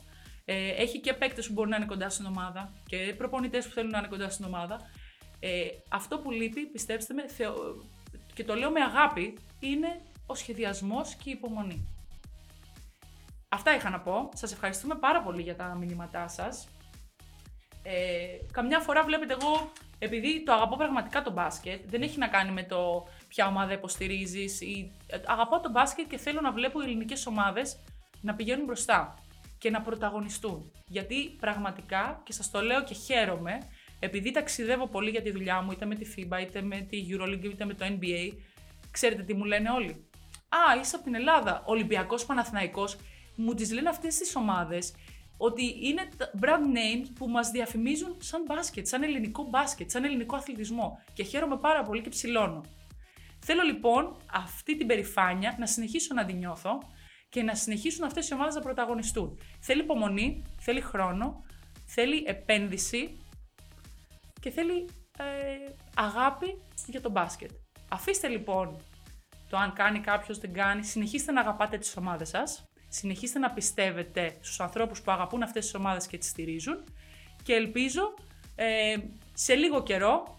Ε, 0.45 0.69
έχει 0.69 0.99
και 0.99 1.13
παίκτες 1.13 1.47
που 1.47 1.53
μπορούν 1.53 1.69
να 1.69 1.75
είναι 1.75 1.85
κοντά 1.85 2.09
στην 2.09 2.25
ομάδα 2.25 2.71
και 2.87 3.13
προπονητές 3.17 3.67
που 3.67 3.73
θέλουν 3.73 3.89
να 3.89 3.97
είναι 3.97 4.07
κοντά 4.07 4.29
στην 4.29 4.45
ομάδα. 4.45 4.79
Ε, 5.39 5.67
αυτό 5.89 6.19
που 6.19 6.31
λείπει, 6.31 6.65
πιστέψτε 6.65 7.13
με, 7.13 7.27
θεω... 7.27 7.55
και 8.33 8.43
το 8.43 8.55
λέω 8.55 8.71
με 8.71 8.81
αγάπη, 8.81 9.37
είναι 9.59 10.01
ο 10.29 10.35
σχεδιασμός 10.35 11.15
και 11.15 11.29
η 11.29 11.31
υπομονή. 11.31 11.87
Αυτά 13.49 13.75
είχα 13.75 13.89
να 13.89 13.99
πω. 13.99 14.29
Σας 14.33 14.51
ευχαριστούμε 14.51 14.95
πάρα 14.95 15.21
πολύ 15.21 15.41
για 15.41 15.55
τα 15.55 15.75
μηνύματά 15.75 16.27
σας. 16.27 16.67
Ε, 17.83 18.37
καμιά 18.51 18.79
φορά 18.79 19.03
βλέπετε 19.03 19.33
εγώ, 19.33 19.71
επειδή 19.99 20.43
το 20.43 20.53
αγαπώ 20.53 20.75
πραγματικά 20.75 21.21
το 21.21 21.31
μπάσκετ, 21.31 21.89
δεν 21.89 22.01
έχει 22.01 22.17
να 22.17 22.27
κάνει 22.27 22.51
με 22.51 22.63
το 22.63 23.07
ποια 23.27 23.47
ομάδα 23.47 23.73
υποστηρίζεις. 23.73 24.61
Ε, 24.61 25.21
αγαπώ 25.25 25.59
το 25.59 25.69
μπάσκετ 25.69 26.07
και 26.09 26.17
θέλω 26.17 26.41
να 26.41 26.51
βλέπω 26.51 26.81
οι 26.81 26.83
ελληνικές 26.83 27.25
ομάδες 27.25 27.79
να 28.21 28.35
πηγαίνουν 28.35 28.65
μπροστά 28.65 29.13
και 29.57 29.69
να 29.69 29.81
πρωταγωνιστούν. 29.81 30.71
Γιατί 30.87 31.29
πραγματικά, 31.39 32.21
και 32.23 32.33
σας 32.33 32.51
το 32.51 32.61
λέω 32.61 32.83
και 32.83 32.93
χαίρομαι, 32.93 33.57
επειδή 33.99 34.31
ταξιδεύω 34.31 34.87
πολύ 34.87 35.09
για 35.09 35.21
τη 35.21 35.31
δουλειά 35.31 35.61
μου, 35.61 35.71
είτε 35.71 35.85
με 35.85 35.95
τη 35.95 36.13
FIBA, 36.17 36.41
είτε 36.41 36.61
με 36.61 36.81
τη 36.81 37.07
EuroLeague, 37.09 37.43
είτε 37.43 37.65
με 37.65 37.73
το 37.73 37.85
NBA, 37.85 38.33
ξέρετε 38.91 39.23
τι 39.23 39.33
μου 39.33 39.43
λένε 39.43 39.69
όλοι; 39.69 40.08
Α, 40.49 40.79
είσαι 40.79 40.95
από 40.95 41.03
την 41.03 41.15
Ελλάδα. 41.15 41.63
Ολυμπιακός 41.65 42.25
Παναθηναϊκός. 42.25 42.97
Μου 43.35 43.53
τις 43.53 43.71
λένε 43.71 43.89
αυτές 43.89 44.17
τις 44.17 44.35
ομάδες 44.35 44.93
ότι 45.37 45.87
είναι 45.87 46.09
brand 46.41 46.75
names 46.77 47.07
που 47.15 47.29
μας 47.29 47.49
διαφημίζουν 47.49 48.15
σαν 48.19 48.43
μπάσκετ, 48.47 48.87
σαν 48.87 49.03
ελληνικό 49.03 49.43
μπάσκετ, 49.43 49.89
σαν 49.89 50.03
ελληνικό 50.03 50.35
αθλητισμό. 50.35 51.03
Και 51.13 51.23
χαίρομαι 51.23 51.57
πάρα 51.57 51.83
πολύ 51.83 52.01
και 52.01 52.09
ψηλώνω. 52.09 52.63
Θέλω 53.39 53.61
λοιπόν 53.61 54.17
αυτή 54.31 54.77
την 54.77 54.87
περηφάνεια 54.87 55.55
να 55.59 55.65
συνεχίσω 55.65 56.13
να 56.13 56.25
την 56.25 56.37
νιώθω 56.37 56.79
και 57.29 57.43
να 57.43 57.55
συνεχίσουν 57.55 58.03
αυτές 58.03 58.29
οι 58.29 58.33
ομάδες 58.33 58.55
να 58.55 58.61
πρωταγωνιστούν. 58.61 59.39
Θέλει 59.59 59.81
υπομονή, 59.81 60.43
θέλει 60.59 60.81
χρόνο, 60.81 61.43
θέλει 61.85 62.23
επένδυση 62.27 63.17
και 64.41 64.49
θέλει 64.49 64.89
ε, 65.17 65.73
αγάπη 65.95 66.61
για 66.87 67.01
το 67.01 67.09
μπάσκετ. 67.09 67.51
Αφήστε 67.89 68.27
λοιπόν 68.27 68.81
το 69.49 69.57
αν 69.57 69.73
κάνει 69.73 69.99
κάποιος 69.99 70.37
δεν 70.37 70.53
κάνει, 70.53 70.83
συνεχίστε 70.83 71.31
να 71.31 71.41
αγαπάτε 71.41 71.77
τις 71.77 71.97
ομάδες 71.97 72.29
σας, 72.29 72.63
συνεχίστε 72.87 73.39
να 73.39 73.51
πιστεύετε 73.51 74.37
στους 74.39 74.59
ανθρώπους 74.59 75.01
που 75.01 75.11
αγαπούν 75.11 75.43
αυτές 75.43 75.63
τις 75.63 75.75
ομάδες 75.75 76.07
και 76.07 76.17
τις 76.17 76.29
στηρίζουν 76.29 76.83
και 77.43 77.53
ελπίζω 77.53 78.13
ε, 78.55 78.95
σε 79.33 79.53
λίγο 79.53 79.83
καιρό 79.83 80.37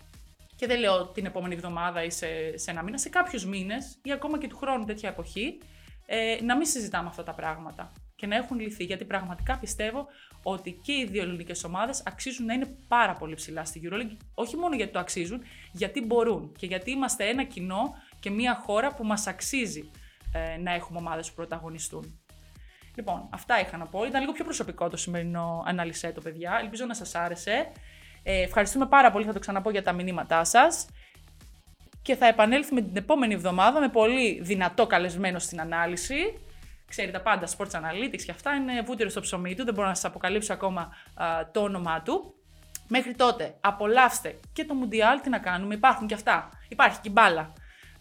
και 0.57 0.67
δεν 0.67 0.79
λέω 0.81 1.07
την 1.07 1.27
επόμενη 1.27 1.55
εβδομάδα 1.55 2.05
ή 2.05 2.11
σε, 2.11 2.59
σε 2.59 2.71
ένα 2.71 2.83
μήνα, 2.83 2.99
σε 2.99 3.09
κάποιους 3.09 3.45
μήνες 3.45 3.99
ή 4.03 4.13
ακόμα 4.13 4.39
και 4.39 4.47
του 4.47 4.57
χρόνου 4.57 4.85
τέτοια 4.85 5.09
εποχή, 5.09 5.59
ε, 6.07 6.39
να 6.43 6.57
μην 6.57 6.67
συζητάμε 6.67 7.09
αυτά 7.09 7.23
τα 7.23 7.35
πράγματα 7.35 7.93
και 8.17 8.27
να 8.27 8.37
έχουν 8.37 8.61
λυθεί. 8.61 8.85
Γιατί 8.85 9.05
πραγματικά 9.05 9.59
πιστεύω 9.59 10.07
ότι 10.43 10.81
και 10.83 10.93
οι 10.93 11.07
δύο 11.11 11.23
ελληνικές 11.23 11.65
ομάδες 11.65 12.03
αξίζουν 12.07 12.47
να 12.47 12.53
είναι 12.55 12.77
πάρα 12.89 13.13
πολύ 13.13 13.35
ψηλά 13.35 13.65
στη 13.65 13.81
EuroLeague. 13.85 14.17
Όχι 14.35 14.57
μόνο 14.57 14.77
γιατί 14.77 14.93
το 14.93 14.99
αξίζουν, 14.99 15.43
γιατί 15.73 16.01
μπορούν 16.01 16.53
και 16.59 16.67
γιατί 16.67 16.91
είμαστε 16.91 17.29
ένα 17.29 17.45
κοινό 17.45 17.95
και 18.21 18.31
μια 18.31 18.63
χώρα 18.67 18.95
που 18.95 19.05
μας 19.05 19.27
αξίζει 19.27 19.91
ε, 20.33 20.57
να 20.57 20.73
έχουμε 20.75 20.99
ομάδες 20.99 21.29
που 21.29 21.35
πρωταγωνιστούν. 21.35 22.21
Λοιπόν, 22.95 23.29
αυτά 23.31 23.61
είχα 23.61 23.77
να 23.77 23.87
πω. 23.87 24.05
Ήταν 24.05 24.21
λίγο 24.21 24.33
πιο 24.33 24.45
προσωπικό 24.45 24.89
το 24.89 24.97
σημερινό 24.97 25.63
ανάλυσε 25.67 26.13
το 26.13 26.21
παιδιά. 26.21 26.59
Ελπίζω 26.63 26.85
να 26.87 26.95
σας 26.95 27.15
άρεσε. 27.15 27.73
Ε, 28.23 28.43
ευχαριστούμε 28.43 28.87
πάρα 28.87 29.11
πολύ, 29.11 29.25
θα 29.25 29.33
το 29.33 29.39
ξαναπώ 29.39 29.71
για 29.71 29.83
τα 29.83 29.93
μηνύματά 29.93 30.45
σας. 30.45 30.87
Και 32.03 32.17
θα 32.17 32.27
επανέλθουμε 32.27 32.81
την 32.81 32.97
επόμενη 32.97 33.35
εβδομάδα 33.35 33.81
με 33.81 33.89
πολύ 33.89 34.41
δυνατό 34.43 34.87
καλεσμένο 34.87 35.39
στην 35.39 35.61
ανάλυση. 35.61 36.39
Ξέρετε 36.89 37.19
τα 37.19 37.23
πάντα, 37.23 37.47
sports 37.47 37.81
analytics 37.81 38.23
και 38.25 38.31
αυτά 38.31 38.55
είναι 38.55 38.83
βούτυρο 38.83 39.09
στο 39.09 39.21
ψωμί 39.21 39.55
του, 39.55 39.65
δεν 39.65 39.75
μπορώ 39.75 39.89
να 39.89 39.95
σας 39.95 40.05
αποκαλύψω 40.05 40.53
ακόμα 40.53 40.93
α, 41.15 41.51
το 41.53 41.61
όνομά 41.61 42.03
του. 42.03 42.35
Μέχρι 42.89 43.15
τότε, 43.15 43.55
απολαύστε 43.61 44.41
και 44.53 44.65
το 44.65 44.75
Mundial, 44.81 45.21
τι 45.23 45.29
να 45.29 45.39
κάνουμε, 45.39 45.75
υπάρχουν 45.75 46.07
και 46.07 46.15
αυτά. 46.15 46.49
Υπάρχει 46.69 47.01
και 47.01 47.09
η 47.09 47.13
μπάλα. 47.15 47.53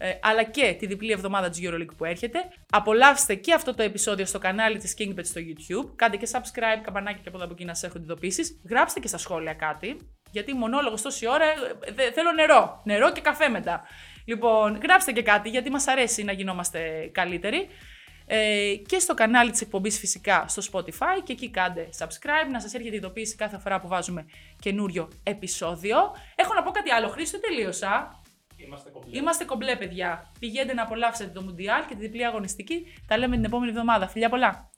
Ε, 0.02 0.18
αλλά 0.22 0.42
και 0.42 0.76
τη 0.78 0.86
διπλή 0.86 1.12
εβδομάδα 1.12 1.48
της 1.48 1.60
EuroLeague 1.62 1.96
που 1.96 2.04
έρχεται. 2.04 2.38
Απολαύστε 2.70 3.34
και 3.34 3.52
αυτό 3.54 3.74
το 3.74 3.82
επεισόδιο 3.82 4.26
στο 4.26 4.38
κανάλι 4.38 4.78
της 4.78 4.94
KingBet 4.98 5.24
στο 5.24 5.40
YouTube. 5.40 5.92
Κάντε 5.96 6.16
και 6.16 6.28
subscribe, 6.32 6.80
καμπανάκι 6.82 7.20
και 7.20 7.28
από 7.28 7.36
εδώ 7.36 7.44
από 7.44 7.54
εκεί 7.54 7.64
να 7.64 7.74
σας 7.74 7.82
έρχονται 7.82 8.04
ειδοποίησεις. 8.04 8.60
Γράψτε 8.68 9.00
και 9.00 9.08
στα 9.08 9.18
σχόλια 9.18 9.54
κάτι, 9.54 9.96
γιατί 10.30 10.54
μονόλογος 10.54 11.02
τόση 11.02 11.28
ώρα 11.28 11.44
ε, 11.96 12.10
θέλω 12.12 12.32
νερό. 12.32 12.82
Νερό 12.84 13.12
και 13.12 13.20
καφέ 13.20 13.48
μετά. 13.48 13.82
Λοιπόν, 14.24 14.78
γράψτε 14.82 15.12
και 15.12 15.22
κάτι, 15.22 15.48
γιατί 15.48 15.70
μας 15.70 15.86
αρέσει 15.86 16.24
να 16.24 16.32
γινόμαστε 16.32 17.10
καλύτεροι. 17.12 17.68
Ε, 18.26 18.74
και 18.86 18.98
στο 18.98 19.14
κανάλι 19.14 19.50
της 19.50 19.60
εκπομπής 19.60 19.98
φυσικά 19.98 20.44
στο 20.48 20.62
Spotify 20.72 21.22
και 21.24 21.32
εκεί 21.32 21.50
κάντε 21.50 21.88
subscribe 21.98 22.50
να 22.50 22.60
σας 22.60 22.74
έρχεται 22.74 22.96
ειδοποίηση 22.96 23.36
κάθε 23.36 23.58
φορά 23.58 23.80
που 23.80 23.88
βάζουμε 23.88 24.26
καινούριο 24.60 25.08
επεισόδιο. 25.22 25.96
Έχω 26.34 26.54
να 26.54 26.62
πω 26.62 26.70
κάτι 26.70 26.90
άλλο, 26.90 27.08
Χρήστο, 27.08 27.40
τελείωσα. 27.40 28.19
Είμαστε 28.70 28.90
κομπλέ. 28.90 29.18
Είμαστε 29.18 29.44
κομπλέ, 29.44 29.76
παιδιά. 29.76 30.32
Πηγαίνετε 30.38 30.74
να 30.74 30.82
απολαύσετε 30.82 31.30
το 31.30 31.42
Μουντιάλ 31.42 31.86
και 31.86 31.94
τη 31.94 32.00
διπλή 32.00 32.26
αγωνιστική. 32.26 32.86
Τα 33.06 33.18
λέμε 33.18 33.36
την 33.36 33.44
επόμενη 33.44 33.70
εβδομάδα. 33.70 34.08
Φιλιά 34.08 34.28
πολλά! 34.28 34.69